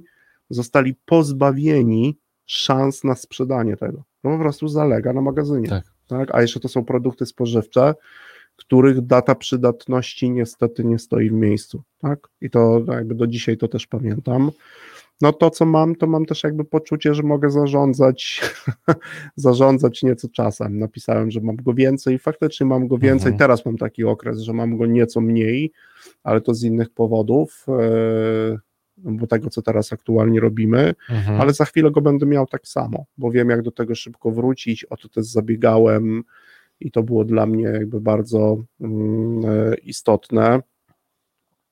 zostali 0.49 0.95
pozbawieni 1.05 2.17
szans 2.45 3.03
na 3.03 3.15
sprzedanie 3.15 3.77
tego. 3.77 4.03
No 4.23 4.31
po 4.31 4.39
prostu 4.39 4.67
zalega 4.67 5.13
na 5.13 5.21
magazynie. 5.21 5.67
Tak. 5.67 5.83
Tak? 6.07 6.35
A 6.35 6.41
jeszcze 6.41 6.59
to 6.59 6.67
są 6.67 6.85
produkty 6.85 7.25
spożywcze, 7.25 7.93
których 8.55 9.01
data 9.01 9.35
przydatności 9.35 10.31
niestety 10.31 10.83
nie 10.83 10.99
stoi 10.99 11.29
w 11.29 11.33
miejscu. 11.33 11.83
Tak? 11.99 12.27
I 12.41 12.49
to 12.49 12.85
jakby 12.87 13.15
do 13.15 13.27
dzisiaj 13.27 13.57
to 13.57 13.67
też 13.67 13.87
pamiętam. 13.87 14.51
No 15.21 15.33
to 15.33 15.49
co 15.49 15.65
mam, 15.65 15.95
to 15.95 16.07
mam 16.07 16.25
też 16.25 16.43
jakby 16.43 16.65
poczucie, 16.65 17.13
że 17.13 17.23
mogę 17.23 17.49
zarządzać, 17.49 18.41
zarządzać 19.35 20.03
nieco 20.03 20.27
czasem. 20.29 20.79
Napisałem, 20.79 21.31
że 21.31 21.41
mam 21.41 21.55
go 21.55 21.73
więcej, 21.73 22.19
faktycznie 22.19 22.65
mam 22.65 22.87
go 22.87 22.97
więcej. 22.97 23.27
Mhm. 23.31 23.39
Teraz 23.39 23.65
mam 23.65 23.77
taki 23.77 24.03
okres, 24.03 24.39
że 24.39 24.53
mam 24.53 24.77
go 24.77 24.85
nieco 24.85 25.21
mniej, 25.21 25.71
ale 26.23 26.41
to 26.41 26.53
z 26.53 26.63
innych 26.63 26.89
powodów, 26.89 27.65
e, 27.69 28.57
bo 28.97 29.27
tego, 29.27 29.49
co 29.49 29.61
teraz 29.61 29.93
aktualnie 29.93 30.39
robimy, 30.39 30.95
Mhm. 31.09 31.41
ale 31.41 31.53
za 31.53 31.65
chwilę 31.65 31.91
go 31.91 32.01
będę 32.01 32.25
miał 32.25 32.47
tak 32.47 32.67
samo, 32.67 33.05
bo 33.17 33.31
wiem, 33.31 33.49
jak 33.49 33.61
do 33.61 33.71
tego 33.71 33.95
szybko 33.95 34.31
wrócić. 34.31 34.83
O 34.85 34.97
to 34.97 35.09
też 35.09 35.25
zabiegałem 35.25 36.23
i 36.79 36.91
to 36.91 37.03
było 37.03 37.25
dla 37.25 37.45
mnie 37.45 37.63
jakby 37.63 38.01
bardzo 38.01 38.63
e, 38.81 39.75
istotne. 39.83 40.59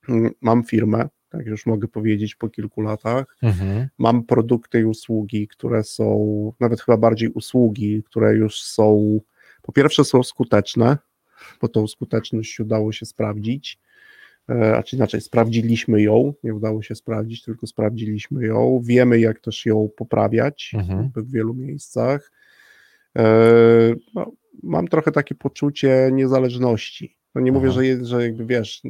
Mm, 0.10 0.32
Mam 0.42 0.64
firmę, 0.64 1.08
tak 1.34 1.46
już 1.46 1.66
mogę 1.66 1.88
powiedzieć 1.88 2.36
po 2.36 2.50
kilku 2.50 2.82
latach. 2.82 3.38
Mhm. 3.44 3.88
Mam 3.98 4.24
produkty 4.24 4.80
i 4.80 4.86
usługi, 4.86 5.48
które 5.48 5.84
są, 5.84 6.52
nawet 6.60 6.82
chyba 6.82 6.98
bardziej 6.98 7.30
usługi, 7.30 8.04
które 8.04 8.36
już 8.36 8.62
są, 8.62 9.20
po 9.62 9.72
pierwsze 9.72 10.04
są 10.06 10.24
skuteczne, 10.24 10.98
bo 11.62 11.68
tą 11.68 11.88
skuteczność 11.88 12.60
udało 12.60 12.92
się 12.92 13.06
sprawdzić, 13.06 13.80
e, 14.50 14.78
a 14.78 14.84
czy 14.84 14.96
inaczej, 14.96 15.22
sprawdziliśmy 15.22 16.02
ją, 16.02 16.34
nie 16.44 16.54
udało 16.56 16.82
się 16.82 16.96
sprawdzić, 16.96 17.44
tylko 17.44 17.68
sprawdziliśmy 17.68 18.46
ją, 18.46 18.82
wiemy 18.84 19.20
jak 19.20 19.40
też 19.40 19.66
ją 19.66 19.90
poprawiać 19.98 20.72
Mhm. 20.74 21.12
w 21.16 21.32
wielu 21.32 21.54
miejscach. 21.54 22.32
E, 23.18 23.24
No, 24.16 24.32
mam 24.64 24.88
trochę 24.88 25.12
takie 25.12 25.36
poczucie 25.36 26.10
niezależności. 26.14 27.16
No 27.36 27.42
nie 27.42 27.52
mówię, 27.52 27.68
Aha. 27.68 27.76
że, 27.76 27.86
je- 27.86 28.06
że 28.06 28.24
jakby 28.24 28.46
wiesz, 28.46 28.82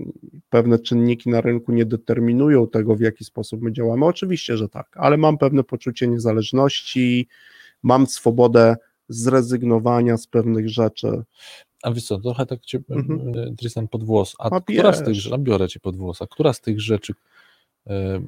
pewne 0.50 0.80
czynniki 0.80 1.30
na 1.30 1.41
rynku 1.41 1.72
nie 1.72 1.86
determinują 1.86 2.68
tego, 2.68 2.96
w 2.96 3.00
jaki 3.02 3.24
sposób 3.26 3.62
my 3.62 3.74
działamy. 3.74 4.06
Oczywiście, 4.06 4.58
że 4.58 4.70
tak, 4.70 4.88
ale 4.98 5.18
mam 5.18 5.38
pewne 5.38 5.64
poczucie 5.64 6.08
niezależności, 6.08 7.28
mam 7.84 8.08
swobodę 8.08 8.76
zrezygnowania 9.10 10.18
z 10.18 10.28
pewnych 10.28 10.70
rzeczy. 10.70 11.24
A 11.84 11.91
wiesz 11.91 12.04
co, 12.06 12.18
trochę 12.20 12.46
tak 12.46 12.62
cię, 12.62 12.80
Mhm. 12.89 13.34
e, 13.38 13.56
Tristan, 13.56 13.88
pod 13.88 14.04
włos. 14.04 14.36
A 14.39 14.50
A 14.50 14.62
która 14.62 14.94
z 14.94 15.04
tych 15.04 15.16
rzeczy, 15.16 15.38
biorę 15.39 15.68
cię 15.68 15.80
pod 15.80 15.96
włos, 15.98 16.22
a 16.22 16.28
która 16.28 16.54
z 16.54 16.62
tych 16.62 16.82
rzeczy, 16.82 17.14
e, 17.88 18.22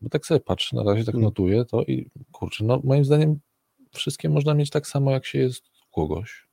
bo 0.00 0.08
tak 0.08 0.26
sobie 0.26 0.40
patrzę, 0.40 0.76
na 0.76 0.82
razie 0.84 1.04
tak 1.04 1.14
Mm. 1.14 1.24
notuję 1.24 1.64
to 1.64 1.82
i 1.82 2.10
kurczę, 2.32 2.64
no 2.64 2.80
moim 2.84 3.04
zdaniem 3.04 3.38
wszystkie 3.92 4.28
można 4.28 4.54
mieć 4.54 4.70
tak 4.70 4.86
samo, 4.86 5.10
jak 5.10 5.26
się 5.26 5.38
jest 5.38 5.62
kogoś. 5.94 6.45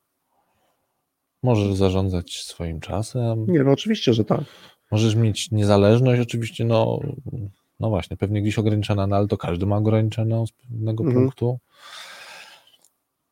Możesz 1.43 1.73
zarządzać 1.73 2.43
swoim 2.43 2.79
czasem, 2.79 3.45
Nie, 3.47 3.63
no 3.63 3.71
oczywiście, 3.71 4.13
że 4.13 4.25
tak. 4.25 4.41
możesz 4.91 5.15
mieć 5.15 5.51
niezależność, 5.51 6.21
oczywiście, 6.21 6.65
no, 6.65 6.99
no 7.79 7.89
właśnie, 7.89 8.17
pewnie 8.17 8.41
gdzieś 8.41 8.59
ograniczona, 8.59 9.07
no 9.07 9.15
ale 9.15 9.27
to 9.27 9.37
każdy 9.37 9.65
ma 9.65 9.77
ograniczoną 9.77 10.47
z 10.47 10.51
pewnego 10.51 11.03
Mhm. 11.03 11.21
punktu. 11.23 11.59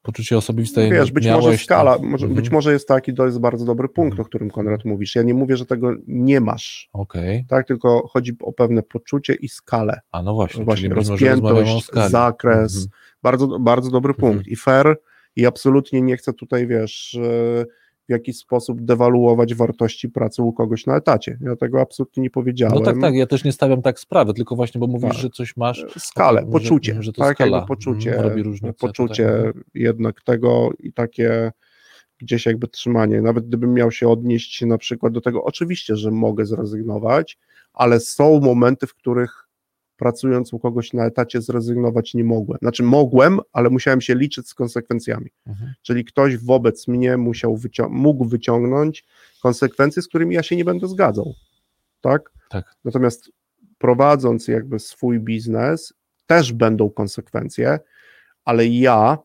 Poczucie 0.02 0.38
osobiste 0.38 0.90
Wiesz, 0.90 1.12
być 1.12 1.28
może 1.28 1.52
to- 1.52 1.58
skala, 1.58 1.98
może, 1.98 2.26
Mhm. 2.26 2.34
być 2.44 2.52
może 2.52 2.74
jest 2.74 2.88
taki, 2.88 3.14
to 3.14 3.26
jest 3.26 3.40
bardzo 3.40 3.66
dobry 3.66 3.90
punkt, 3.90 4.12
Mhm. 4.14 4.26
o 4.26 4.30
którym 4.30 4.50
Konrad 4.52 4.86
mówisz. 4.86 5.16
Ja 5.16 5.24
nie 5.24 5.34
mówię, 5.34 5.58
że 5.58 5.66
tego 5.66 5.94
nie 6.08 6.40
masz, 6.42 6.90
Okej, 6.94 7.46
tak, 7.50 7.68
tylko 7.68 8.08
chodzi 8.08 8.32
o 8.42 8.54
pewne 8.54 8.84
poczucie 8.84 9.34
i 9.34 9.50
skalę. 9.50 10.00
a 10.12 10.22
no 10.24 10.34
właśnie, 10.34 10.66
Właśnie 10.66 10.90
rozpiętość, 10.90 11.86
zakres, 12.08 12.74
Mhm. 12.76 12.90
bardzo, 13.24 13.60
bardzo 13.60 13.92
dobry 13.92 14.14
Mhm. 14.14 14.34
punkt 14.34 14.48
i 14.48 14.56
fair 14.56 14.98
i 15.36 15.46
absolutnie 15.46 16.02
nie 16.02 16.18
chcę 16.18 16.34
tutaj, 16.34 16.68
wiesz, 16.68 17.16
e, 17.16 17.66
w 18.10 18.12
jakiś 18.12 18.38
sposób 18.38 18.82
dewaluować 18.82 19.56
wartości 19.56 20.10
pracy 20.10 20.42
u 20.42 20.54
kogoś 20.54 20.86
na 20.86 20.96
etacie. 20.98 21.38
Ja 21.42 21.56
tego 21.56 21.82
absolutnie 21.82 22.24
nie 22.24 22.30
powiedziałem. 22.30 22.76
No 22.76 22.82
tak, 22.82 23.02
tak, 23.02 23.14
ja 23.16 23.28
też 23.28 23.44
nie 23.44 23.52
stawiam 23.52 23.82
tak 23.82 24.00
sprawy, 24.00 24.34
tylko 24.34 24.56
właśnie, 24.56 24.80
bo 24.80 24.88
mówisz, 24.88 25.10
Tak. 25.12 25.20
że 25.22 25.30
coś 25.30 25.58
masz, 25.58 25.86
Skalę, 25.98 26.42
Może- 26.42 26.52
poczucie, 26.52 26.94
może 26.96 27.14
to 27.14 27.22
tak, 27.22 27.38
skala, 27.38 27.58
jakby 27.58 27.68
poczucie, 27.68 28.10
mhm, 28.10 28.30
robi 28.30 28.44
różnicę 28.44 28.74
poczucie 28.74 29.44
tutaj. 29.48 29.64
jednak 29.74 30.22
tego 30.22 30.70
i 30.80 30.94
takie 30.94 31.52
gdzieś 32.18 32.46
jakby 32.46 32.68
trzymanie, 32.68 33.22
nawet 33.22 33.48
gdybym 33.48 33.74
miał 33.74 33.92
się 33.92 34.10
odnieść 34.10 34.62
na 34.62 34.78
przykład 34.78 35.14
do 35.14 35.22
tego, 35.22 35.44
oczywiście, 35.44 35.96
że 35.96 36.12
mogę 36.12 36.46
zrezygnować, 36.46 37.38
ale 37.74 38.00
są 38.00 38.40
momenty, 38.40 38.88
w 38.88 38.96
których 38.96 39.41
pracując 40.02 40.54
u 40.54 40.60
kogoś 40.60 40.94
na 40.94 41.06
etacie 41.06 41.42
zrezygnować 41.42 42.14
nie 42.14 42.24
mogłem. 42.24 42.60
Znaczy 42.62 42.84
mogłem, 42.84 43.40
ale 43.54 43.70
musiałem 43.70 44.02
się 44.02 44.16
liczyć 44.16 44.48
z 44.48 44.54
konsekwencjami. 44.54 45.30
Mhm. 45.48 45.74
Czyli 45.82 46.06
ktoś 46.06 46.38
wobec 46.38 46.88
mnie 46.88 47.18
musiał 47.18 47.58
wycią- 47.58 47.90
mógł 47.90 48.26
wyciągnąć 48.26 49.06
konsekwencje, 49.44 50.02
z 50.02 50.08
którymi 50.08 50.36
ja 50.36 50.44
się 50.44 50.56
nie 50.56 50.66
będę 50.66 50.88
zgadzał. 50.88 51.34
Tak? 52.02 52.32
Tak. 52.50 52.76
Natomiast 52.86 53.32
prowadząc 53.78 54.48
jakby 54.48 54.80
swój 54.80 55.20
biznes, 55.20 55.94
też 56.28 56.54
będą 56.54 56.90
konsekwencje, 56.90 57.80
ale 58.46 58.68
ja 58.68 59.18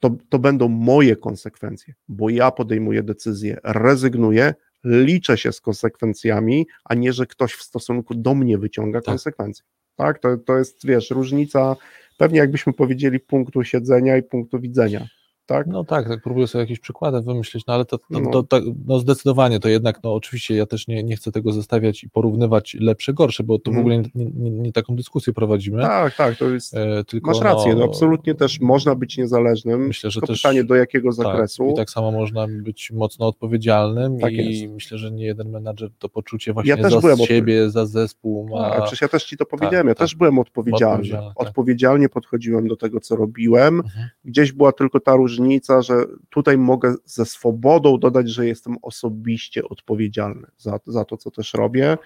to, 0.00 0.16
to 0.28 0.38
będą 0.38 0.68
moje 0.68 1.16
konsekwencje, 1.16 1.94
bo 2.08 2.30
ja 2.30 2.50
podejmuję 2.50 3.02
decyzję, 3.02 3.58
rezygnuję, 3.64 4.54
liczę 4.84 5.38
się 5.38 5.52
z 5.52 5.60
konsekwencjami, 5.60 6.66
a 6.84 6.94
nie, 6.94 7.12
że 7.12 7.26
ktoś 7.26 7.52
w 7.52 7.62
stosunku 7.62 8.14
do 8.14 8.34
mnie 8.34 8.58
wyciąga 8.58 8.98
Tak. 9.00 9.04
konsekwencje. 9.04 9.64
Tak, 10.00 10.18
to, 10.18 10.36
to 10.36 10.58
jest, 10.58 10.86
wiesz, 10.86 11.10
różnica, 11.10 11.76
pewnie 12.16 12.38
jakbyśmy 12.38 12.72
powiedzieli 12.72 13.20
punktu 13.20 13.64
siedzenia 13.64 14.16
i 14.16 14.22
punktu 14.22 14.60
widzenia. 14.60 15.06
Tak? 15.50 15.66
No 15.66 15.84
tak, 15.84 16.08
tak 16.08 16.20
próbuję 16.22 16.46
sobie 16.46 16.62
jakieś 16.62 16.80
przykłady 16.80 17.20
wymyślić, 17.20 17.66
no 17.66 17.74
ale 17.74 17.84
to, 17.84 17.98
to, 17.98 18.04
No. 18.10 18.30
to, 18.30 18.42
to 18.42 18.60
no 18.86 18.98
zdecydowanie 18.98 19.60
to 19.60 19.68
jednak, 19.68 20.00
no 20.04 20.14
oczywiście 20.14 20.54
ja 20.56 20.66
też 20.66 20.88
nie, 20.88 21.02
nie 21.02 21.16
chcę 21.16 21.32
tego 21.32 21.52
zestawiać 21.52 22.04
i 22.04 22.10
porównywać 22.10 22.76
lepsze, 22.80 23.12
gorsze, 23.14 23.42
bo 23.44 23.58
tu 23.58 23.70
w 23.72 23.74
Mhm. 23.76 23.80
ogóle 23.80 23.96
nie, 24.14 24.24
nie, 24.34 24.50
nie 24.50 24.72
taką 24.72 24.96
dyskusję 24.96 25.32
prowadzimy, 25.32 25.82
Tak, 25.82 26.16
tak, 26.16 26.36
to 26.36 26.50
jest. 26.50 26.74
e, 26.76 27.04
tylko 27.04 27.30
Masz 27.30 27.40
rację, 27.40 27.72
no, 27.72 27.78
no, 27.78 27.84
absolutnie 27.84 28.34
też 28.34 28.60
można 28.60 28.94
być 28.94 29.18
niezależnym. 29.18 29.86
Myślę, 29.86 30.10
że 30.10 30.20
tylko 30.20 30.26
też- 30.32 30.42
pytanie, 30.42 30.64
do 30.64 30.74
jakiego 30.74 31.08
Tak, 31.08 31.16
zakresu. 31.16 31.70
I 31.70 31.74
tak 31.74 31.90
samo 31.90 32.10
można 32.12 32.46
być 32.62 32.90
mocno 32.90 33.26
odpowiedzialnym 33.26 34.18
Tak 34.18 34.32
i 34.32 34.60
jest. 34.60 34.72
myślę, 34.74 34.98
że 34.98 35.10
nie 35.10 35.24
jeden 35.24 35.50
menadżer 35.50 35.90
to 35.98 36.08
poczucie 36.08 36.52
właśnie 36.52 36.76
też 36.76 36.94
za 36.94 37.16
siebie, 37.16 37.70
za 37.70 37.86
zespół 37.86 38.48
ma. 38.48 38.70
Tak, 38.70 38.80
przecież 38.82 39.00
ja 39.00 39.08
też 39.08 39.24
ci 39.24 39.36
to 39.36 39.46
powiedziałem, 39.46 39.86
ja 39.88 39.94
tak. 39.94 39.98
też 40.06 40.14
byłem 40.14 40.38
odpowiedzialny. 40.38 40.94
Odpowiedzialny, 40.94 41.28
tak. 41.38 41.48
Odpowiedzialnie 41.48 42.08
podchodziłem 42.08 42.68
do 42.68 42.76
tego, 42.76 43.00
co 43.00 43.16
robiłem. 43.16 43.74
Mhm. 43.80 44.08
Gdzieś 44.24 44.52
była 44.52 44.72
tylko 44.72 45.00
ta 45.00 45.16
różnica, 45.16 45.39
że 45.82 46.04
tutaj 46.30 46.58
mogę 46.58 46.94
ze 47.04 47.26
swobodą 47.26 47.98
dodać, 47.98 48.30
że 48.30 48.46
jestem 48.46 48.76
osobiście 48.82 49.64
odpowiedzialny 49.68 50.46
za, 50.58 50.78
za 50.86 51.04
to, 51.04 51.16
co 51.16 51.30
też 51.30 51.54
robię. 51.54 51.98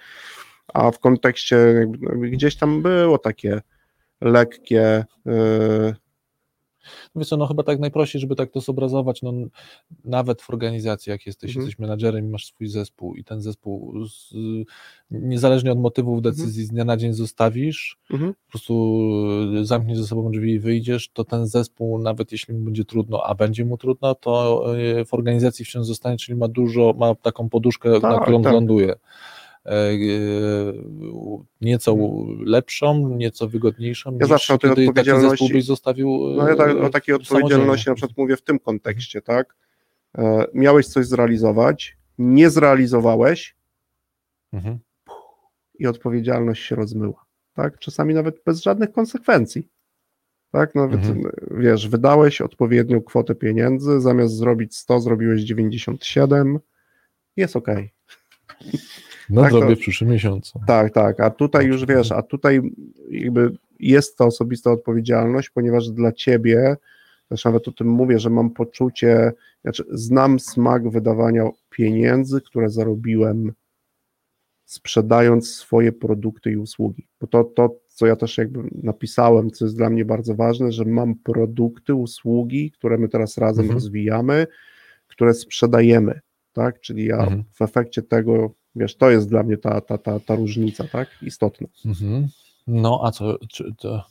A 0.73 0.91
w 0.91 0.99
kontekście 0.99 1.55
jakby, 1.55 2.29
gdzieś 2.29 2.55
tam 2.55 2.81
było 2.81 3.17
takie 3.17 3.61
lekkie. 4.21 5.05
Yy, 5.25 5.95
Wiesz 7.15 7.27
co, 7.29 7.37
no 7.37 7.47
chyba 7.47 7.63
tak 7.63 7.79
najprościej, 7.79 8.21
żeby 8.21 8.35
tak 8.35 8.51
to 8.51 8.61
zobrazować, 8.61 9.21
no 9.21 9.33
nawet 10.05 10.41
w 10.41 10.49
organizacji, 10.49 11.09
jak 11.09 11.25
jesteś, 11.25 11.49
Mhm. 11.49 11.65
jesteś 11.65 11.79
menadżerem 11.79 12.25
i 12.25 12.29
masz 12.29 12.45
swój 12.45 12.67
zespół 12.67 13.15
i 13.15 13.23
ten 13.23 13.41
zespół 13.41 14.05
z, 14.07 14.33
niezależnie 15.11 15.71
od 15.71 15.79
motywów 15.79 16.21
decyzji 16.21 16.63
z 16.65 16.69
dnia 16.69 16.85
na 16.85 16.97
dzień 16.97 17.13
zostawisz, 17.13 17.97
mhm. 18.11 18.33
po 18.33 18.49
prostu 18.49 18.99
zamkniesz 19.63 19.97
ze 19.97 20.07
sobą 20.07 20.31
drzwi 20.31 20.51
i 20.51 20.59
wyjdziesz, 20.59 21.09
to 21.13 21.23
ten 21.23 21.47
zespół, 21.47 21.99
nawet 21.99 22.31
jeśli 22.31 22.53
mu 22.53 22.59
będzie 22.59 22.85
trudno, 22.85 23.23
a 23.23 23.35
będzie 23.35 23.65
mu 23.65 23.77
trudno, 23.77 24.15
to 24.15 24.65
y, 24.75 25.05
w 25.05 25.13
organizacji 25.13 25.65
wciąż 25.65 25.85
zostanie, 25.85 26.17
czyli 26.17 26.37
ma 26.37 26.47
dużo, 26.47 26.93
ma 26.97 27.15
taką 27.15 27.49
poduszkę, 27.49 27.89
na 27.89 27.99
Tak, 27.99 28.21
którą 28.21 28.41
tak. 28.41 28.53
ląduje. 28.53 28.95
E, 29.65 29.91
y, 29.91 30.73
Nieco 31.61 31.95
lepszą, 32.39 33.09
nieco 33.09 33.47
wygodniejszą. 33.47 34.17
Ja 34.21 34.27
zawsze 34.27 34.53
o 34.53 34.57
tej 34.57 34.69
taki 34.69 34.81
odpowiedzialności- 34.87 35.53
byś 35.53 35.65
zostawił. 35.65 36.19
No 36.37 36.49
ja 36.49 36.55
tak, 36.55 36.69
e, 36.69 36.81
o 36.81 36.89
takiej 36.89 37.15
odpowiedzialności 37.15 37.89
na 37.89 37.95
przykład 37.95 38.17
mówię 38.17 38.37
w 38.37 38.41
tym 38.41 38.59
kontekście, 38.59 39.21
tak? 39.21 39.55
E, 40.17 40.45
miałeś 40.53 40.87
coś 40.87 41.05
zrealizować, 41.05 41.97
nie 42.17 42.49
zrealizowałeś 42.49 43.55
Mhm. 44.53 44.79
i 45.79 45.87
odpowiedzialność 45.87 46.63
się 46.63 46.75
rozmyła, 46.75 47.25
tak? 47.53 47.79
Czasami 47.79 48.13
nawet 48.13 48.43
bez 48.45 48.61
żadnych 48.61 48.91
konsekwencji. 48.91 49.69
Tak, 50.51 50.75
nawet 50.75 50.99
Mhm. 51.05 51.31
wiesz, 51.51 51.87
wydałeś 51.89 52.41
odpowiednią 52.41 53.01
kwotę 53.01 53.35
pieniędzy, 53.35 54.01
zamiast 54.01 54.37
zrobić 54.37 54.75
100, 54.77 54.99
zrobiłeś 54.99 55.41
97, 55.41 56.59
jest 57.35 57.55
ok. 57.55 57.67
No 59.29 59.41
Tak, 59.41 59.51
to- 59.51 59.57
zrobię 59.59 59.75
w 59.75 59.79
przyszłym 59.79 60.09
miesiącu. 60.09 60.59
Tak, 60.67 60.93
tak, 60.93 61.19
a 61.19 61.29
tutaj 61.29 61.65
już 61.65 61.79
Dobrze. 61.81 61.95
wiesz, 61.95 62.11
a 62.11 62.21
tutaj 62.21 62.61
jakby 63.09 63.57
jest 63.79 64.17
to 64.17 64.25
osobista 64.25 64.71
odpowiedzialność, 64.71 65.49
ponieważ 65.49 65.89
dla 65.89 66.11
ciebie, 66.11 66.75
też 67.29 67.45
nawet 67.45 67.67
o 67.67 67.71
tym 67.71 67.87
mówię, 67.87 68.19
że 68.19 68.29
mam 68.29 68.49
poczucie, 68.49 69.31
znaczy 69.61 69.83
znam 69.91 70.39
smak 70.39 70.89
wydawania 70.89 71.49
pieniędzy, 71.69 72.41
które 72.41 72.69
zarobiłem 72.69 73.53
sprzedając 74.65 75.49
swoje 75.49 75.91
produkty 75.91 76.51
i 76.51 76.57
usługi. 76.57 77.07
Bo 77.21 77.27
to, 77.27 77.43
to, 77.43 77.75
co 77.87 78.05
ja 78.07 78.15
też 78.15 78.37
jakby 78.37 78.59
napisałem, 78.83 79.51
co 79.51 79.65
jest 79.65 79.77
dla 79.77 79.89
mnie 79.89 80.05
bardzo 80.05 80.35
ważne, 80.35 80.71
że 80.71 80.85
mam 80.85 81.15
produkty, 81.15 81.93
usługi, 81.95 82.71
które 82.71 82.97
my 82.97 83.09
teraz 83.09 83.37
razem 83.37 83.63
Mhm. 83.63 83.73
rozwijamy, 83.77 84.47
które 85.07 85.33
sprzedajemy, 85.33 86.19
tak? 86.53 86.79
Czyli 86.79 87.05
ja 87.05 87.17
Mhm. 87.17 87.43
w 87.53 87.61
efekcie 87.61 88.01
tego, 88.01 88.51
wiesz, 88.75 88.95
to 88.95 89.09
jest 89.09 89.29
dla 89.29 89.43
mnie 89.43 89.57
ta, 89.57 89.81
ta, 89.81 89.97
ta, 89.97 90.19
ta 90.19 90.35
różnica, 90.35 90.83
tak? 90.87 91.09
Istotna. 91.21 91.67
Mhm. 91.85 92.27
No 92.67 93.01
a 93.03 93.11
co, 93.11 93.37
czy, 93.49 93.73
to, 93.77 94.03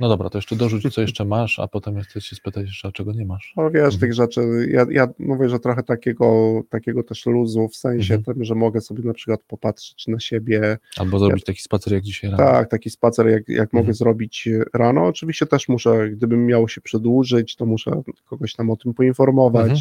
no 0.00 0.08
dobra, 0.08 0.30
to 0.30 0.38
jeszcze 0.38 0.56
dorzuć, 0.56 0.94
co 0.94 1.00
jeszcze 1.00 1.24
masz, 1.24 1.58
a 1.58 1.68
potem 1.68 2.00
chcę 2.00 2.20
się 2.20 2.36
spytać 2.36 2.66
jeszcze, 2.66 2.88
a 2.88 2.92
czego 2.92 3.12
nie 3.12 3.26
masz. 3.26 3.52
No 3.56 3.70
wiesz, 3.70 3.94
mhm. 3.94 4.00
tych 4.00 4.14
rzeczy, 4.14 4.40
ja, 4.70 4.86
ja 4.90 5.08
mówię, 5.18 5.48
że 5.48 5.58
trochę 5.58 5.82
takiego, 5.82 6.60
takiego 6.70 7.02
też 7.02 7.26
luzu, 7.26 7.68
w 7.68 7.76
sensie 7.76 8.14
mhm. 8.14 8.34
tym, 8.34 8.44
że 8.44 8.54
mogę 8.54 8.80
sobie 8.80 9.04
na 9.04 9.14
przykład 9.14 9.40
popatrzeć 9.48 10.06
na 10.06 10.20
siebie. 10.20 10.78
Albo 10.96 11.18
zrobić 11.18 11.42
ja, 11.42 11.46
taki 11.46 11.62
spacer 11.62 11.92
jak 11.92 12.02
dzisiaj 12.02 12.30
rano. 12.30 12.44
Tak, 12.44 12.70
taki 12.70 12.90
spacer 12.90 13.26
jak, 13.26 13.48
jak 13.48 13.64
mhm. 13.64 13.84
mogę 13.84 13.94
zrobić 13.94 14.48
rano. 14.74 15.06
Oczywiście 15.06 15.46
też 15.46 15.68
muszę, 15.68 16.10
gdybym 16.10 16.46
miał 16.46 16.68
się 16.68 16.80
przedłużyć, 16.80 17.56
to 17.56 17.66
muszę 17.66 18.02
kogoś 18.24 18.54
tam 18.54 18.70
o 18.70 18.76
tym 18.76 18.94
poinformować, 18.94 19.70
mhm. 19.70 19.80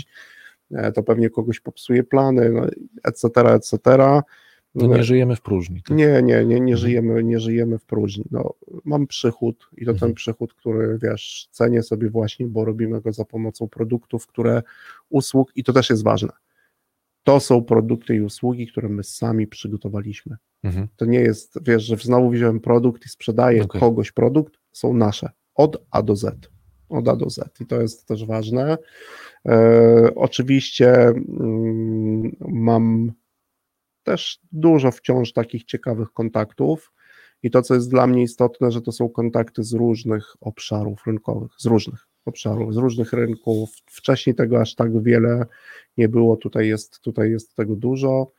To 0.95 1.03
pewnie 1.03 1.29
kogoś 1.29 1.59
popsuje 1.59 2.03
plany, 2.03 2.49
no, 2.49 2.65
etc., 3.03 3.27
etc., 3.53 3.79
no 4.75 4.87
nie 4.87 5.03
żyjemy 5.03 5.35
w 5.35 5.41
próżni. 5.41 5.81
Tak? 5.81 5.97
Nie, 5.97 6.21
nie, 6.23 6.45
nie, 6.45 6.45
nie, 6.45 6.55
mhm. 6.55 6.77
żyjemy, 6.77 7.23
nie 7.23 7.39
żyjemy 7.39 7.79
w 7.79 7.85
próżni. 7.85 8.25
No, 8.31 8.53
mam 8.85 9.07
przychód 9.07 9.69
i 9.77 9.85
to 9.85 9.91
mhm. 9.91 9.99
ten 9.99 10.15
przychód, 10.15 10.53
który 10.53 10.99
wiesz, 11.01 11.47
cenię 11.51 11.83
sobie 11.83 12.09
właśnie, 12.09 12.47
bo 12.47 12.65
robimy 12.65 13.01
go 13.01 13.11
za 13.11 13.25
pomocą 13.25 13.67
produktów, 13.67 14.27
które 14.27 14.63
usług 15.09 15.51
i 15.55 15.63
to 15.63 15.73
też 15.73 15.89
jest 15.89 16.03
ważne. 16.03 16.29
To 17.23 17.39
są 17.39 17.63
produkty 17.63 18.15
i 18.15 18.21
usługi, 18.21 18.67
które 18.67 18.89
my 18.89 19.03
sami 19.03 19.47
przygotowaliśmy. 19.47 20.37
Mhm. 20.63 20.87
To 20.95 21.05
nie 21.05 21.19
jest, 21.19 21.59
wiesz, 21.61 21.83
że 21.83 21.95
znowu 21.95 22.29
wziąłem 22.29 22.59
produkt 22.59 23.05
i 23.05 23.09
sprzedaję 23.09 23.63
okay. 23.63 23.81
kogoś 23.81 24.11
produkt, 24.11 24.59
są 24.71 24.93
nasze. 24.93 25.29
Od 25.55 25.85
A 25.91 26.01
do 26.01 26.15
Z. 26.15 26.52
Od 26.93 27.07
A 27.07 27.15
do 27.15 27.29
Z. 27.29 27.61
I 27.61 27.65
to 27.65 27.81
jest 27.81 28.07
też 28.07 28.25
ważne. 28.25 28.77
E, 29.47 30.11
oczywiście 30.15 30.93
mm, 30.93 32.35
mam 32.39 33.11
też 34.03 34.39
dużo 34.51 34.91
wciąż 34.91 35.33
takich 35.33 35.63
ciekawych 35.63 36.11
kontaktów. 36.11 36.93
I 37.43 37.51
to, 37.51 37.61
co 37.61 37.73
jest 37.73 37.89
dla 37.89 38.07
mnie 38.07 38.23
istotne, 38.23 38.71
że 38.71 38.81
to 38.81 38.91
są 38.91 39.09
kontakty 39.09 39.63
z 39.63 39.73
różnych 39.73 40.35
obszarów 40.41 41.07
rynkowych, 41.07 41.51
z 41.57 41.65
różnych 41.65 42.07
obszarów, 42.25 42.73
z 42.73 42.77
różnych 42.77 43.13
rynków. 43.13 43.69
Wcześniej 43.85 44.35
tego 44.35 44.61
aż 44.61 44.75
tak 44.75 45.03
wiele 45.03 45.45
nie 45.97 46.09
było, 46.09 46.37
tutaj 46.37 46.67
jest, 46.67 46.99
tutaj 46.99 47.31
jest 47.31 47.55
tego 47.55 47.75
dużo. 47.75 48.31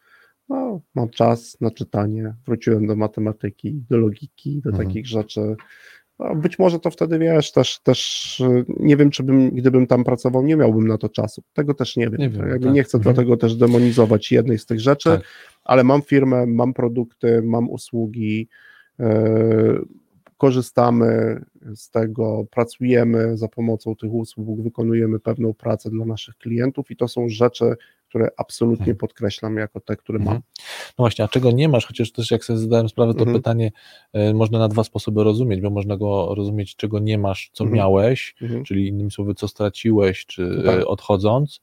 No, 0.48 0.80
mam 0.94 1.08
czas 1.08 1.60
na 1.60 1.70
czytanie, 1.70 2.34
wróciłem 2.46 2.86
do 2.86 2.96
matematyki, 2.96 3.84
do 3.90 3.96
logiki, 3.96 4.60
do 4.60 4.70
mhm. 4.70 4.88
takich 4.88 5.06
rzeczy. 5.06 5.56
No, 6.24 6.34
być 6.34 6.58
może 6.58 6.80
to 6.80 6.90
wtedy 6.90 7.18
wiesz, 7.18 7.52
też, 7.52 7.80
też 7.82 8.42
nie 8.80 8.96
wiem, 8.96 9.10
czy 9.10 9.22
bym, 9.22 9.50
gdybym 9.50 9.86
tam 9.86 10.04
pracował, 10.04 10.42
nie 10.42 10.56
miałbym 10.56 10.88
na 10.88 10.98
to 10.98 11.08
czasu. 11.08 11.42
Tego 11.52 11.74
też 11.74 11.96
nie 11.96 12.10
wiem. 12.10 12.20
Nie, 12.20 12.30
wiem, 12.30 12.60
tak. 12.62 12.72
nie 12.72 12.82
chcę 12.82 12.98
mhm. 12.98 13.14
dlatego 13.14 13.36
też 13.36 13.56
demonizować 13.56 14.32
jednej 14.32 14.58
z 14.58 14.66
tych 14.66 14.80
rzeczy, 14.80 15.10
tak. 15.10 15.22
ale 15.64 15.84
mam 15.84 16.02
firmę, 16.02 16.46
mam 16.46 16.74
produkty, 16.74 17.42
mam 17.42 17.70
usługi, 17.70 18.48
yy, 18.98 19.06
korzystamy 20.36 21.40
z 21.74 21.90
tego, 21.90 22.44
pracujemy 22.50 23.36
za 23.36 23.48
pomocą 23.48 23.96
tych 23.96 24.12
usług, 24.12 24.62
wykonujemy 24.62 25.20
pewną 25.20 25.54
pracę 25.54 25.90
dla 25.90 26.04
naszych 26.04 26.36
klientów 26.36 26.90
i 26.90 26.96
to 26.96 27.08
są 27.08 27.28
rzeczy, 27.28 27.74
które 28.14 28.30
absolutnie 28.36 28.92
mhm. 28.92 28.96
podkreślam 28.96 29.56
jako 29.56 29.80
te, 29.80 29.96
które 29.96 30.18
mam. 30.18 30.28
Mhm. 30.28 30.42
No 30.98 31.02
właśnie, 31.02 31.24
a 31.24 31.28
czego 31.28 31.50
nie 31.50 31.68
masz, 31.68 31.86
chociaż 31.86 32.12
też 32.12 32.30
jak 32.30 32.44
sobie 32.44 32.58
zadałem 32.58 32.88
sprawę, 32.88 33.14
to 33.14 33.18
mhm. 33.18 33.36
pytanie 33.36 33.72
y, 34.30 34.34
można 34.34 34.58
na 34.58 34.68
dwa 34.68 34.84
sposoby 34.84 35.24
rozumieć, 35.24 35.60
bo 35.60 35.70
można 35.70 35.96
go 35.96 36.34
rozumieć, 36.34 36.76
czego 36.76 36.98
nie 36.98 37.18
masz, 37.18 37.50
co 37.52 37.64
miałeś, 37.64 38.34
czyli 38.66 38.88
innymi 38.88 39.10
słowy, 39.10 39.34
co 39.34 39.48
straciłeś, 39.48 40.26
czy 40.26 40.58
e, 40.60 40.62
tak. 40.62 40.86
odchodząc 40.86 41.60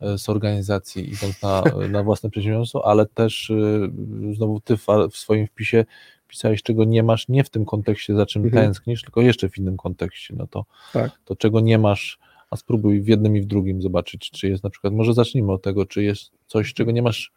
e, 0.00 0.18
z 0.18 0.28
organizacji, 0.28 1.12
idąc 1.12 1.42
na, 1.42 1.62
na 1.90 2.02
własne 2.02 2.30
przedsiębiorstwo, 2.30 2.86
ale 2.86 3.06
też 3.06 3.50
y, 3.50 3.90
znowu 4.32 4.60
ty 4.60 4.76
w, 4.76 4.86
w 5.10 5.16
swoim 5.16 5.46
wpisie 5.46 5.84
pisałeś, 6.28 6.62
czego 6.62 6.84
nie 6.84 7.02
masz, 7.02 7.28
nie 7.28 7.44
w 7.44 7.50
tym 7.50 7.64
kontekście, 7.64 8.14
za 8.14 8.26
czym 8.26 8.44
mhm. 8.44 8.64
tęsknisz, 8.64 9.02
tylko 9.02 9.20
jeszcze 9.20 9.48
w 9.48 9.58
innym 9.58 9.76
kontekście. 9.76 10.34
No 10.36 10.46
to, 10.46 10.64
tak. 10.92 11.10
to 11.24 11.36
czego 11.36 11.60
nie 11.60 11.78
masz, 11.78 12.18
a 12.52 12.56
spróbuj 12.56 13.02
w 13.02 13.08
jednym 13.08 13.36
i 13.36 13.40
w 13.40 13.46
drugim 13.46 13.82
zobaczyć, 13.82 14.30
czy 14.30 14.48
jest 14.48 14.64
na 14.64 14.70
przykład, 14.70 14.92
może 14.92 15.14
zacznijmy 15.14 15.52
od 15.52 15.62
tego, 15.62 15.86
czy 15.86 16.02
jest 16.02 16.32
coś, 16.46 16.74
czego 16.74 16.92
nie 16.92 17.02
masz, 17.02 17.32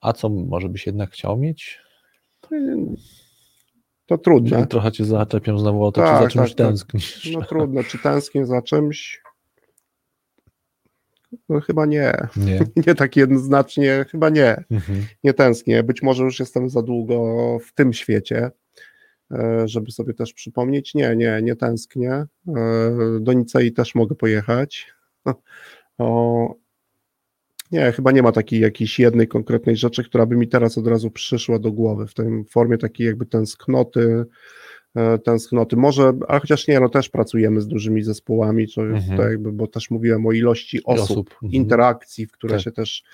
a 0.00 0.12
co 0.12 0.28
może 0.28 0.68
byś 0.68 0.86
jednak 0.86 1.10
chciał 1.10 1.36
mieć? 1.36 1.80
To, 4.06 4.18
trudne. 4.18 4.66
Trochę 4.66 4.92
cię 4.92 5.04
zaczepiam 5.04 5.58
znowu 5.58 5.84
o 5.84 5.92
to, 5.92 6.00
tak, 6.00 6.16
czy 6.16 6.24
za 6.24 6.30
czymś 6.30 6.50
tak, 6.50 6.58
tak. 6.58 6.66
tęsknisz. 6.66 7.30
No 7.32 7.42
trudno, 7.42 7.84
czy 7.84 7.98
tęsknię 7.98 8.46
za 8.46 8.62
czymś? 8.62 9.22
No 11.48 11.60
chyba 11.60 11.86
nie. 11.86 12.12
Nie, 12.36 12.60
nie 12.86 12.94
tak 12.94 13.16
jednoznacznie, 13.16 14.04
chyba 14.10 14.28
nie. 14.28 14.64
Mhm. 14.70 15.06
Nie 15.24 15.34
tęsknię. 15.34 15.82
Być 15.82 16.02
może 16.02 16.24
już 16.24 16.40
jestem 16.40 16.70
za 16.70 16.82
długo 16.82 17.18
w 17.58 17.74
tym 17.74 17.92
świecie, 17.92 18.50
żeby 19.64 19.90
sobie 19.90 20.14
też 20.14 20.32
przypomnieć. 20.32 20.94
Nie, 20.94 21.16
nie, 21.16 21.40
nie 21.42 21.56
tęsknię. 21.56 22.12
E, 22.12 22.26
do 23.20 23.32
Nicei 23.32 23.72
też 23.72 23.94
mogę 23.94 24.14
pojechać. 24.14 24.86
O, 25.98 26.54
nie, 27.72 27.92
chyba 27.92 28.12
nie 28.12 28.22
ma 28.22 28.32
takiej 28.32 28.60
jakiejś 28.60 28.98
jednej 28.98 29.28
konkretnej 29.28 29.76
rzeczy, 29.76 30.04
która 30.04 30.26
by 30.26 30.36
mi 30.36 30.48
teraz 30.48 30.78
od 30.78 30.86
razu 30.86 31.10
przyszła 31.10 31.58
do 31.58 31.72
głowy 31.72 32.06
w 32.06 32.14
tej 32.14 32.44
formie 32.44 32.78
takiej 32.78 33.06
jakby 33.06 33.26
tęsknoty, 33.26 34.26
E, 34.96 35.18
tęsknoty. 35.18 35.76
Może, 35.76 36.12
a 36.28 36.38
chociaż 36.38 36.68
nie, 36.68 36.80
no 36.80 36.88
też 36.88 37.08
pracujemy 37.08 37.60
z 37.60 37.66
dużymi 37.66 38.02
zespołami, 38.02 38.68
to, 38.74 38.82
mhm. 38.82 39.16
to 39.16 39.28
jakby, 39.28 39.52
bo 39.52 39.66
też 39.66 39.90
mówiłem 39.90 40.26
o 40.26 40.32
ilości 40.32 40.84
osób, 40.84 41.10
osób. 41.10 41.30
Mhm. 41.32 41.52
interakcji, 41.52 42.26
w 42.26 42.32
które 42.32 42.54
tak. 42.54 42.62
się 42.62 42.72
też 42.72 43.04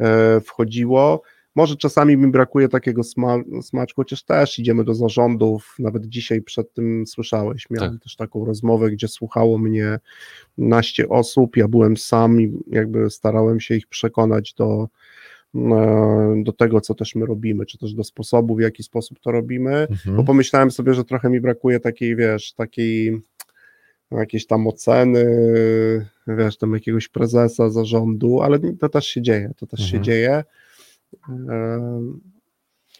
e, 0.00 0.40
wchodziło. 0.40 1.22
Może 1.58 1.76
czasami 1.76 2.16
mi 2.16 2.30
brakuje 2.30 2.68
takiego 2.68 3.04
sma 3.04 3.38
smaczku, 3.62 4.00
chociaż 4.00 4.22
też 4.22 4.58
idziemy 4.58 4.84
do 4.84 4.94
zarządów, 4.94 5.74
nawet 5.78 6.06
dzisiaj 6.06 6.42
przed 6.42 6.72
tym 6.72 7.06
słyszałeś, 7.06 7.70
miałem 7.70 7.92
tak. 7.92 8.02
też 8.02 8.16
taką 8.16 8.44
rozmowę, 8.44 8.90
gdzie 8.90 9.08
słuchało 9.08 9.58
mnie 9.58 9.98
naście 10.58 11.08
osób, 11.08 11.56
ja 11.56 11.68
byłem 11.68 11.96
sam 11.96 12.40
i 12.40 12.52
jakby 12.66 13.10
starałem 13.10 13.60
się 13.60 13.74
ich 13.74 13.86
przekonać 13.86 14.54
do, 14.54 14.88
E, 15.54 16.42
do 16.44 16.52
tego, 16.52 16.80
co 16.80 16.94
też 16.94 17.14
my 17.14 17.26
robimy, 17.26 17.66
czy 17.66 17.78
też 17.78 17.94
do 17.94 18.04
sposobu, 18.04 18.54
w 18.54 18.60
jaki 18.60 18.82
sposób 18.82 19.20
to 19.20 19.32
robimy, 19.32 19.86
mhm. 19.90 20.16
bo 20.16 20.24
pomyślałem 20.24 20.70
sobie, 20.70 20.94
że 20.94 21.04
trochę 21.04 21.30
mi 21.30 21.40
brakuje 21.40 21.80
takiej, 21.80 22.16
wiesz, 22.16 22.52
takiej 22.52 23.20
jakiejś 24.10 24.46
tam 24.46 24.66
oceny, 24.66 25.24
wiesz, 26.26 26.58
tam 26.58 26.74
jakiegoś 26.74 27.08
prezesa 27.08 27.70
zarządu, 27.70 28.42
ale 28.42 28.58
to 28.80 28.88
też 28.88 29.06
się 29.06 29.22
dzieje, 29.22 29.52
to 29.56 29.66
też 29.66 29.80
mhm. 29.80 29.90
się 29.90 30.00
dzieje. 30.10 30.44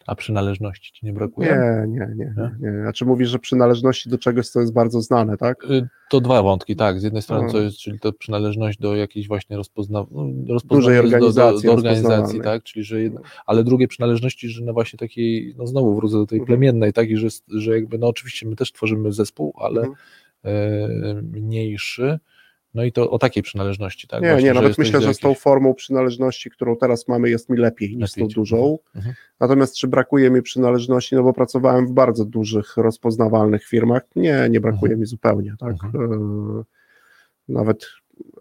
A 0.09 0.14
przynależności 0.14 0.92
ci 0.92 1.06
nie 1.06 1.12
brakuje? 1.12 1.48
Nie, 1.48 1.98
nie, 1.98 2.14
nie. 2.16 2.34
nie, 2.36 2.70
nie. 2.70 2.88
A 2.88 2.92
czy 2.92 3.04
mówisz, 3.04 3.28
że 3.28 3.38
przynależności 3.38 4.11
do 4.11 4.18
czegoś, 4.18 4.48
co 4.48 4.61
jest 4.61 4.72
bardzo 4.72 5.00
znane, 5.00 5.36
tak? 5.36 5.64
Y, 5.64 5.88
to 6.11 6.20
dwa 6.20 6.42
wątki, 6.42 6.76
tak. 6.76 7.00
Z 7.00 7.02
jednej 7.02 7.22
strony, 7.22 7.46
no. 7.46 7.52
co 7.52 7.61
jest, 7.61 7.78
czyli 7.78 8.00
to 8.00 8.12
przynależność 8.12 8.78
do 8.78 8.96
jakiejś 8.96 9.28
właśnie 9.28 9.56
rozpozna... 9.56 10.06
No, 10.11 10.56
dużej 10.64 10.98
organizacji, 10.98 11.62
do, 11.62 11.68
do, 11.68 11.78
organizacji 11.78 12.40
tak? 12.40 12.62
Czyli, 12.62 12.84
że 12.84 13.02
jedno... 13.02 13.20
ale 13.46 13.64
drugie 13.64 13.88
przynależności, 13.88 14.48
że 14.48 14.64
na 14.64 14.72
właśnie 14.72 14.98
takiej, 14.98 15.54
no 15.59 15.66
znowu 15.66 15.94
wrócę 15.94 16.16
do 16.16 16.26
tej 16.26 16.38
mhm. 16.38 16.46
plemiennej, 16.46 16.92
tak? 16.92 17.11
I 17.11 17.16
że, 17.16 17.28
że 17.48 17.74
jakby, 17.74 17.98
no 17.98 18.06
oczywiście 18.06 18.48
my 18.48 18.56
też 18.56 18.72
tworzymy 18.72 19.12
zespół, 19.12 19.54
ale 19.59 19.80
mhm. 19.80 19.96
e, 20.44 21.22
mniejszy, 21.22 22.18
no 22.74 22.84
i 22.84 22.92
to 22.92 23.10
o 23.10 23.18
takiej 23.18 23.42
przynależności, 23.42 24.08
tak? 24.08 24.22
Nie, 24.22 24.28
Właśnie, 24.28 24.48
nie, 24.48 24.54
nawet 24.54 24.78
myślę, 24.78 25.00
że 25.00 25.14
z 25.14 25.18
tą 25.18 25.34
formą 25.34 25.74
przynależności, 25.74 26.50
którą 26.50 26.76
teraz 26.76 27.08
mamy, 27.08 27.30
jest 27.30 27.48
mi 27.48 27.58
lepiej 27.58 27.96
niż 27.96 28.10
z 28.10 28.14
tą 28.14 28.28
dużą. 28.28 28.78
Mhm. 28.94 29.14
Natomiast 29.40 29.76
czy 29.76 29.88
brakuje 29.88 30.30
mi 30.30 30.42
przynależności, 30.42 31.14
no 31.14 31.22
bo 31.22 31.32
pracowałem 31.32 31.86
w 31.86 31.92
bardzo 31.92 32.24
dużych, 32.24 32.76
rozpoznawalnych 32.76 33.64
firmach? 33.64 34.02
Nie, 34.16 34.48
nie 34.50 34.60
brakuje 34.60 34.92
mhm. 34.92 35.00
mi 35.00 35.06
zupełnie, 35.06 35.54
tak? 35.58 35.84
Mhm. 35.84 36.12
E, 36.12 36.62
nawet 37.48 37.86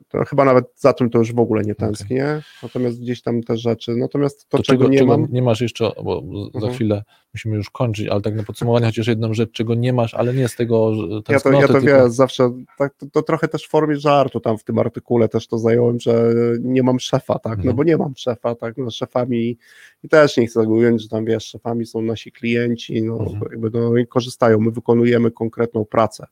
to 0.08 0.26
chyba 0.26 0.46
nawet 0.46 0.66
za 0.76 0.94
tym 0.94 1.10
to 1.10 1.20
już 1.20 1.34
w 1.34 1.40
ogóle 1.40 1.64
nie 1.64 1.76
tęsknię, 1.76 2.24
okay. 2.24 2.42
natomiast 2.64 3.02
gdzieś 3.02 3.22
tam 3.22 3.44
te 3.44 3.58
rzeczy, 3.58 3.96
natomiast 3.96 4.50
to, 4.50 4.58
to 4.58 4.64
czego, 4.64 4.84
czego, 4.84 4.92
nie 4.92 5.00
czego 5.00 5.18
mam... 5.18 5.28
Nie 5.32 5.42
masz 5.42 5.62
jeszcze, 5.62 5.92
bo 6.04 6.24
za 6.54 6.58
mhm. 6.58 6.74
chwilę 6.74 7.04
musimy 7.34 7.56
już 7.56 7.70
kończyć, 7.70 8.08
ale 8.08 8.22
tak 8.22 8.36
na 8.36 8.44
podsumowanie 8.44 8.86
chociaż 8.86 9.08
jedną 9.08 9.34
rzecz, 9.34 9.52
czego 9.52 9.76
nie 9.76 9.94
masz, 9.94 10.14
ale 10.14 10.34
nie 10.34 10.48
z 10.48 10.56
tego 10.56 10.92
Ja 11.30 11.40
to, 11.40 11.52
ja 11.52 11.62
to 11.62 11.74
tylko... 11.74 11.88
wiem, 11.88 12.12
zawsze, 12.12 12.52
tak, 12.78 12.94
to, 12.94 13.06
to, 13.12 13.22
trochę 13.22 13.48
też 13.48 13.64
w 13.64 13.70
formie 13.70 13.96
żartu 13.96 14.40
tam 14.40 14.58
w 14.58 14.64
tym 14.64 14.80
artykule 14.80 15.30
też 15.30 15.48
to 15.48 15.58
zająłem, 15.58 16.00
że 16.00 16.34
nie 16.60 16.84
mam 16.84 17.00
szefa, 17.00 17.40
tak, 17.40 17.46
no 17.46 17.52
mhm. 17.52 17.68
no 17.68 17.74
bo 17.74 17.84
nie 17.84 17.98
mam 17.98 18.14
szefa, 18.16 18.56
tak, 18.56 18.78
no 18.78 18.92
szefami 18.92 19.58
i 20.04 20.10
też 20.10 20.38
nie 20.38 20.48
chcę 20.48 20.60
tego 20.60 20.74
ująć, 20.74 21.02
że 21.02 21.10
tam 21.10 21.26
wiesz, 21.26 21.46
szefami 21.46 21.86
są 21.86 22.02
nasi 22.02 22.32
klienci, 22.32 23.04
no 23.04 23.20
mhm. 23.20 23.42
jakby 23.52 23.70
no, 23.70 23.92
korzystają, 24.10 24.60
my 24.60 24.72
wykonujemy 24.72 25.32
konkretną 25.32 25.86
pracę 25.86 26.28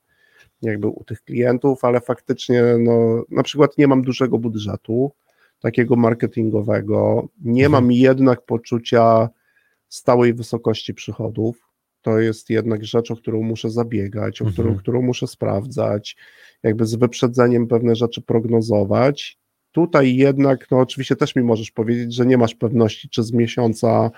jakby 0.66 0.88
u 0.88 1.04
tych 1.04 1.22
klientów, 1.22 1.84
ale 1.84 2.02
faktycznie 2.02 2.64
no, 2.80 3.24
na 3.30 3.44
przykład 3.44 3.78
nie 3.78 3.88
mam 3.88 4.02
dużego 4.02 4.40
budżetu 4.40 5.12
takiego 5.60 5.96
marketingowego, 5.96 7.28
nie 7.42 7.66
mhm. 7.66 7.72
mam 7.84 7.92
jednak 7.92 8.46
poczucia 8.46 9.30
stałej 9.90 10.34
wysokości 10.34 10.94
przychodów. 10.94 11.58
To 12.02 12.20
jest 12.20 12.50
jednak 12.50 12.86
rzecz, 12.86 13.12
o 13.12 13.16
którą 13.16 13.42
muszę 13.42 13.70
zabiegać, 13.70 14.42
o 14.42 14.46
którą, 14.46 14.68
mhm. 14.68 14.80
którą 14.80 15.02
muszę 15.02 15.28
sprawdzać, 15.28 16.16
jakby 16.64 16.86
z 16.86 16.96
wyprzedzeniem 16.96 17.68
pewne 17.68 17.96
rzeczy 17.96 18.22
prognozować. 18.22 19.40
Tutaj 19.76 20.16
jednak, 20.16 20.72
no 20.72 20.80
oczywiście 20.80 21.16
też 21.16 21.36
mi 21.36 21.44
możesz 21.44 21.72
powiedzieć, 21.72 22.14
że 22.14 22.26
nie 22.26 22.38
masz 22.38 22.56
pewności, 22.56 23.10
czy 23.10 23.24
z 23.24 23.32
miesiąca 23.32 24.12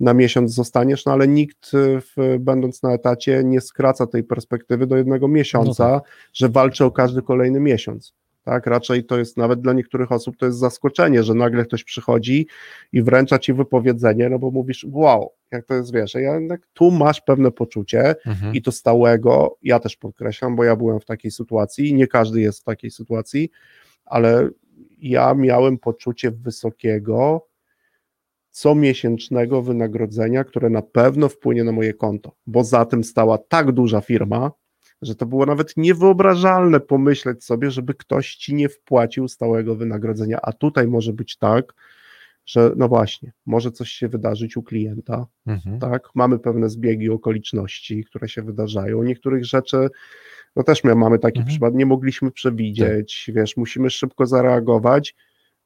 na 0.00 0.14
miesiąc 0.14 0.54
zostaniesz, 0.54 1.04
no 1.06 1.12
ale 1.12 1.28
nikt 1.28 1.70
w, 1.72 2.36
będąc 2.40 2.82
na 2.82 2.92
etacie 2.92 3.42
nie 3.44 3.60
skraca 3.60 4.06
tej 4.06 4.24
perspektywy 4.24 4.86
do 4.86 4.96
jednego 4.96 5.28
miesiąca, 5.28 5.88
no 5.88 6.00
tak. 6.00 6.10
że 6.32 6.48
walczy 6.48 6.84
o 6.84 6.90
każdy 6.90 7.22
kolejny 7.22 7.60
miesiąc. 7.60 8.14
Tak, 8.44 8.66
raczej 8.66 9.04
to 9.04 9.18
jest 9.18 9.36
nawet 9.36 9.60
dla 9.60 9.72
niektórych 9.72 10.12
osób 10.12 10.36
to 10.36 10.46
jest 10.46 10.58
zaskoczenie, 10.58 11.22
że 11.22 11.34
nagle 11.34 11.64
ktoś 11.64 11.84
przychodzi 11.84 12.46
i 12.92 13.02
wręcza 13.02 13.38
ci 13.38 13.52
wypowiedzenie, 13.52 14.28
no 14.28 14.38
bo 14.38 14.50
mówisz, 14.50 14.86
wow, 14.90 15.32
jak 15.50 15.64
to 15.64 15.74
jest, 15.74 15.92
wiesz, 15.92 16.14
ja 16.14 16.34
jednak 16.34 16.60
tu 16.72 16.90
masz 16.90 17.20
pewne 17.20 17.50
poczucie 17.50 18.14
mhm. 18.26 18.54
i 18.54 18.62
to 18.62 18.72
stałego, 18.72 19.58
ja 19.62 19.80
też 19.80 19.96
podkreślam, 19.96 20.56
bo 20.56 20.64
ja 20.64 20.76
byłem 20.76 21.00
w 21.00 21.04
takiej 21.04 21.30
sytuacji, 21.30 21.94
nie 21.94 22.06
każdy 22.06 22.40
jest 22.40 22.60
w 22.60 22.64
takiej 22.64 22.90
sytuacji, 22.90 23.50
ale 24.04 24.48
ja 25.00 25.34
miałem 25.34 25.78
poczucie 25.78 26.30
wysokiego, 26.30 27.48
comiesięcznego 28.50 29.62
wynagrodzenia, 29.62 30.44
które 30.44 30.70
na 30.70 30.82
pewno 30.82 31.28
wpłynie 31.28 31.64
na 31.64 31.72
moje 31.72 31.94
konto, 31.94 32.32
bo 32.46 32.64
za 32.64 32.84
tym 32.84 33.04
stała 33.04 33.38
tak 33.38 33.72
duża 33.72 34.00
firma, 34.00 34.50
że 35.02 35.14
to 35.14 35.26
było 35.26 35.46
nawet 35.46 35.76
niewyobrażalne 35.76 36.80
pomyśleć 36.80 37.44
sobie, 37.44 37.70
żeby 37.70 37.94
ktoś 37.94 38.34
ci 38.34 38.54
nie 38.54 38.68
wpłacił 38.68 39.28
stałego 39.28 39.74
wynagrodzenia, 39.76 40.38
a 40.42 40.52
tutaj 40.52 40.88
może 40.88 41.12
być 41.12 41.36
tak, 41.36 41.74
że 42.46 42.72
no 42.76 42.88
właśnie, 42.88 43.32
może 43.46 43.72
coś 43.72 43.90
się 43.90 44.08
wydarzyć 44.08 44.56
u 44.56 44.62
klienta, 44.62 45.26
mhm. 45.46 45.78
tak, 45.78 46.08
mamy 46.14 46.38
pewne 46.38 46.68
zbiegi 46.68 47.10
okoliczności, 47.10 48.04
które 48.04 48.28
się 48.28 48.42
wydarzają, 48.42 49.02
niektórych 49.02 49.44
rzeczy, 49.44 49.88
no 50.56 50.62
też 50.62 50.84
mamy 50.84 51.18
taki 51.18 51.38
mhm. 51.38 51.48
przykład, 51.48 51.74
nie 51.74 51.86
mogliśmy 51.86 52.30
przewidzieć, 52.30 53.22
tak. 53.26 53.34
wiesz, 53.34 53.56
musimy 53.56 53.90
szybko 53.90 54.26
zareagować, 54.26 55.14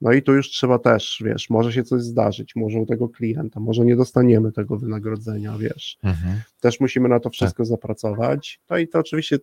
no 0.03 0.12
i 0.12 0.22
tu 0.22 0.35
już 0.35 0.51
trzeba 0.51 0.78
też, 0.78 1.22
wiesz, 1.24 1.51
może 1.51 1.72
się 1.72 1.83
coś 1.83 2.03
zdarzyć, 2.03 2.57
może 2.57 2.78
u 2.78 2.87
tego 2.87 3.09
klienta, 3.09 3.61
może 3.61 3.85
nie 3.85 3.97
dostaniemy 3.97 4.53
tego 4.53 4.76
wynagrodzenia, 4.76 5.59
wiesz. 5.59 5.99
Mhm. 6.03 6.41
Też 6.61 6.80
musimy 6.80 7.09
na 7.09 7.20
to 7.20 7.30
wszystko 7.30 7.62
tak. 7.62 7.66
zapracować. 7.66 8.61
No 8.70 8.78
i 8.78 8.89
to 8.89 8.99
oczywiście 8.99 9.39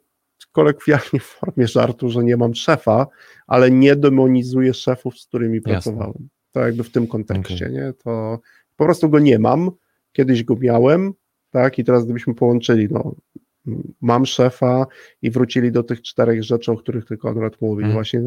kolokwialnie 0.51 1.19
w 1.19 1.23
formie 1.23 1.67
żartu, 1.67 2.09
że 2.09 2.23
nie 2.23 2.37
mam 2.37 2.55
szefa, 2.55 3.07
ale 3.47 3.71
nie 3.71 3.95
demonizuję 3.95 4.73
szefów, 4.73 5.19
z 5.19 5.27
którymi 5.27 5.55
Jasne. 5.55 5.71
pracowałem. 5.71 6.29
To 6.51 6.59
jakby 6.59 6.83
w 6.83 6.91
tym 6.91 7.07
kontekście, 7.07 7.65
okay. 7.65 7.71
nie? 7.71 7.93
To 7.93 8.39
po 8.75 8.85
prostu 8.85 9.09
go 9.09 9.19
nie 9.19 9.39
mam. 9.39 9.71
Kiedyś 10.11 10.43
go 10.43 10.55
miałem, 10.55 11.13
tak? 11.49 11.79
I 11.79 11.83
teraz 11.83 12.05
gdybyśmy 12.05 12.33
połączyli, 12.33 12.87
no, 12.91 13.15
mam 14.01 14.25
szefa 14.25 14.85
i 15.21 15.31
wrócili 15.31 15.71
do 15.71 15.83
tych 15.83 16.01
czterech 16.01 16.43
rzeczy, 16.43 16.71
o 16.71 16.77
których 16.77 17.05
ty 17.05 17.17
Konrad 17.17 17.61
mówił. 17.61 17.85
Mhm. 17.85 17.93
Właśnie, 17.93 18.21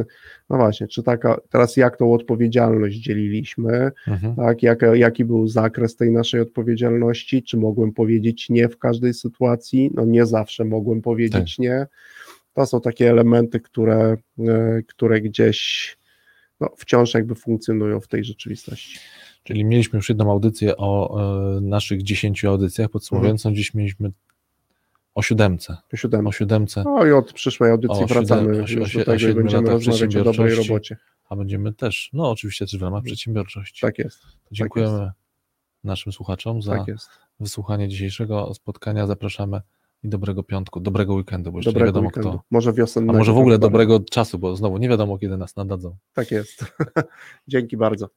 no 0.50 0.56
właśnie, 0.56 0.88
czy 0.88 1.02
taka, 1.02 1.40
teraz 1.50 1.76
jak 1.76 1.96
tą 1.96 2.12
odpowiedzialność 2.12 2.96
dzieliliśmy, 2.96 3.92
mhm. 4.08 4.36
tak, 4.36 4.62
jak, 4.62 4.80
jaki 4.94 5.24
był 5.24 5.48
zakres 5.48 5.96
tej 5.96 6.10
naszej 6.10 6.40
odpowiedzialności, 6.40 7.42
czy 7.42 7.56
mogłem 7.56 7.92
powiedzieć 7.92 8.50
nie 8.50 8.68
w 8.68 8.78
każdej 8.78 9.14
sytuacji, 9.14 9.90
no 9.94 10.04
nie 10.04 10.26
zawsze 10.26 10.64
mogłem 10.64 11.02
powiedzieć 11.02 11.56
tak. 11.56 11.58
nie. 11.58 11.86
To 12.54 12.66
są 12.66 12.80
takie 12.80 13.10
elementy, 13.10 13.60
które, 13.60 14.16
e, 14.38 14.82
które 14.86 15.20
gdzieś 15.20 15.96
no, 16.60 16.68
wciąż 16.78 17.14
jakby 17.14 17.34
funkcjonują 17.34 18.00
w 18.00 18.08
tej 18.08 18.24
rzeczywistości. 18.24 18.98
Czyli 19.42 19.64
mieliśmy 19.64 19.96
już 19.96 20.08
jedną 20.08 20.30
audycję 20.30 20.76
o 20.76 21.20
e, 21.56 21.60
naszych 21.60 22.02
dziesięciu 22.02 22.48
audycjach, 22.48 22.90
podsumowując, 22.90 23.46
mhm. 23.46 23.54
dziś 23.54 23.74
mieliśmy 23.74 24.10
o 25.14 25.22
siódemce. 25.22 25.76
O 25.92 25.96
siódemce. 25.96 26.28
O 26.28 26.32
siódemce. 26.32 26.82
No 26.84 27.06
i 27.06 27.12
od 27.12 27.32
przyszłej 27.32 27.70
audycji 27.70 28.04
o 28.04 28.06
wracamy 28.06 28.52
o, 28.52 28.66
już 28.66 28.96
do 28.96 29.04
tego 29.04 29.28
i 29.28 29.34
będziemy 29.34 29.70
rozmawiać 29.70 30.16
o 30.16 30.24
dobrej 30.24 30.54
robocie. 30.54 30.96
A 31.28 31.36
będziemy 31.36 31.72
też, 31.72 32.10
no 32.12 32.30
oczywiście 32.30 32.66
też 32.66 32.78
w 32.78 32.82
ramach 32.82 33.02
przedsiębiorczości. 33.02 33.80
Tak 33.80 33.98
jest. 33.98 34.22
Dziękujemy 34.52 34.98
tak 34.98 35.06
jest. 35.06 35.14
naszym 35.84 36.12
słuchaczom 36.12 36.62
za 36.62 36.76
tak 36.76 36.86
wysłuchanie 37.40 37.88
dzisiejszego 37.88 38.54
spotkania. 38.54 39.06
Zapraszamy 39.06 39.60
i 40.02 40.08
dobrego 40.08 40.42
piątku, 40.42 40.80
dobrego 40.80 41.14
weekendu, 41.14 41.52
bo 41.52 41.58
jeszcze 41.58 41.72
dobrego 41.72 41.86
nie 41.86 41.88
wiadomo 41.88 42.06
weekendu. 42.06 42.28
kto. 42.28 42.44
Może 42.50 42.72
wiosennego. 42.72 43.16
A 43.16 43.18
może 43.18 43.32
w 43.32 43.38
ogóle 43.38 43.58
dobrego 43.58 44.00
czasu, 44.00 44.38
bo 44.38 44.56
znowu 44.56 44.78
nie 44.78 44.88
wiadomo 44.88 45.18
kiedy 45.18 45.36
nas 45.36 45.56
nadadzą. 45.56 45.96
Tak 46.12 46.30
jest. 46.30 46.64
Dzięki 47.48 47.76
bardzo. 47.76 48.08